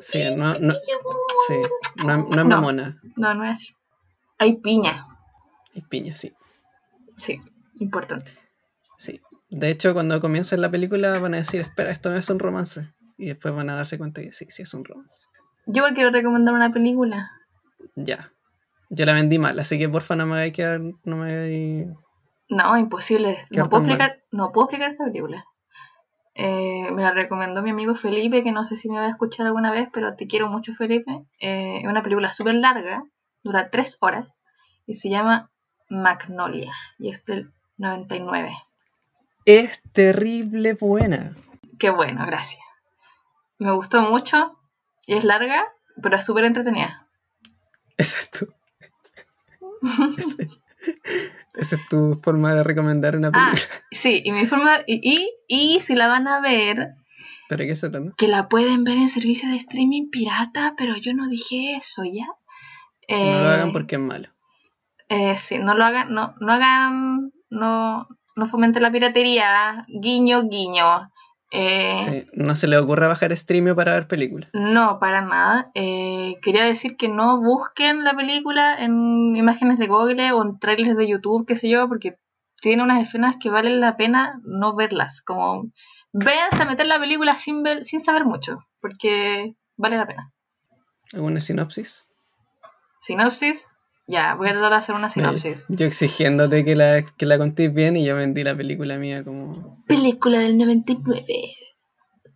Sí, 0.00 0.22
no, 0.36 0.58
no, 0.58 0.74
sí, 1.48 1.54
no, 2.04 2.16
no 2.16 2.28
es 2.30 2.36
No. 2.36 2.44
mamona. 2.44 3.00
No, 3.16 3.34
no 3.34 3.44
es 3.44 3.52
así. 3.52 3.74
Hay 4.38 4.56
piña. 4.56 5.06
Es 5.74 5.84
piña, 5.88 6.16
sí. 6.16 6.32
Sí, 7.18 7.40
importante. 7.78 8.32
Sí. 8.98 9.20
De 9.50 9.70
hecho, 9.70 9.92
cuando 9.94 10.20
comiencen 10.20 10.60
la 10.60 10.70
película 10.70 11.18
van 11.18 11.34
a 11.34 11.38
decir, 11.38 11.60
espera, 11.60 11.90
esto 11.90 12.10
no 12.10 12.16
es 12.16 12.28
un 12.30 12.38
romance. 12.38 12.92
Y 13.18 13.26
después 13.26 13.54
van 13.54 13.70
a 13.70 13.76
darse 13.76 13.98
cuenta 13.98 14.20
que 14.22 14.32
sí, 14.32 14.46
sí 14.48 14.62
es 14.62 14.74
un 14.74 14.84
romance. 14.84 15.26
Yo 15.66 15.84
quiero 15.94 16.10
recomendar 16.10 16.54
una 16.54 16.70
película. 16.70 17.30
Ya. 17.94 18.32
Yo 18.90 19.06
la 19.06 19.14
vendí 19.14 19.38
mal, 19.38 19.58
así 19.58 19.78
que 19.78 19.88
porfa 19.88 20.16
no 20.16 20.26
me 20.26 20.34
hagáis 20.34 20.52
quedar, 20.52 20.80
no 21.04 21.16
me 21.16 21.32
hagáis... 21.32 21.86
No, 22.48 22.76
imposible. 22.76 23.38
No 23.50 23.68
puedo 23.68 23.82
mal. 23.82 23.92
explicar, 23.92 24.22
no 24.30 24.52
puedo 24.52 24.66
explicar 24.66 24.90
esta 24.90 25.04
película. 25.04 25.46
Eh, 26.34 26.90
me 26.92 27.02
la 27.02 27.12
recomendó 27.12 27.62
mi 27.62 27.70
amigo 27.70 27.94
Felipe, 27.94 28.42
que 28.42 28.52
no 28.52 28.64
sé 28.64 28.76
si 28.76 28.88
me 28.88 28.98
va 28.98 29.06
a 29.06 29.10
escuchar 29.10 29.46
alguna 29.46 29.70
vez, 29.70 29.88
pero 29.92 30.14
te 30.16 30.26
quiero 30.26 30.48
mucho, 30.48 30.74
Felipe. 30.74 31.24
Eh, 31.40 31.78
es 31.78 31.86
una 31.86 32.02
película 32.02 32.32
súper 32.32 32.54
larga, 32.54 33.04
dura 33.42 33.70
tres 33.70 33.96
horas, 34.00 34.42
y 34.86 34.94
se 34.94 35.10
llama 35.10 35.50
Magnolia, 35.88 36.72
y 36.98 37.10
es 37.10 37.24
del 37.24 37.52
99. 37.76 38.52
Es 39.44 39.80
terrible 39.92 40.74
buena. 40.74 41.36
Qué 41.78 41.90
bueno, 41.90 42.24
gracias. 42.26 42.64
Me 43.58 43.72
gustó 43.72 44.00
mucho, 44.02 44.58
y 45.06 45.14
es 45.14 45.24
larga, 45.24 45.64
pero 46.02 46.16
es 46.16 46.24
súper 46.24 46.44
entretenida. 46.44 47.08
Esa 47.96 48.20
es 48.20 48.30
tu... 48.30 48.48
Ese- 50.18 50.48
Esa 51.54 51.76
es 51.76 51.88
tu 51.88 52.18
forma 52.22 52.54
de 52.54 52.62
recomendar 52.64 53.16
una 53.16 53.28
Ah, 53.28 53.52
película. 53.52 53.80
sí, 53.90 54.22
y 54.24 54.32
mi 54.32 54.46
forma, 54.46 54.78
y, 54.86 55.00
y, 55.02 55.30
y 55.76 55.80
si 55.80 55.94
la 55.94 56.08
van 56.08 56.26
a 56.26 56.40
ver, 56.40 56.94
¿Pero 57.48 57.64
qué 57.64 57.74
se 57.76 57.90
trata? 57.90 58.12
que 58.16 58.26
la 58.28 58.48
pueden 58.48 58.84
ver 58.84 58.96
en 58.96 59.08
servicio 59.08 59.48
de 59.50 59.56
streaming 59.56 60.08
pirata, 60.10 60.74
pero 60.76 60.96
yo 60.96 61.12
no 61.14 61.28
dije 61.28 61.76
eso, 61.76 62.02
¿ya? 62.04 62.26
No 62.26 63.40
lo 63.40 63.48
Eh, 63.48 63.52
hagan 63.52 63.72
porque 63.72 63.96
es 63.96 64.00
malo. 64.00 64.28
eh, 65.08 65.36
sí, 65.38 65.58
no 65.58 65.74
lo 65.74 65.84
hagan, 65.84 66.12
no, 66.14 66.34
no 66.40 66.52
hagan, 66.52 67.32
no, 67.50 68.08
no 68.34 68.46
fomenten 68.46 68.82
la 68.82 68.90
piratería, 68.90 69.84
guiño, 69.88 70.48
guiño. 70.48 71.11
Eh, 71.52 71.96
Sí, 71.98 72.26
no 72.32 72.56
se 72.56 72.66
le 72.66 72.78
ocurra 72.78 73.08
bajar 73.08 73.36
Streamio 73.36 73.76
para 73.76 73.92
ver 73.92 74.08
películas. 74.08 74.48
No, 74.54 74.98
para 74.98 75.20
nada. 75.20 75.70
Eh, 75.74 76.36
quería 76.42 76.64
decir 76.64 76.96
que 76.96 77.08
no 77.08 77.40
busquen 77.42 78.04
la 78.04 78.14
película 78.14 78.76
en 78.78 79.36
imágenes 79.36 79.78
de 79.78 79.86
Google 79.86 80.32
o 80.32 80.42
en 80.42 80.58
trailers 80.58 80.96
de 80.96 81.06
YouTube, 81.08 81.46
qué 81.46 81.54
sé 81.56 81.68
yo, 81.68 81.88
porque 81.88 82.16
tiene 82.60 82.82
unas 82.82 83.02
escenas 83.02 83.36
que 83.38 83.50
valen 83.50 83.80
la 83.80 83.96
pena 83.96 84.40
no 84.44 84.74
verlas. 84.74 85.20
Como 85.20 85.70
véanse 86.12 86.62
a 86.62 86.66
meter 86.66 86.86
la 86.86 86.98
película 86.98 87.36
sin 87.36 87.62
ver, 87.62 87.84
sin 87.84 88.00
saber 88.00 88.24
mucho, 88.24 88.58
porque 88.80 89.54
vale 89.76 89.98
la 89.98 90.06
pena. 90.06 90.32
¿Alguna 91.12 91.40
sinopsis? 91.40 92.10
Sinopsis, 93.02 93.68
ya, 94.06 94.34
voy 94.34 94.48
a 94.48 94.52
tratar 94.52 94.70
de 94.70 94.76
hacer 94.76 94.94
una 94.94 95.10
sinopsis. 95.10 95.64
Yo 95.68 95.86
exigiéndote 95.86 96.64
que 96.64 96.74
la, 96.76 97.02
que 97.02 97.26
la 97.26 97.38
contéis 97.38 97.72
bien 97.72 97.96
y 97.96 98.04
yo 98.04 98.16
vendí 98.16 98.42
la 98.44 98.54
película 98.56 98.98
mía 98.98 99.24
como... 99.24 99.82
Película 99.86 100.40
del 100.40 100.58
99. 100.58 101.24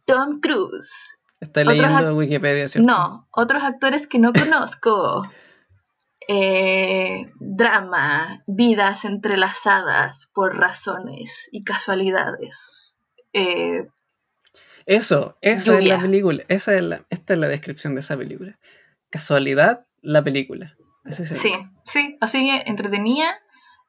Tom 0.04 0.40
Cruise. 0.40 1.18
Otros 1.42 1.66
leyendo 1.66 1.98
act- 2.12 2.16
Wikipedia, 2.16 2.68
¿cierto? 2.68 2.90
No, 2.90 3.28
otros 3.32 3.62
actores 3.62 4.06
que 4.06 4.18
no 4.18 4.32
conozco. 4.32 5.22
Eh, 6.28 7.30
drama, 7.38 8.42
vidas 8.48 9.04
entrelazadas 9.04 10.28
por 10.34 10.56
razones 10.58 11.48
y 11.52 11.62
casualidades. 11.62 12.96
Eh, 13.32 13.86
Eso, 14.86 15.38
esa 15.40 15.78
es 15.78 15.86
la 15.86 16.00
película. 16.00 16.42
Esa 16.48 16.74
es 16.74 16.82
la, 16.82 17.06
esta 17.10 17.34
es 17.34 17.38
la 17.38 17.46
descripción 17.46 17.94
de 17.94 18.00
esa 18.00 18.16
película. 18.16 18.58
Casualidad, 19.08 19.86
la 20.02 20.24
película. 20.24 20.75
Así 21.06 21.24
sí, 21.26 21.52
sí, 21.84 22.16
así 22.20 22.44
que 22.44 22.70
entretenida. 22.70 23.26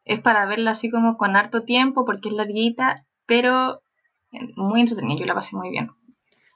Es 0.05 0.21
para 0.21 0.45
verla 0.45 0.71
así 0.71 0.89
como 0.89 1.17
con 1.17 1.35
harto 1.35 1.63
tiempo 1.63 2.05
porque 2.05 2.29
es 2.29 2.35
larguita, 2.35 2.95
pero 3.25 3.81
eh, 4.31 4.39
muy 4.55 4.81
entretenida. 4.81 5.19
Yo 5.19 5.25
la 5.25 5.33
pasé 5.35 5.55
muy 5.55 5.69
bien. 5.69 5.91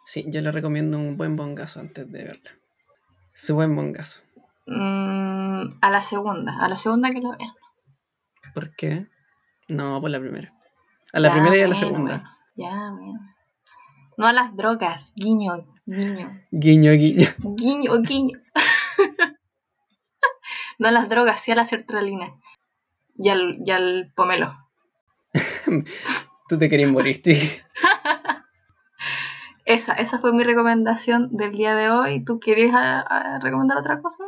Sí, 0.06 0.24
yo 0.28 0.42
le 0.42 0.52
recomiendo 0.52 0.98
un 0.98 1.18
buen 1.18 1.36
bongazo 1.36 1.80
antes 1.80 2.10
de 2.12 2.24
verla. 2.24 2.52
Su 3.34 3.56
buen 3.56 3.76
bongazo. 3.76 4.22
Mm, 4.68 5.80
a 5.82 5.90
la 5.90 6.04
segunda, 6.04 6.58
a 6.60 6.70
la 6.70 6.78
segunda 6.78 7.10
que 7.12 7.20
la 7.22 7.36
vean. 7.38 7.52
¿Por 8.54 8.76
qué? 8.76 9.08
No, 9.68 10.00
por 10.02 10.10
la 10.12 10.20
primera. 10.20 10.54
A 11.14 11.20
la 11.20 11.30
Ya, 11.30 11.34
primera 11.34 11.58
y 11.58 11.62
a 11.62 11.68
la 11.68 11.76
segunda. 11.76 12.18
bueno, 12.18 12.30
ya, 12.56 12.92
bueno. 12.92 13.20
No 14.18 14.28
a 14.28 14.34
las 14.34 14.56
drogas, 14.56 15.14
guiño, 15.16 15.66
guiño. 15.86 16.42
Guiño, 16.52 16.92
guiño. 16.94 17.28
Guiño, 17.40 18.02
guiño. 18.02 18.40
no 20.82 20.88
a 20.88 20.92
las 20.92 21.10
drogas, 21.10 21.40
sí 21.42 21.52
a 21.52 21.56
la 21.56 21.66
sertralina. 21.66 22.34
Y 23.16 23.30
al, 23.30 23.60
y 23.64 23.70
al 23.70 24.12
pomelo. 24.16 24.58
Tú 26.50 26.58
te 26.58 26.70
querías 26.70 26.92
morir, 26.92 27.22
chiqui. 27.22 27.48
Esa, 29.66 29.94
esa 29.94 30.18
fue 30.18 30.34
mi 30.34 30.44
recomendación 30.44 31.30
del 31.38 31.52
día 31.52 31.76
de 31.76 31.92
hoy. 31.92 32.26
¿Tú 32.26 32.40
quieres 32.40 32.72
ah, 32.74 33.06
ah, 33.08 33.40
recomendar 33.42 33.78
otra 33.78 34.02
cosa? 34.02 34.24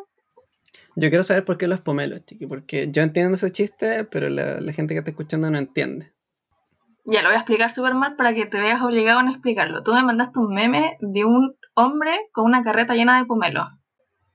Yo 0.96 1.10
quiero 1.10 1.24
saber 1.24 1.44
por 1.44 1.58
qué 1.58 1.68
los 1.68 1.82
pomelos, 1.82 2.24
chiqui. 2.24 2.46
Porque 2.46 2.90
yo 2.92 3.02
entiendo 3.02 3.34
ese 3.34 3.52
chiste, 3.52 4.06
pero 4.06 4.30
la, 4.30 4.62
la 4.62 4.74
gente 4.74 4.94
que 4.94 5.00
está 5.00 5.10
escuchando 5.10 5.50
no 5.50 5.58
entiende. 5.58 6.14
Ya 7.06 7.24
lo 7.24 7.30
voy 7.30 7.36
a 7.36 7.40
explicar 7.40 7.74
súper 7.74 7.96
mal 7.96 8.16
para 8.16 8.36
que 8.36 8.46
te 8.46 8.62
veas 8.62 8.82
obligado 8.84 9.20
a 9.20 9.24
no 9.24 9.32
explicarlo. 9.32 9.84
Tú 9.84 9.92
me 9.94 10.04
mandaste 10.04 10.40
un 10.40 10.54
meme 10.54 10.98
de 11.02 11.26
un 11.26 11.58
hombre 11.74 12.12
con 12.32 12.46
una 12.46 12.62
carreta 12.62 12.94
llena 12.94 13.18
de 13.18 13.26
pomelo. 13.26 13.68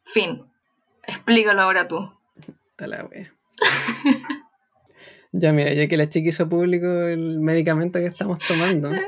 Fin. 0.05 0.48
Explícalo 1.09 1.63
ahora 1.63 1.89
tú. 1.89 2.11
Está 2.71 2.87
la 2.87 3.05
wea. 3.07 3.35
ya, 5.33 5.53
mira, 5.53 5.73
ya 5.73 5.89
que 5.89 5.97
la 5.97 6.09
chiqui 6.09 6.29
hizo 6.29 6.49
público 6.49 6.87
el 6.87 7.41
medicamento 7.41 7.99
que 7.99 8.07
estamos 8.07 8.39
tomando, 8.47 8.91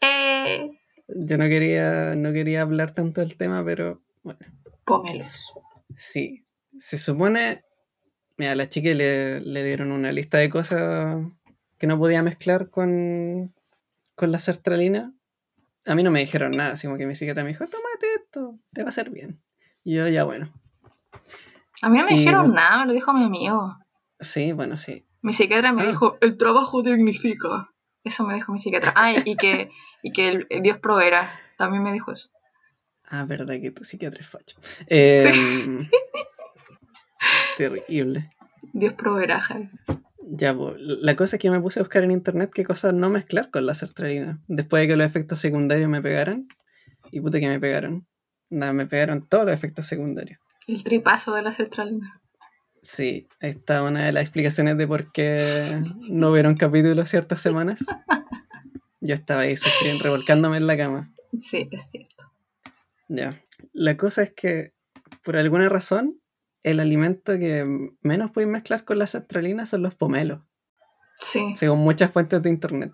Eh, 0.00 0.70
yo 1.08 1.38
no 1.38 1.44
quería, 1.46 2.14
no 2.14 2.32
quería 2.32 2.62
hablar 2.62 2.92
tanto 2.92 3.20
del 3.20 3.36
tema, 3.36 3.64
pero 3.64 4.00
bueno, 4.22 4.40
pomelos. 4.84 5.52
sí. 5.96 6.44
Se 6.80 6.96
supone, 6.96 7.64
mira, 8.36 8.52
a 8.52 8.54
la 8.54 8.68
chiqui 8.68 8.94
le, 8.94 9.40
le 9.40 9.64
dieron 9.64 9.90
una 9.90 10.12
lista 10.12 10.38
de 10.38 10.48
cosas 10.48 11.16
que 11.78 11.86
no 11.88 11.98
podía 11.98 12.22
mezclar 12.22 12.70
con, 12.70 13.52
con 14.14 14.30
la 14.30 14.38
sertralina. 14.38 15.12
A 15.86 15.96
mí 15.96 16.04
no 16.04 16.12
me 16.12 16.20
dijeron 16.20 16.52
nada, 16.52 16.76
como 16.80 16.96
que 16.96 17.06
mi 17.06 17.16
psiquiatra 17.16 17.42
me 17.42 17.50
dijo, 17.50 17.64
tómate 17.66 18.06
esto, 18.16 18.58
te 18.72 18.82
va 18.82 18.88
a 18.88 18.90
hacer 18.90 19.10
bien. 19.10 19.40
Y 19.82 19.94
yo, 19.96 20.06
ya 20.06 20.22
bueno. 20.22 20.52
A 21.82 21.88
mí 21.88 21.98
no 21.98 22.04
me 22.04 22.14
Y 22.14 22.18
dijeron 22.18 22.52
nada, 22.54 22.80
me 22.80 22.86
lo 22.86 22.92
dijo 22.92 23.12
mi 23.12 23.24
amigo. 23.24 23.76
Sí, 24.20 24.52
bueno, 24.52 24.78
sí. 24.78 25.04
Mi 25.22 25.32
psiquiatra 25.32 25.72
me 25.72 25.82
Ah. 25.82 25.86
dijo, 25.86 26.18
el 26.20 26.36
trabajo 26.36 26.82
dignifica. 26.82 27.70
Eso 28.04 28.24
me 28.26 28.34
dijo 28.34 28.52
mi 28.52 28.58
psiquiatra. 28.58 28.92
Ah, 28.96 29.12
y 29.24 29.36
que, 29.36 29.70
y 30.02 30.12
que 30.12 30.28
el, 30.28 30.46
el 30.50 30.62
Dios 30.62 30.78
proveerá. 30.78 31.30
También 31.56 31.82
me 31.82 31.92
dijo 31.92 32.12
eso. 32.12 32.28
Ah, 33.10 33.24
verdad 33.24 33.54
que 33.60 33.70
tu 33.70 33.84
psiquiatra 33.84 34.20
es 34.20 34.28
facho. 34.28 34.56
Em, 34.86 35.88
terrible. 37.56 38.30
Dios 38.72 38.94
proveerá, 38.94 39.40
Javi. 39.40 39.70
Ya, 40.30 40.54
po, 40.54 40.74
la 40.78 41.16
cosa 41.16 41.36
es 41.36 41.42
que 41.42 41.50
me 41.50 41.60
puse 41.60 41.80
a 41.80 41.82
buscar 41.82 42.04
en 42.04 42.10
internet 42.10 42.50
qué 42.54 42.64
cosas 42.64 42.92
no 42.92 43.08
mezclar 43.08 43.50
con 43.50 43.64
la 43.66 43.74
sertralina. 43.74 44.40
Después 44.46 44.82
de 44.82 44.88
que 44.88 44.96
los 44.96 45.06
efectos 45.06 45.38
secundarios 45.38 45.88
me 45.88 46.02
pegaran. 46.02 46.46
Y 47.10 47.20
puta 47.20 47.40
que 47.40 47.48
me 47.48 47.58
pegaron. 47.58 48.06
Nada, 48.50 48.72
me 48.72 48.86
pegaron 48.86 49.26
todos 49.26 49.46
los 49.46 49.54
efectos 49.54 49.86
secundarios. 49.86 50.38
El 50.68 50.84
tripazo 50.84 51.34
de 51.34 51.42
la 51.42 51.52
sertralina. 51.52 52.20
Sí, 52.82 53.26
ahí 53.40 53.50
está 53.50 53.82
una 53.82 54.04
de 54.06 54.12
las 54.12 54.22
explicaciones 54.22 54.78
de 54.78 54.86
por 54.86 55.10
qué 55.10 55.80
no 56.10 56.32
vieron 56.32 56.56
capítulos 56.56 57.10
ciertas 57.10 57.40
semanas. 57.40 57.80
Yo 59.00 59.14
estaba 59.14 59.40
ahí 59.42 59.56
sufriendo, 59.56 60.04
revolcándome 60.04 60.58
en 60.58 60.66
la 60.66 60.76
cama. 60.76 61.12
Sí, 61.40 61.68
es 61.70 61.90
cierto. 61.90 62.30
Ya. 63.08 63.42
La 63.72 63.96
cosa 63.96 64.22
es 64.22 64.32
que, 64.32 64.72
por 65.24 65.36
alguna 65.36 65.68
razón, 65.68 66.20
el 66.62 66.80
alimento 66.80 67.36
que 67.38 67.66
menos 68.02 68.30
puedes 68.30 68.48
mezclar 68.48 68.84
con 68.84 68.98
la 68.98 69.06
sertralina 69.06 69.66
son 69.66 69.82
los 69.82 69.94
pomelos. 69.94 70.40
Sí. 71.20 71.54
Según 71.56 71.80
muchas 71.80 72.10
fuentes 72.12 72.42
de 72.42 72.50
internet. 72.50 72.92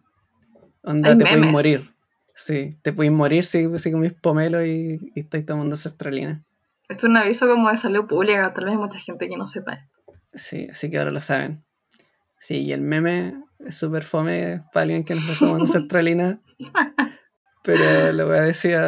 Onda, 0.82 1.10
Hay 1.10 1.18
te 1.18 1.24
puedes 1.24 1.38
memes. 1.38 1.52
morir. 1.52 1.90
Sí, 2.34 2.78
te 2.82 2.92
puedes 2.92 3.12
morir 3.12 3.44
si, 3.44 3.66
si 3.78 3.92
comís 3.92 4.12
pomelo 4.14 4.64
y, 4.64 5.12
y 5.14 5.20
estáis 5.20 5.44
tomando 5.46 5.76
sertralina. 5.76 6.42
Esto 6.88 7.06
es 7.06 7.10
un 7.10 7.16
aviso 7.16 7.46
como 7.46 7.70
de 7.70 7.78
salud 7.78 8.06
pública, 8.06 8.52
tal 8.52 8.64
vez 8.64 8.72
hay 8.72 8.78
mucha 8.78 8.98
gente 8.98 9.28
que 9.28 9.36
no 9.36 9.46
sepa 9.46 9.74
esto. 9.74 10.00
Sí, 10.34 10.68
así 10.70 10.90
que 10.90 10.98
ahora 10.98 11.10
lo 11.10 11.22
saben. 11.22 11.64
Sí, 12.38 12.62
y 12.62 12.72
el 12.72 12.82
meme 12.82 13.34
es 13.60 13.76
súper 13.76 14.04
fome 14.04 14.62
para 14.72 14.82
alguien 14.82 15.04
que 15.04 15.14
no 15.14 15.20
está 15.20 15.46
tomando 15.46 15.66
sertralina. 15.66 16.40
Pero 17.64 18.12
lo 18.12 18.26
voy 18.26 18.36
a 18.36 18.42
decir 18.42 18.78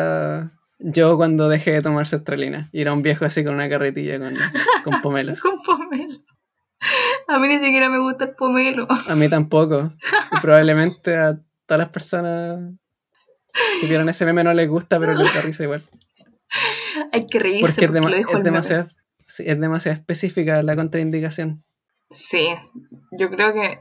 yo 0.79 1.17
cuando 1.17 1.49
dejé 1.49 1.73
de 1.73 1.83
tomar 1.83 2.07
sertralina. 2.07 2.69
Y 2.73 2.83
era 2.83 2.93
un 2.93 3.03
viejo 3.03 3.25
así 3.25 3.43
con 3.43 3.55
una 3.55 3.69
carretilla 3.69 4.19
con, 4.19 4.37
con 4.85 5.01
pomelos. 5.01 5.41
Con 5.41 5.63
pomelo. 5.63 6.19
A 7.29 7.39
mí 7.39 7.49
ni 7.49 7.59
siquiera 7.59 7.89
me 7.89 7.99
gusta 7.99 8.27
el 8.27 8.35
pomelo. 8.35 8.87
A 8.91 9.15
mí 9.15 9.29
tampoco. 9.29 9.95
Y 10.33 10.41
probablemente 10.41 11.17
a 11.17 11.39
todas 11.65 11.79
las 11.79 11.89
personas 11.89 12.75
que 13.81 13.87
vieron 13.87 14.09
ese 14.09 14.27
meme 14.27 14.45
no 14.45 14.53
les 14.53 14.69
gusta, 14.69 15.01
pero 15.01 15.15
les 15.15 15.33
da 15.35 15.41
risa 15.41 15.63
igual. 15.63 15.83
Hay 17.13 17.27
que 17.27 17.39
reírse 17.39 17.67
Porque 17.67 17.85
es, 17.85 17.91
porque 17.91 18.01
lo 18.09 18.17
dijo 18.17 18.31
es 18.31 18.37
el 18.37 18.43
demasiado, 18.43 18.89
sí, 19.27 19.45
es 19.47 19.61
demasiado 19.61 19.99
específica 19.99 20.63
la 20.63 20.77
contraindicación. 20.77 21.65
Sí, 22.11 22.49
yo 23.19 23.31
creo 23.31 23.53
que. 23.53 23.81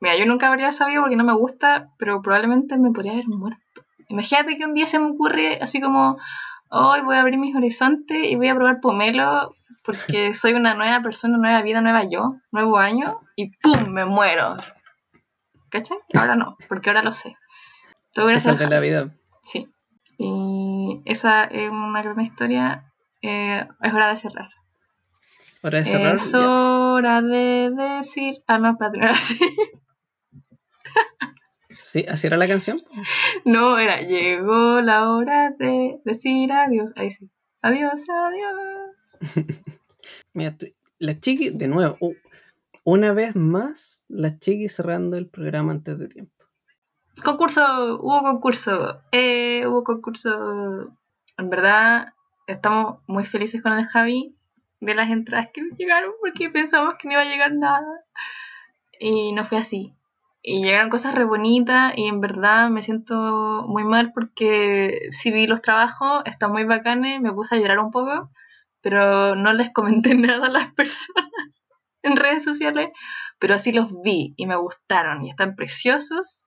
Mira, 0.00 0.16
yo 0.16 0.26
nunca 0.26 0.48
habría 0.48 0.72
sabido 0.72 1.02
porque 1.02 1.16
no 1.16 1.24
me 1.24 1.32
gusta, 1.34 1.90
pero 1.98 2.20
probablemente 2.22 2.76
me 2.76 2.90
podría 2.90 3.12
haber 3.12 3.28
muerto. 3.28 3.60
Imagínate 4.08 4.56
que 4.58 4.64
un 4.64 4.74
día 4.74 4.86
se 4.86 4.98
me 4.98 5.06
ocurre 5.06 5.58
así 5.60 5.80
como, 5.80 6.18
hoy 6.70 7.00
voy 7.02 7.16
a 7.16 7.20
abrir 7.20 7.38
mis 7.38 7.54
horizontes 7.54 8.18
y 8.30 8.34
voy 8.34 8.48
a 8.48 8.54
probar 8.54 8.80
pomelo 8.80 9.54
porque 9.84 10.34
soy 10.34 10.54
una 10.54 10.74
nueva 10.74 11.00
persona, 11.02 11.38
nueva 11.38 11.62
vida, 11.62 11.80
nueva 11.80 12.04
yo, 12.04 12.36
nuevo 12.50 12.78
año, 12.78 13.20
y 13.36 13.56
¡pum! 13.58 13.90
me 13.90 14.04
muero. 14.04 14.56
¿Cachai? 15.70 15.98
Ahora 16.14 16.34
no, 16.34 16.56
porque 16.68 16.90
ahora 16.90 17.02
lo 17.02 17.12
sé. 17.12 17.36
Todo 18.12 18.26
gracias 18.26 18.60
a- 18.60 18.68
la 18.68 18.80
vida. 18.80 19.14
Sí. 19.42 19.68
Y 20.18 20.28
esa 21.04 21.44
es 21.44 21.70
una 21.70 22.02
gran 22.02 22.20
historia. 22.20 22.92
Eh, 23.22 23.66
es 23.80 23.92
hora 23.92 24.10
de 24.10 24.16
cerrar. 24.16 24.50
Hora 25.62 25.78
de 25.78 25.84
cerrar. 25.84 26.16
Es 26.16 26.32
ya. 26.32 26.40
hora 26.40 27.22
de 27.22 27.70
decir. 27.70 28.42
Ah, 28.46 28.58
no, 28.58 28.76
así. 28.80 29.38
Sí, 31.80 32.06
así 32.08 32.26
era 32.26 32.36
la 32.38 32.48
canción. 32.48 32.82
No, 33.44 33.76
era. 33.76 34.00
Llegó 34.00 34.80
la 34.80 35.10
hora 35.10 35.50
de 35.50 36.00
decir 36.04 36.50
adiós. 36.50 36.92
Ahí 36.96 37.10
sí. 37.10 37.28
Adiós, 37.60 38.02
adiós. 38.08 38.90
Mira, 40.32 40.56
la 40.98 41.20
chiqui, 41.20 41.50
de 41.50 41.68
nuevo, 41.68 41.98
una 42.84 43.12
vez 43.12 43.36
más, 43.36 44.04
la 44.08 44.38
chiqui 44.38 44.68
cerrando 44.68 45.16
el 45.16 45.28
programa 45.28 45.72
antes 45.72 45.98
de 45.98 46.08
tiempo. 46.08 46.41
Concurso, 47.24 47.98
hubo 48.00 48.22
concurso. 48.22 49.02
Eh, 49.12 49.66
hubo 49.66 49.84
concurso. 49.84 50.96
En 51.38 51.50
verdad, 51.50 52.14
estamos 52.46 52.98
muy 53.06 53.24
felices 53.24 53.62
con 53.62 53.72
el 53.72 53.86
Javi 53.86 54.36
de 54.80 54.94
las 54.94 55.10
entradas 55.10 55.48
que 55.54 55.62
llegaron 55.78 56.12
porque 56.20 56.50
pensamos 56.50 56.94
que 56.98 57.06
no 57.06 57.14
iba 57.14 57.22
a 57.22 57.26
llegar 57.26 57.52
nada. 57.52 58.04
Y 58.98 59.32
no 59.32 59.44
fue 59.44 59.58
así. 59.58 59.94
Y 60.42 60.64
llegaron 60.64 60.90
cosas 60.90 61.14
re 61.14 61.24
bonitas 61.24 61.94
y 61.96 62.08
en 62.08 62.20
verdad 62.20 62.68
me 62.70 62.82
siento 62.82 63.64
muy 63.68 63.84
mal 63.84 64.12
porque 64.12 65.08
si 65.12 65.30
vi 65.30 65.46
los 65.46 65.62
trabajos, 65.62 66.22
están 66.26 66.50
muy 66.50 66.64
bacanes, 66.64 67.20
me 67.20 67.32
puse 67.32 67.54
a 67.54 67.58
llorar 67.58 67.78
un 67.78 67.92
poco, 67.92 68.30
pero 68.80 69.36
no 69.36 69.52
les 69.52 69.72
comenté 69.72 70.14
nada 70.16 70.46
a 70.46 70.50
las 70.50 70.74
personas 70.74 71.30
en 72.02 72.16
redes 72.16 72.42
sociales, 72.42 72.88
pero 73.38 73.54
así 73.54 73.72
los 73.72 73.92
vi 74.02 74.34
y 74.36 74.46
me 74.46 74.56
gustaron 74.56 75.24
y 75.24 75.30
están 75.30 75.54
preciosos 75.54 76.41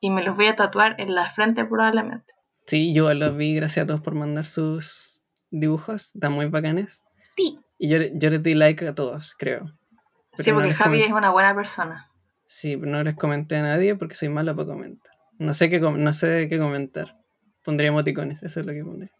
y 0.00 0.10
me 0.10 0.22
los 0.22 0.36
voy 0.36 0.46
a 0.46 0.56
tatuar 0.56 0.96
en 0.98 1.14
la 1.14 1.30
frente 1.30 1.64
probablemente. 1.64 2.34
Sí, 2.66 2.92
yo 2.92 3.12
los 3.14 3.36
vi, 3.36 3.54
gracias 3.54 3.84
a 3.84 3.86
todos 3.86 4.00
por 4.00 4.14
mandar 4.14 4.46
sus 4.46 5.22
dibujos, 5.50 6.14
están 6.14 6.32
muy 6.32 6.46
bacanes. 6.46 7.02
Sí. 7.36 7.58
Y 7.78 7.88
yo, 7.88 7.98
yo 8.14 8.30
les 8.30 8.42
di 8.42 8.54
like 8.54 8.86
a 8.86 8.94
todos, 8.94 9.34
creo. 9.38 9.72
Pero 10.36 10.44
Sí, 10.44 10.50
no 10.50 10.56
porque 10.56 10.68
les 10.68 10.76
Javi 10.76 11.02
es 11.02 11.12
una 11.12 11.30
buena 11.30 11.54
persona. 11.54 12.10
Sí, 12.46 12.76
pero 12.76 12.90
no 12.90 13.02
les 13.02 13.16
comenté 13.16 13.56
a 13.56 13.62
nadie 13.62 13.94
porque 13.94 14.14
soy 14.14 14.28
malo 14.28 14.54
para 14.56 14.68
comentar. 14.68 15.12
No 15.38 15.54
sé 15.54 15.70
qué, 15.70 15.80
no 15.80 16.12
sé 16.12 16.48
qué 16.48 16.58
comentar. 16.58 17.16
Pondría 17.64 17.88
emoticones, 17.88 18.42
eso 18.42 18.60
es 18.60 18.66
lo 18.66 18.72
que 18.72 18.84
pondría. 18.84 19.10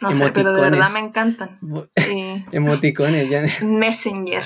No 0.00 0.14
sé, 0.14 0.32
pero 0.32 0.52
de 0.54 0.62
verdad 0.62 0.90
me 0.90 1.00
encantan. 1.00 1.58
Sí. 1.96 2.44
Emoticones, 2.52 3.28
ya, 3.28 3.44
Messenger. 3.64 4.44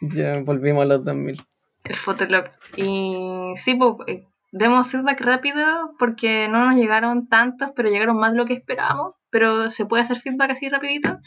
ya 0.00 0.38
volvimos 0.40 0.82
a 0.82 0.86
los 0.86 1.04
2000. 1.04 1.42
El 1.84 1.96
Fotolog. 1.96 2.44
Y 2.76 3.54
sí, 3.56 3.74
pues, 3.74 4.08
eh, 4.08 4.26
demos 4.54 4.88
feedback 4.88 5.20
rápido 5.20 5.96
porque 5.98 6.46
no 6.48 6.64
nos 6.64 6.76
llegaron 6.76 7.26
tantos, 7.28 7.72
pero 7.74 7.88
llegaron 7.88 8.16
más 8.16 8.32
de 8.32 8.38
lo 8.38 8.46
que 8.46 8.54
esperábamos. 8.54 9.14
Pero 9.30 9.72
se 9.72 9.84
puede 9.84 10.04
hacer 10.04 10.20
feedback 10.20 10.52
así 10.52 10.68
rapidito. 10.68 11.18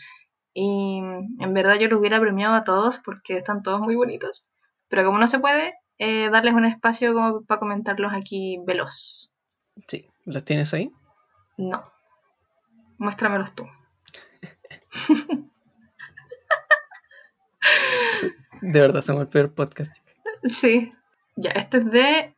Y 0.54 1.00
en 1.40 1.54
verdad 1.54 1.76
yo 1.76 1.90
lo 1.90 2.00
hubiera 2.00 2.22
premiado 2.22 2.56
a 2.56 2.64
todos 2.64 3.00
porque 3.00 3.36
están 3.36 3.64
todos 3.64 3.82
muy 3.82 3.96
bonitos. 3.96 4.48
Pero 4.88 5.04
como 5.04 5.18
no 5.18 5.28
se 5.28 5.40
puede, 5.40 5.74
eh, 5.98 6.30
darles 6.30 6.54
un 6.54 6.64
espacio 6.64 7.14
como 7.14 7.44
para 7.44 7.60
comentarlos 7.60 8.14
aquí 8.14 8.60
veloz. 8.66 9.30
Sí, 9.88 10.10
¿los 10.24 10.46
tienes 10.46 10.74
ahí? 10.74 10.90
No. 11.58 11.84
Muéstramelos 12.98 13.54
tú. 13.54 13.68
De 18.62 18.80
verdad, 18.80 19.02
somos 19.02 19.24
el 19.24 19.28
peor 19.28 19.54
podcast. 19.54 19.94
Sí. 20.50 20.94
Ya, 21.36 21.52
este 21.52 21.78
es 21.78 21.92
de 21.92 22.37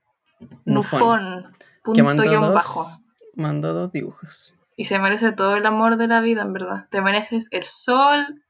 Nufón. 0.66 1.54
que 1.58 1.66
Punto 1.84 2.04
mandó 2.04 2.24
guion 2.24 2.42
dos, 2.42 2.54
bajo. 2.54 2.88
mandó 3.36 3.74
dos 3.74 3.92
dibujos. 3.92 4.54
Y 4.76 4.86
se 4.86 5.00
merece 5.00 5.32
todo 5.32 5.56
el 5.56 5.66
amor 5.66 5.98
de 5.98 6.08
la 6.08 6.22
vida, 6.22 6.44
en 6.44 6.54
verdad. 6.54 6.88
Te 6.90 7.02
mereces 7.02 7.48
el 7.52 7.64
sol, 7.64 8.44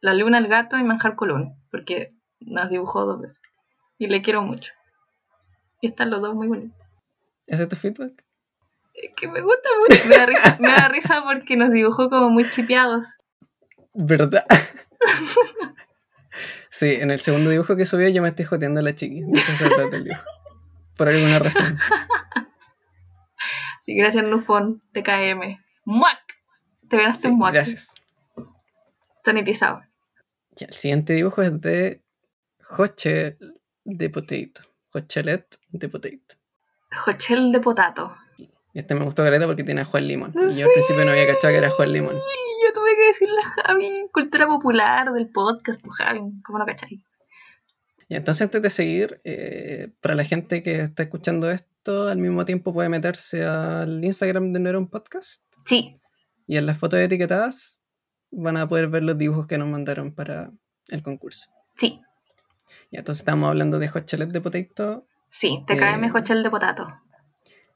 la 0.00 0.14
luna, 0.14 0.38
el 0.38 0.48
gato 0.48 0.78
y 0.78 0.82
manjar 0.82 1.14
colón. 1.14 1.54
Porque 1.70 2.12
nos 2.40 2.70
dibujó 2.70 3.04
dos 3.04 3.20
veces. 3.20 3.40
Y 3.98 4.08
le 4.08 4.22
quiero 4.22 4.42
mucho. 4.42 4.72
Y 5.80 5.88
están 5.88 6.10
los 6.10 6.20
dos 6.20 6.34
muy 6.34 6.48
bonitos. 6.48 6.86
¿Ese 7.46 7.64
es 7.64 7.68
tu 7.68 7.76
feedback? 7.76 8.24
Es 8.94 9.10
que 9.16 9.28
me 9.28 9.40
gusta 9.40 9.68
mucho. 9.80 10.08
Me 10.08 10.16
da 10.16 10.26
risa, 10.26 10.56
me 10.60 10.68
da 10.68 10.88
risa 10.88 11.22
porque 11.24 11.56
nos 11.56 11.70
dibujó 11.70 12.10
como 12.10 12.30
muy 12.30 12.48
chipeados. 12.48 13.06
¿Verdad? 13.94 14.44
sí, 16.70 16.94
en 16.94 17.10
el 17.10 17.20
segundo 17.20 17.50
dibujo 17.50 17.76
que 17.76 17.86
subió 17.86 18.08
yo 18.08 18.22
me 18.22 18.28
estoy 18.28 18.44
joteando 18.44 18.80
a 18.80 18.82
la 18.82 18.94
chiqui. 18.94 19.22
De 19.22 19.32
eso 19.38 19.52
se 19.56 19.68
trata 19.68 19.96
el 19.96 20.04
dibujo. 20.04 20.22
Por 21.00 21.08
alguna 21.08 21.38
razón. 21.38 21.78
Sí, 23.80 23.96
gracias 23.96 24.22
Nufón, 24.26 24.82
TKM. 24.92 25.58
¡Muac! 25.86 26.20
Te 26.90 26.98
ganaste 26.98 27.22
Sí, 27.22 27.28
un 27.28 27.38
muac. 27.38 27.54
gracias. 27.54 27.94
Sanitizado. 29.24 29.80
Ya, 30.56 30.66
el 30.66 30.74
siguiente 30.74 31.14
dibujo 31.14 31.40
es 31.40 31.58
de 31.62 32.02
Hoche 32.76 33.38
de 33.84 34.10
Potato. 34.10 34.60
Hochelet 34.92 35.58
de 35.70 35.88
Potato. 35.88 36.36
Jochel 36.90 37.50
de 37.50 37.60
potato. 37.60 38.14
Este 38.74 38.94
me 38.94 39.04
gustó 39.06 39.22
caleta 39.24 39.46
porque 39.46 39.64
tiene 39.64 39.80
a 39.80 39.84
Juan 39.86 40.06
Limón. 40.06 40.34
Y 40.50 40.56
yo 40.58 40.66
al 40.66 40.72
principio 40.74 41.02
no 41.06 41.12
había 41.12 41.26
cachado 41.26 41.52
que 41.52 41.58
era 41.58 41.70
Juan 41.70 41.92
Limón. 41.94 42.16
Yo 42.16 42.72
tuve 42.74 42.94
que 42.94 43.06
decirle 43.06 43.40
a 43.42 43.62
Javi, 43.62 44.08
cultura 44.12 44.46
popular 44.46 45.10
del 45.12 45.30
podcast, 45.30 45.80
pues 45.80 45.96
Javi, 45.96 46.20
¿cómo 46.44 46.58
no 46.58 46.66
cachai? 46.66 47.02
Y 48.10 48.16
entonces 48.16 48.42
antes 48.42 48.60
de 48.60 48.70
seguir, 48.70 49.20
eh, 49.24 49.92
para 50.00 50.14
la 50.16 50.24
gente 50.24 50.62
que 50.64 50.80
está 50.80 51.04
escuchando 51.04 51.48
esto, 51.50 52.08
al 52.08 52.18
mismo 52.18 52.44
tiempo 52.44 52.74
puede 52.74 52.88
meterse 52.88 53.44
al 53.44 54.04
Instagram 54.04 54.52
de 54.52 54.58
Neuron 54.60 54.88
Podcast 54.88 55.44
Sí, 55.64 56.00
y 56.48 56.56
en 56.56 56.66
las 56.66 56.76
fotos 56.76 56.98
etiquetadas 56.98 57.80
van 58.32 58.56
a 58.56 58.68
poder 58.68 58.88
ver 58.88 59.04
los 59.04 59.16
dibujos 59.16 59.46
que 59.46 59.58
nos 59.58 59.68
mandaron 59.68 60.12
para 60.12 60.50
el 60.88 61.02
concurso. 61.04 61.48
sí, 61.78 62.00
Y 62.90 62.98
entonces 62.98 63.20
estamos 63.20 63.48
hablando 63.48 63.78
de 63.78 63.86
Hot 63.88 64.10
de 64.10 64.40
Potato. 64.40 65.06
sí, 65.28 65.62
TKM 65.68 66.04
Eh, 66.04 66.08
Jochel 66.10 66.42
de 66.42 66.50
potato. 66.50 66.88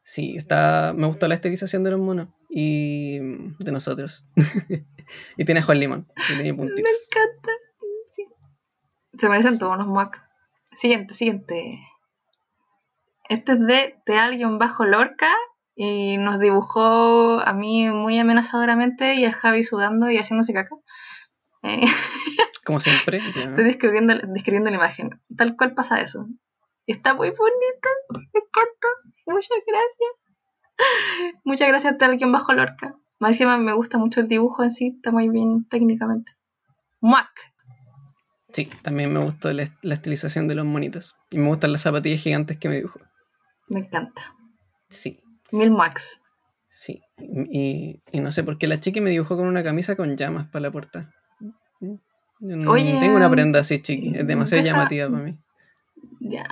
Sí, 0.02 0.36
está, 0.36 0.93
me 0.97 1.06
gustó 1.06 1.28
la 1.28 1.36
estilización 1.36 1.85
de 1.85 1.93
los 1.93 2.01
monos 2.01 2.28
y 2.51 3.19
mm, 3.23 3.56
de 3.59 3.70
nosotros. 3.73 4.27
y 5.39 5.44
tiene 5.44 5.61
a 5.61 5.62
Juan 5.62 5.78
Limón, 5.78 6.09
y 6.16 6.35
tiene 6.35 6.52
Me 6.52 6.59
puntitos. 6.59 6.90
encanta. 7.11 7.52
Sí. 8.11 8.27
Se 9.19 9.28
merecen 9.28 9.59
todos 9.61 9.74
unos 9.74 9.86
muac. 9.86 10.24
Siguiente, 10.77 11.15
siguiente. 11.15 11.81
Este 13.29 13.53
es 13.53 13.61
de 13.61 13.97
Teal-Lorca 14.05 15.29
y 15.75 16.19
nos 16.19 16.39
dibujó 16.39 17.41
a 17.41 17.53
mí 17.53 17.91
muy 17.91 18.19
amenazadoramente 18.19 19.15
y 19.15 19.25
el 19.25 19.33
Javi 19.33 19.65
sudando 19.65 20.11
y 20.11 20.19
haciéndose 20.19 20.53
caca. 20.53 20.77
Eh, 21.63 21.81
Como 22.65 22.81
siempre. 22.81 23.21
ya. 23.35 23.45
estoy 23.45 23.65
describiendo, 23.65 24.15
describiendo 24.29 24.71
la 24.71 24.77
imagen. 24.77 25.11
Tal 25.37 25.57
cual 25.57 25.75
pasa 25.75 26.01
eso. 26.01 26.27
Está 26.87 27.15
muy 27.15 27.31
bonito. 27.31 27.89
Me 28.11 28.41
encanta. 28.41 28.89
Muchas 29.27 29.59
gracias. 29.67 30.25
Muchas 31.45 31.69
gracias 31.69 31.97
a 32.01 32.05
alguien 32.07 32.33
bajo 32.33 32.53
Lorca. 32.53 32.97
Más 33.19 33.33
encima 33.33 33.57
me 33.59 33.73
gusta 33.73 33.97
mucho 33.99 34.21
el 34.21 34.29
dibujo 34.29 34.63
en 34.63 34.71
sí, 34.71 34.95
está 34.97 35.11
muy 35.11 35.29
bien 35.29 35.67
técnicamente. 35.69 36.33
Muac. 37.01 37.53
Sí, 38.55 38.70
también 38.82 39.12
me 39.12 39.18
gustó 39.20 39.52
la, 39.52 39.68
la 39.82 39.94
estilización 39.94 40.48
de 40.48 40.55
los 40.55 40.64
monitos. 40.64 41.14
Y 41.31 41.39
me 41.39 41.48
gustan 41.48 41.72
las 41.72 41.82
zapatillas 41.82 42.20
gigantes 42.22 42.56
que 42.59 42.68
me 42.70 42.76
dibujó. 42.76 43.01
Me 43.68 43.81
encanta. 43.81 44.22
Sí, 44.89 45.20
Mil 45.52 45.70
Max. 45.70 46.20
sí. 46.74 47.02
Y, 47.18 48.01
y 48.12 48.20
no 48.20 48.31
sé 48.32 48.43
por 48.44 48.56
qué 48.59 48.66
la 48.68 48.78
chiqui 48.81 49.01
me 49.01 49.10
dibujó 49.10 49.36
con 49.36 49.47
una 49.47 49.62
camisa 49.62 49.97
con 49.97 50.16
llamas 50.16 50.48
para 50.48 50.62
la 50.62 50.70
puerta. 50.70 51.10
Yo 51.81 52.56
no 52.56 52.70
Oye, 52.72 52.97
tengo 53.01 53.16
una 53.16 53.31
prenda 53.31 53.60
así, 53.60 53.81
chiqui. 53.82 54.12
Es 54.16 54.26
demasiado 54.26 54.62
deja- 54.62 54.74
llamativa 54.76 55.09
para 55.10 55.22
mí. 55.24 55.39
Ya, 56.20 56.44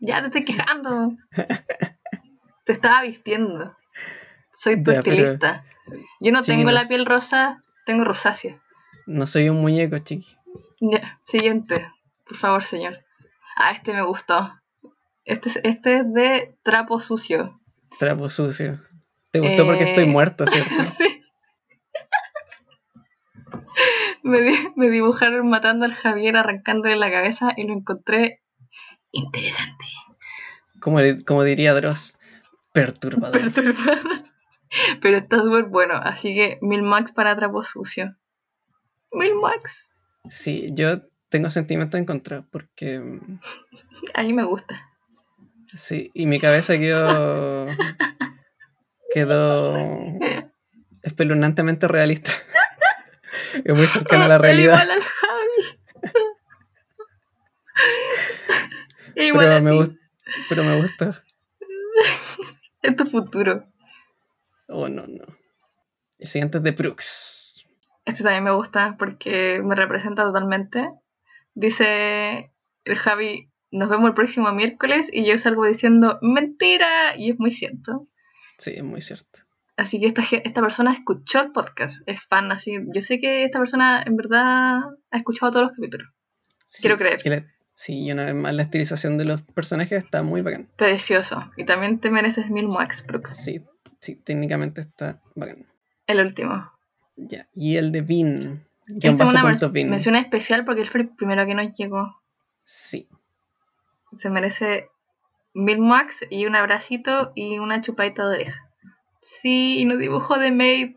ya 0.00 0.20
te 0.20 0.26
estoy 0.26 0.44
quejando. 0.44 1.16
te 2.64 2.72
estaba 2.72 3.02
vistiendo. 3.02 3.76
Soy 4.52 4.82
tu 4.82 4.92
Ya, 4.92 5.02
pero- 5.02 5.16
estilista. 5.16 5.64
Yo 6.20 6.32
no 6.32 6.42
tengo 6.42 6.64
no 6.64 6.70
la 6.72 6.84
piel 6.86 7.06
rosa, 7.06 7.62
tengo 7.86 8.04
rosácea. 8.04 8.60
No 9.06 9.26
soy 9.26 9.48
un 9.48 9.60
muñeco, 9.60 9.98
chiqui. 9.98 10.36
Siguiente. 11.24 11.90
Por 12.26 12.36
favor, 12.36 12.64
señor. 12.64 13.04
Ah, 13.56 13.72
este 13.72 13.92
me 13.92 14.02
gustó. 14.02 14.54
Este, 15.24 15.48
es- 15.50 15.60
este 15.64 15.96
es 15.98 16.12
de 16.14 16.56
trapo 16.62 17.00
sucio. 17.00 17.60
Trapo 17.98 18.30
sucio. 18.30 18.80
Te 19.30 19.40
gustó 19.40 19.64
porque 19.66 19.84
Eh, 19.84 19.88
estoy 19.90 20.06
muerto, 20.06 20.44
¿cierto? 20.48 20.74
Sí. 20.98 21.22
Me, 24.22 24.40
di- 24.42 24.68
me 24.76 24.90
dibujaron 24.90 25.48
matando 25.48 25.84
al 25.86 25.94
Javier, 25.94 26.36
arrancándole 26.36 26.96
la 26.96 27.10
cabeza 27.10 27.52
y 27.56 27.64
lo 27.64 27.72
encontré 27.72 28.42
interesante. 29.12 29.84
Como, 30.80 30.98
como 31.26 31.44
diría 31.44 31.74
Dross, 31.74 32.18
perturbador. 32.72 33.52
Perturbador. 33.52 34.24
Pero 35.02 35.16
está 35.16 35.38
súper 35.40 35.64
bueno, 35.64 35.94
así 35.94 36.34
que 36.34 36.58
mil 36.62 36.82
max 36.82 37.12
para 37.12 37.34
trapo 37.36 37.62
sucio. 37.64 38.16
Mil 39.12 39.34
max. 39.34 39.94
Sí, 40.28 40.68
yo 40.72 41.02
tengo 41.28 41.50
sentimientos 41.50 42.00
encontrados 42.00 42.46
porque 42.50 42.98
mm, 42.98 43.38
A 44.14 44.22
mí 44.22 44.32
me 44.32 44.44
gusta. 44.44 44.88
sí, 45.76 46.10
y 46.14 46.26
mi 46.26 46.38
cabeza 46.40 46.76
quedó 46.78 47.68
quedó 49.12 49.76
espeluznantemente 51.02 51.88
realista. 51.88 52.30
es 53.64 53.74
muy 53.74 53.86
cercana 53.86 54.26
a 54.26 54.28
la 54.28 54.38
realidad, 54.38 54.84
pero 59.14 59.62
me 59.62 59.70
ti. 59.70 59.76
gust- 59.76 59.98
pero 60.48 60.64
me 60.64 60.76
gusta. 60.80 61.22
Es 62.82 62.96
tu 62.96 63.06
futuro. 63.06 63.66
Oh, 64.68 64.88
no, 64.88 65.06
no. 65.06 65.24
El 66.18 66.28
siguiente 66.28 66.58
es 66.58 66.64
de 66.64 66.70
Brooks. 66.72 67.39
Este 68.10 68.24
también 68.24 68.44
me 68.44 68.50
gusta 68.52 68.96
porque 68.98 69.60
me 69.64 69.74
representa 69.74 70.24
totalmente. 70.24 70.88
Dice 71.54 72.52
el 72.84 72.96
Javi, 72.96 73.50
nos 73.70 73.88
vemos 73.88 74.08
el 74.08 74.14
próximo 74.14 74.50
miércoles 74.52 75.08
y 75.12 75.24
yo 75.26 75.36
salgo 75.38 75.66
diciendo 75.66 76.18
mentira 76.22 77.16
y 77.16 77.30
es 77.30 77.38
muy 77.38 77.50
cierto. 77.50 78.08
Sí, 78.58 78.72
es 78.76 78.82
muy 78.82 79.00
cierto. 79.00 79.38
Así 79.76 79.98
que 80.00 80.06
esta, 80.06 80.22
esta 80.44 80.60
persona 80.60 80.92
escuchó 80.92 81.40
el 81.40 81.52
podcast, 81.52 82.02
es 82.06 82.20
fan 82.22 82.50
así. 82.52 82.78
Yo 82.94 83.02
sé 83.02 83.20
que 83.20 83.44
esta 83.44 83.58
persona 83.58 84.02
en 84.04 84.16
verdad 84.16 84.78
ha 85.10 85.16
escuchado 85.16 85.52
todos 85.52 85.66
los 85.66 85.72
capítulos. 85.76 86.08
Sí, 86.68 86.82
Quiero 86.82 86.96
creer. 86.98 87.20
la- 87.24 87.46
sí, 87.74 88.04
y 88.04 88.12
una 88.12 88.24
vez 88.26 88.34
más 88.34 88.54
la 88.54 88.62
estilización 88.62 89.16
de 89.18 89.24
los 89.24 89.42
personajes 89.42 90.04
está 90.04 90.22
muy 90.22 90.42
bacán. 90.42 90.68
Precioso. 90.76 91.50
Y 91.56 91.64
también 91.64 91.98
te 92.00 92.10
mereces 92.10 92.50
mil 92.50 92.68
Max 92.68 93.04
Brooks. 93.06 93.36
Sí, 93.36 93.62
sí, 94.00 94.16
técnicamente 94.16 94.80
está 94.82 95.20
bacán. 95.34 95.66
El 96.06 96.20
último. 96.26 96.70
Ya. 97.28 97.48
Y 97.54 97.76
el 97.76 97.92
de 97.92 98.02
Vin. 98.02 98.64
Guión 98.86 99.20
es 99.20 99.26
una 99.26 99.44
mención 99.44 100.16
especial 100.16 100.64
porque 100.64 100.82
él 100.82 100.88
fue 100.88 101.02
el 101.02 101.08
primero 101.10 101.46
que 101.46 101.54
nos 101.54 101.72
llegó. 101.72 102.20
Sí. 102.64 103.08
Se 104.16 104.30
merece 104.30 104.90
mil 105.54 105.80
Max 105.80 106.24
y 106.28 106.46
un 106.46 106.56
abracito 106.56 107.32
y 107.34 107.58
una 107.58 107.80
chupadita 107.80 108.28
de 108.28 108.36
oreja. 108.36 108.68
Sí, 109.20 109.78
y 109.78 109.84
nos 109.84 109.98
dibujó 109.98 110.38
de 110.38 110.50
Maid. 110.50 110.96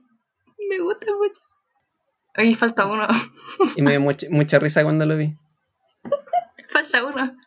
Me 0.70 0.80
gusta 0.80 1.08
mucho. 1.16 1.42
Oye, 2.38 2.56
falta 2.56 2.86
uno. 2.86 3.08
Y 3.76 3.82
me 3.82 3.92
dio 3.92 4.02
mucha, 4.02 4.28
mucha 4.32 4.58
risa 4.60 4.84
cuando 4.84 5.06
lo 5.06 5.18
vi. 5.18 5.38
falta 6.70 7.06
uno. 7.06 7.38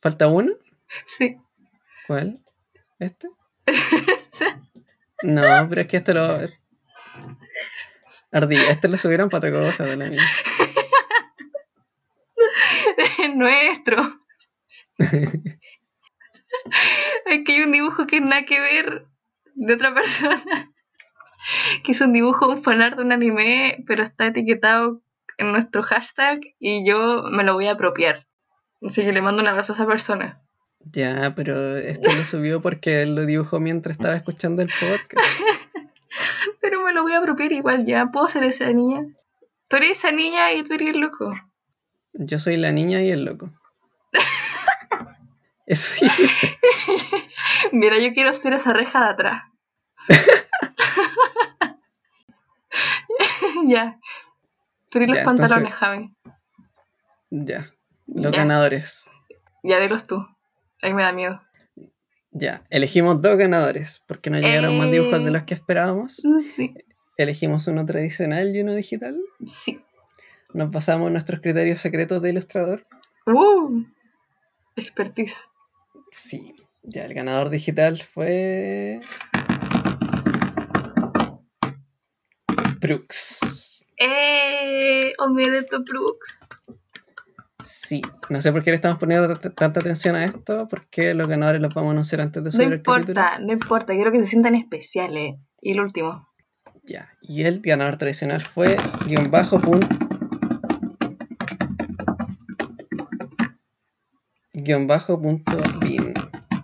¿Falta 0.00 0.28
uno? 0.28 0.52
Sí. 1.18 1.36
¿Cuál? 2.06 2.40
¿Este? 2.98 3.28
No, 5.22 5.42
pero 5.68 5.80
es 5.80 5.88
que 5.88 5.96
este 5.96 6.14
lo. 6.14 6.38
Ardí, 8.30 8.56
este 8.56 8.88
lo 8.88 8.98
subieron 8.98 9.30
para 9.30 9.48
otra 9.48 9.66
cosa 9.66 9.84
de 9.84 9.96
la 9.96 10.06
mía. 10.06 10.22
es 13.18 13.34
nuestro. 13.34 14.20
es 14.98 15.30
que 17.44 17.52
hay 17.52 17.60
un 17.60 17.72
dibujo 17.72 18.06
que 18.06 18.20
nada 18.20 18.44
que 18.44 18.60
ver 18.60 19.06
de 19.54 19.74
otra 19.74 19.94
persona. 19.94 20.70
que 21.84 21.92
es 21.92 22.00
un 22.00 22.12
dibujo, 22.12 22.48
un 22.48 22.62
fanart 22.62 22.96
de 22.96 23.04
un 23.04 23.12
anime, 23.12 23.84
pero 23.86 24.02
está 24.02 24.26
etiquetado 24.26 25.02
en 25.38 25.52
nuestro 25.52 25.82
hashtag 25.82 26.40
y 26.58 26.86
yo 26.86 27.24
me 27.30 27.44
lo 27.44 27.54
voy 27.54 27.66
a 27.66 27.72
apropiar. 27.72 28.26
Así 28.82 29.02
que 29.02 29.12
le 29.12 29.22
mando 29.22 29.42
un 29.42 29.48
abrazo 29.48 29.72
a 29.72 29.76
esa 29.76 29.86
persona. 29.86 30.42
Ya, 30.80 31.34
pero 31.34 31.76
este 31.76 32.14
lo 32.14 32.24
subió 32.24 32.62
porque 32.62 33.02
él 33.02 33.14
lo 33.14 33.26
dibujó 33.26 33.60
mientras 33.60 33.96
estaba 33.96 34.16
escuchando 34.16 34.62
el 34.62 34.68
podcast. 34.68 35.26
Pero 36.78 36.86
me 36.86 36.92
lo 36.92 37.02
voy 37.02 37.12
a 37.12 37.18
apropiar 37.18 37.50
igual, 37.50 37.86
ya. 37.86 38.06
¿Puedo 38.06 38.28
ser 38.28 38.44
esa 38.44 38.72
niña? 38.72 39.02
Tú 39.66 39.76
eres 39.78 39.98
esa 39.98 40.12
niña 40.12 40.52
y 40.52 40.62
tú 40.62 40.74
eres 40.74 40.90
el 40.90 41.00
loco. 41.00 41.34
Yo 42.12 42.38
soy 42.38 42.56
la 42.56 42.70
niña 42.70 43.02
y 43.02 43.10
el 43.10 43.24
loco. 43.24 43.50
Eso 45.66 45.88
sí. 45.96 46.06
Mira, 47.72 47.98
yo 47.98 48.12
quiero 48.14 48.32
ser 48.34 48.52
esa 48.52 48.72
reja 48.74 49.00
de 49.04 49.10
atrás. 49.10 49.42
ya. 53.66 53.98
Tú 54.90 54.98
eres 54.98 55.08
los 55.10 55.18
Ya, 55.18 55.24
pantalones, 55.24 55.72
entonces- 55.72 55.78
Javi. 55.80 56.14
Ya. 57.30 57.70
Los 58.06 58.30
Ya. 58.32 58.38
ganadores. 58.38 59.10
Ya 59.64 59.80
dilos 59.80 60.06
tú. 60.06 60.24
Ahí 60.80 60.94
me 60.94 61.02
da 61.02 61.12
miedo. 61.12 61.42
Ya. 62.30 62.64
Elegimos 62.70 63.20
dos 63.22 63.36
ganadores 63.38 64.02
porque 64.06 64.30
no 64.30 64.38
llegaron 64.38 64.76
más 64.78 64.90
dibujos 64.90 65.22
de 65.22 65.28
Eh. 65.28 65.32
los 65.32 65.42
que 65.44 65.54
esperábamos. 65.54 66.16
Sí, 66.56 66.74
Elegimos 67.16 67.66
uno 67.66 67.84
tradicional 67.84 68.54
y 68.54 68.60
uno 68.60 68.74
digital. 68.74 69.18
sí. 69.46 69.80
Nos 70.54 70.70
basamos 70.70 71.08
en 71.08 71.12
nuestros 71.14 71.40
criterios 71.40 71.78
secretos 71.80 72.22
de 72.22 72.30
ilustrador. 72.30 72.86
Uh, 73.26 73.82
expertise. 74.76 75.36
Sí. 76.10 76.54
Ya, 76.84 77.04
el 77.04 77.12
ganador 77.12 77.50
digital 77.50 77.98
fue. 78.00 79.00
Brooks. 82.80 83.84
¡Eh! 83.98 85.12
Omedeto 85.18 85.82
Brooks. 85.84 86.40
Sí. 87.70 88.00
No 88.30 88.40
sé 88.40 88.50
por 88.50 88.62
qué 88.62 88.70
le 88.70 88.76
estamos 88.76 88.98
poniendo 88.98 89.34
tanta 89.36 89.80
atención 89.80 90.16
a 90.16 90.24
esto, 90.24 90.66
porque 90.68 91.12
los 91.12 91.28
ganadores 91.28 91.60
los 91.60 91.74
vamos 91.74 91.90
a 91.90 91.92
anunciar 91.92 92.22
antes 92.22 92.42
de 92.42 92.48
No 92.48 92.50
subir 92.52 92.72
el 92.72 92.82
capítulo. 92.82 92.98
importa, 93.10 93.38
no 93.40 93.52
importa. 93.52 93.92
Quiero 93.92 94.10
que 94.10 94.20
se 94.20 94.26
sientan 94.26 94.54
especiales. 94.54 95.34
Y 95.60 95.72
el 95.72 95.80
último. 95.80 96.28
Ya. 96.84 97.10
Y 97.20 97.42
el 97.44 97.60
ganador 97.60 97.98
tradicional 97.98 98.40
fue 98.40 98.76
guion 99.06 99.30
bajo 99.30 99.60
punto. 99.60 99.86
Guión 104.54 104.86
bajo 104.86 105.20
punto 105.20 105.56
bin. 105.80 106.14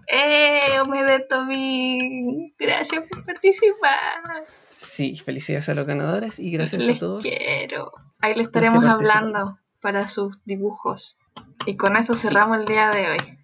¡Eh! 0.09 0.81
Omedeto 0.81 1.47
Bing. 1.47 2.52
Gracias 2.59 3.05
por 3.10 3.24
participar. 3.24 4.44
Sí, 4.70 5.16
felicidades 5.16 5.68
a 5.68 5.74
los 5.74 5.86
ganadores 5.86 6.39
y 6.39 6.51
gracias 6.51 6.85
Les 6.86 6.97
a 6.97 7.01
todos. 7.01 7.22
quiero. 7.24 7.93
Ahí 8.20 8.35
le 8.35 8.43
estaremos 8.43 8.85
hablando 8.85 9.59
para 9.85 10.09
sus 10.09 10.43
dibujos. 10.47 11.19
Y 11.66 11.77
con 11.77 11.97
eso 11.98 12.15
Sí. 12.15 12.28
cerramos 12.28 12.56
el 12.59 12.65
día 12.65 12.89
de 12.90 13.11
hoy. 13.11 13.39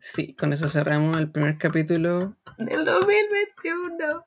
Sí, 0.00 0.34
con 0.34 0.54
eso 0.54 0.68
cerramos 0.68 1.18
el 1.18 1.30
primer 1.30 1.58
capítulo 1.58 2.34
Del 2.56 2.86
2021. 2.86 4.24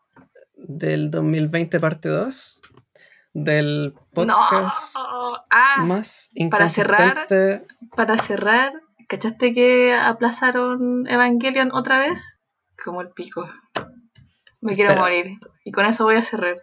del 0.56 1.10
2020 1.10 1.80
parte 1.80 2.08
2 2.10 2.62
del 3.34 3.96
podcast 4.14 4.96
No. 4.96 5.38
Ah, 5.50 5.84
más 5.84 6.30
para 6.52 6.70
cerrar- 6.70 7.26
para 7.96 8.18
cerrar, 8.28 8.74
¿cachaste 9.08 9.52
que 9.54 9.96
aplazaron 9.96 11.08
Evangelion 11.08 11.72
otra 11.74 11.98
vez? 11.98 12.38
Como 12.86 13.02
el 13.02 13.10
pico. 13.10 13.50
Me 14.62 14.76
quiero 14.76 14.92
Espera. 14.92 15.02
morir. 15.02 15.40
Y 15.64 15.72
con 15.72 15.86
eso 15.88 16.04
voy 16.04 16.18
a 16.18 16.24
cerrar. 16.24 16.58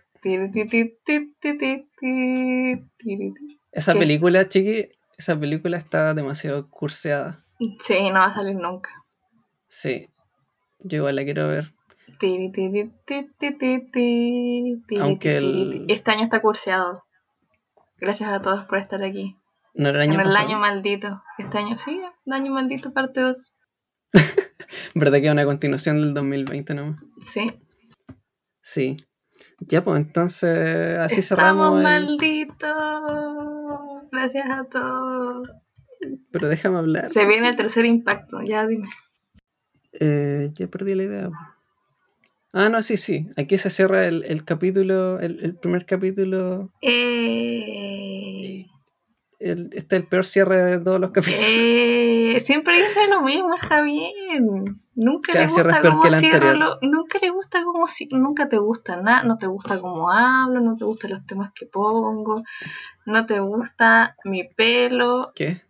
Esa 3.77 3.93
película, 3.93 4.49
chiqui, 4.49 4.89
esa 5.19 5.39
película 5.39 5.77
está 5.77 6.15
demasiado 6.15 6.71
curseada. 6.71 7.45
Sí, 7.81 8.09
no 8.09 8.21
va 8.21 8.25
a 8.25 8.35
salir 8.35 8.57
nunca. 8.57 8.89
Sí, 9.69 10.09
yo 10.79 10.97
igual 10.97 11.17
la 11.17 11.25
quiero 11.25 11.47
ver. 11.49 11.75
Aunque 14.99 15.37
el... 15.37 15.85
Este 15.89 16.11
año 16.11 16.25
está 16.25 16.41
curseado. 16.41 17.05
Gracias 17.99 18.33
a 18.33 18.41
todos 18.41 18.65
por 18.65 18.79
estar 18.79 19.05
aquí. 19.05 19.37
No, 19.75 19.91
el 19.91 20.01
año 20.01 20.23
el 20.23 20.35
año 20.35 20.59
maldito. 20.59 21.23
Este 21.37 21.59
año 21.59 21.77
sí, 21.77 22.01
el 22.25 22.33
año 22.33 22.53
maldito 22.53 22.95
parte 22.95 23.21
2. 23.21 23.57
¿Verdad 24.95 25.19
que 25.19 25.27
es 25.27 25.33
una 25.33 25.45
continuación 25.45 26.01
del 26.01 26.15
2020 26.15 26.73
nomás? 26.73 27.03
Sí. 27.31 27.53
Sí. 28.63 28.97
Ya, 29.61 29.85
pues 29.85 29.99
entonces 29.99 30.99
así 30.99 31.21
Estamos 31.21 31.29
cerramos. 31.29 31.67
¡Estamos 31.67 31.77
el... 31.77 31.83
malditos! 31.83 33.56
Gracias 34.11 34.49
a 34.51 34.65
todos. 34.65 35.49
Pero 36.31 36.49
déjame 36.49 36.79
hablar. 36.79 37.11
Se 37.11 37.27
viene 37.27 37.49
el 37.49 37.57
tercer 37.57 37.85
impacto, 37.85 38.43
ya 38.43 38.67
dime. 38.67 38.89
Eh, 39.99 40.51
ya 40.55 40.67
perdí 40.69 40.95
la 40.95 41.03
idea. 41.05 41.31
Ah, 42.53 42.69
no, 42.69 42.81
sí, 42.83 42.97
sí. 42.97 43.29
Aquí 43.37 43.59
se 43.59 43.71
cierra 43.71 44.07
el, 44.07 44.25
el 44.25 44.45
capítulo, 44.45 45.21
el, 45.21 45.41
el 45.43 45.57
primer 45.57 45.85
capítulo. 45.85 46.73
Eh, 46.81 48.36
El, 49.39 49.69
este 49.75 49.97
es 49.97 50.03
el 50.03 50.09
peor 50.09 50.25
cierre 50.25 50.65
de 50.65 50.79
todos 50.81 50.99
los 50.99 51.11
capítulos. 51.11 51.45
eh, 51.47 52.43
siempre 52.47 52.77
dice 52.77 53.07
lo 53.09 53.21
mismo, 53.23 53.57
Javier. 53.61 54.41
Nunca 54.95 55.33
Cada 55.35 55.45
le 55.47 55.53
gusta 55.53 55.83
cómo 55.83 56.05
el 56.07 56.15
cierro 56.15 56.79
nunca 56.81 57.19
le 57.21 57.29
gusta 57.31 57.63
cómo 57.65 57.87
nunca 58.13 58.49
te 58.49 58.57
gusta 58.57 58.97
nada, 58.97 59.25
no 59.25 59.37
te 59.37 59.47
gusta 59.47 59.79
cómo 59.79 60.11
hablo, 60.11 60.61
no 60.61 60.75
te 60.75 60.85
gustan 60.87 61.11
los 61.11 61.27
temas 61.27 61.53
que 61.55 61.67
pongo, 61.67 62.43
no 63.05 63.27
te 63.27 63.39
gusta 63.41 64.17
mi 64.25 64.45
pelo, 64.49 65.33
¿Qué? 65.35 65.61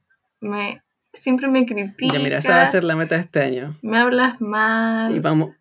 me 0.40 0.82
siempre 1.12 1.48
me 1.48 1.66
criticas, 1.66 2.16
Ya, 2.16 2.22
mira, 2.22 2.38
esa 2.38 2.56
va 2.56 2.62
a 2.62 2.66
ser 2.68 2.84
la 2.84 2.94
meta 2.94 3.16
de 3.16 3.22
este 3.22 3.43
año. 3.43 3.76
me 3.82 3.98
hablas 3.98 4.40
mal, 4.40 5.16
Y 5.16 5.18
vamos, 5.18 5.56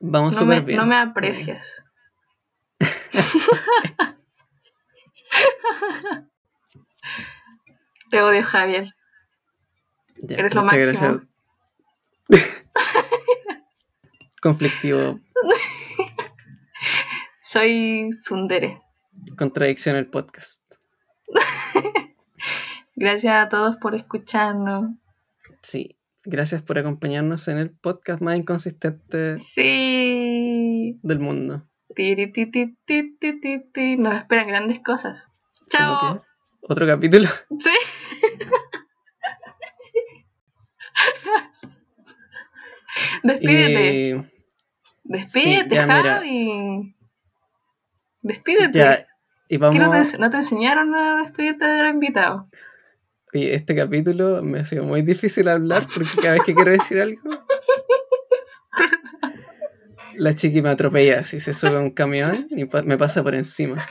vamos 0.00 0.32
no 0.32 0.38
súper 0.42 0.60
me, 0.60 0.66
bien. 0.66 0.78
no 0.78 0.86
me 0.86 0.96
aprecias. 0.96 1.84
Te 8.12 8.20
odio, 8.20 8.44
Javier. 8.44 8.94
Ya, 10.18 10.36
eres 10.36 10.54
lo 10.54 10.64
muchas 10.64 10.78
máximo. 10.78 11.22
gracias. 12.28 12.52
Conflictivo, 14.42 15.18
Soy 17.42 18.10
Sundere. 18.22 18.82
contradicción 19.38 19.96
el 19.96 20.08
podcast. 20.10 20.62
Gracias 22.96 23.34
a 23.34 23.48
todos 23.48 23.76
por 23.76 23.94
escucharnos. 23.94 24.90
Sí. 25.62 25.96
Gracias 26.24 26.60
por 26.62 26.78
acompañarnos 26.78 27.48
en 27.48 27.56
el 27.56 27.70
podcast 27.70 28.20
más 28.20 28.36
inconsistente 28.36 29.38
Sí. 29.38 30.98
del 31.02 31.18
mundo. 31.18 31.66
Tiri, 31.96 32.30
ti, 32.30 32.44
ti, 32.50 32.76
ti, 32.84 33.16
ti, 33.18 33.40
ti, 33.40 33.64
ti. 33.72 33.96
Nos 33.96 34.16
esperan 34.16 34.48
grandes 34.48 34.80
cosas. 34.84 35.28
¿Cómo 35.58 35.68
Chao. 35.70 36.24
¿Otro 36.68 36.86
capítulo? 36.86 37.28
Sí. 37.58 37.70
Despídete. 43.22 44.08
Y 44.10 44.32
Despídete, 45.04 45.70
sí, 45.70 45.74
ya. 45.74 45.86
Javi. 45.86 46.94
Despídete. 48.20 48.78
ya, 48.78 49.06
y 49.48 49.56
¿Qué 49.56 49.58
vamos. 49.58 49.78
no, 49.80 49.90
te, 49.90 50.18
no 50.18 50.30
te 50.30 50.36
enseñaron 50.38 50.94
a 50.94 51.22
despedirte 51.22 51.66
de 51.66 51.82
los 51.82 51.92
invitados? 51.92 52.42
Oye, 53.34 53.54
este 53.54 53.74
capítulo 53.74 54.42
me 54.42 54.60
ha 54.60 54.66
sido 54.66 54.84
muy 54.84 55.02
difícil 55.02 55.48
hablar 55.48 55.86
porque 55.92 56.10
cada 56.20 56.34
vez 56.34 56.42
que 56.44 56.54
quiero 56.54 56.70
decir 56.70 57.00
algo, 57.00 57.20
la 60.14 60.34
chiqui 60.34 60.62
me 60.62 60.68
atropella. 60.70 61.24
Si 61.24 61.40
se 61.40 61.54
sube 61.54 61.76
a 61.76 61.80
un 61.80 61.90
camión 61.90 62.46
y 62.50 62.66
pa- 62.66 62.82
me 62.82 62.96
pasa 62.98 63.22
por 63.22 63.34
encima. 63.34 63.86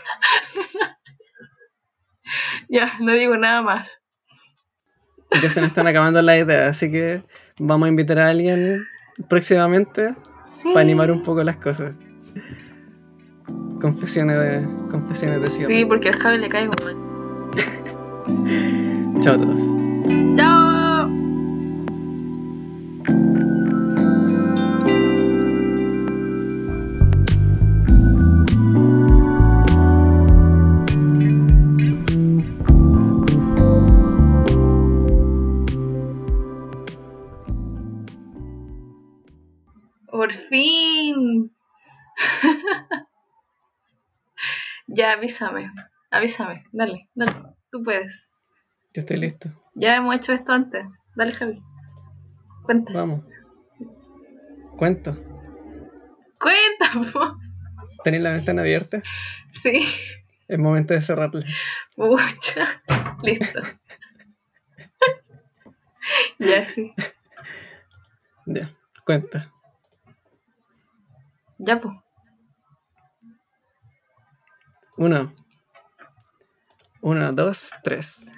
Ya, 2.69 2.93
no 2.99 3.13
digo 3.13 3.35
nada 3.35 3.61
más. 3.63 4.00
Ya 5.41 5.49
se 5.49 5.61
nos 5.61 5.69
están 5.69 5.87
acabando 5.87 6.21
las 6.21 6.37
ideas, 6.37 6.69
así 6.69 6.91
que 6.91 7.23
vamos 7.59 7.85
a 7.87 7.89
invitar 7.89 8.19
a 8.19 8.29
alguien 8.29 8.85
próximamente 9.29 10.13
Sí. 10.45 10.69
para 10.69 10.81
animar 10.81 11.11
un 11.11 11.23
poco 11.23 11.43
las 11.43 11.55
cosas. 11.57 11.93
Confesiones 13.79 14.37
de, 14.37 14.67
confesiones 14.89 15.41
de 15.41 15.49
cierre. 15.49 15.73
Sí, 15.73 15.85
porque 15.85 16.09
al 16.09 16.15
Javi 16.19 16.37
le 16.37 16.49
caigo 16.49 16.73
mal. 16.83 16.95
Chao 19.21 19.35
a 19.35 19.37
todos. 19.37 19.80
Ya 45.01 45.13
avísame, 45.13 45.71
avísame, 46.11 46.63
dale, 46.71 47.09
dale, 47.15 47.33
tú 47.71 47.83
puedes. 47.83 48.29
Yo 48.93 48.99
estoy 49.01 49.17
listo. 49.17 49.49
Ya 49.73 49.95
hemos 49.95 50.15
hecho 50.15 50.31
esto 50.31 50.51
antes. 50.51 50.85
Dale, 51.15 51.33
Javi. 51.33 51.59
Cuenta. 52.63 52.93
Vamos. 52.93 53.25
Cuento. 54.77 55.17
Cuenta, 56.39 56.91
po. 57.13 57.35
¿Tenéis 58.03 58.21
la 58.21 58.33
ventana 58.33 58.61
abierta? 58.61 59.01
Sí, 59.53 59.83
Es 60.47 60.59
momento 60.59 60.93
de 60.93 61.01
cerrarla. 61.01 61.43
mucha. 61.97 62.83
Listo. 63.23 63.59
ya, 66.39 66.69
sí. 66.69 66.93
Ya. 68.45 68.71
Cuenta. 69.03 69.51
Ya, 71.57 71.81
pues. 71.81 71.95
Uno. 75.01 75.33
Uno, 77.01 77.33
dos, 77.33 77.71
tres. 77.83 78.31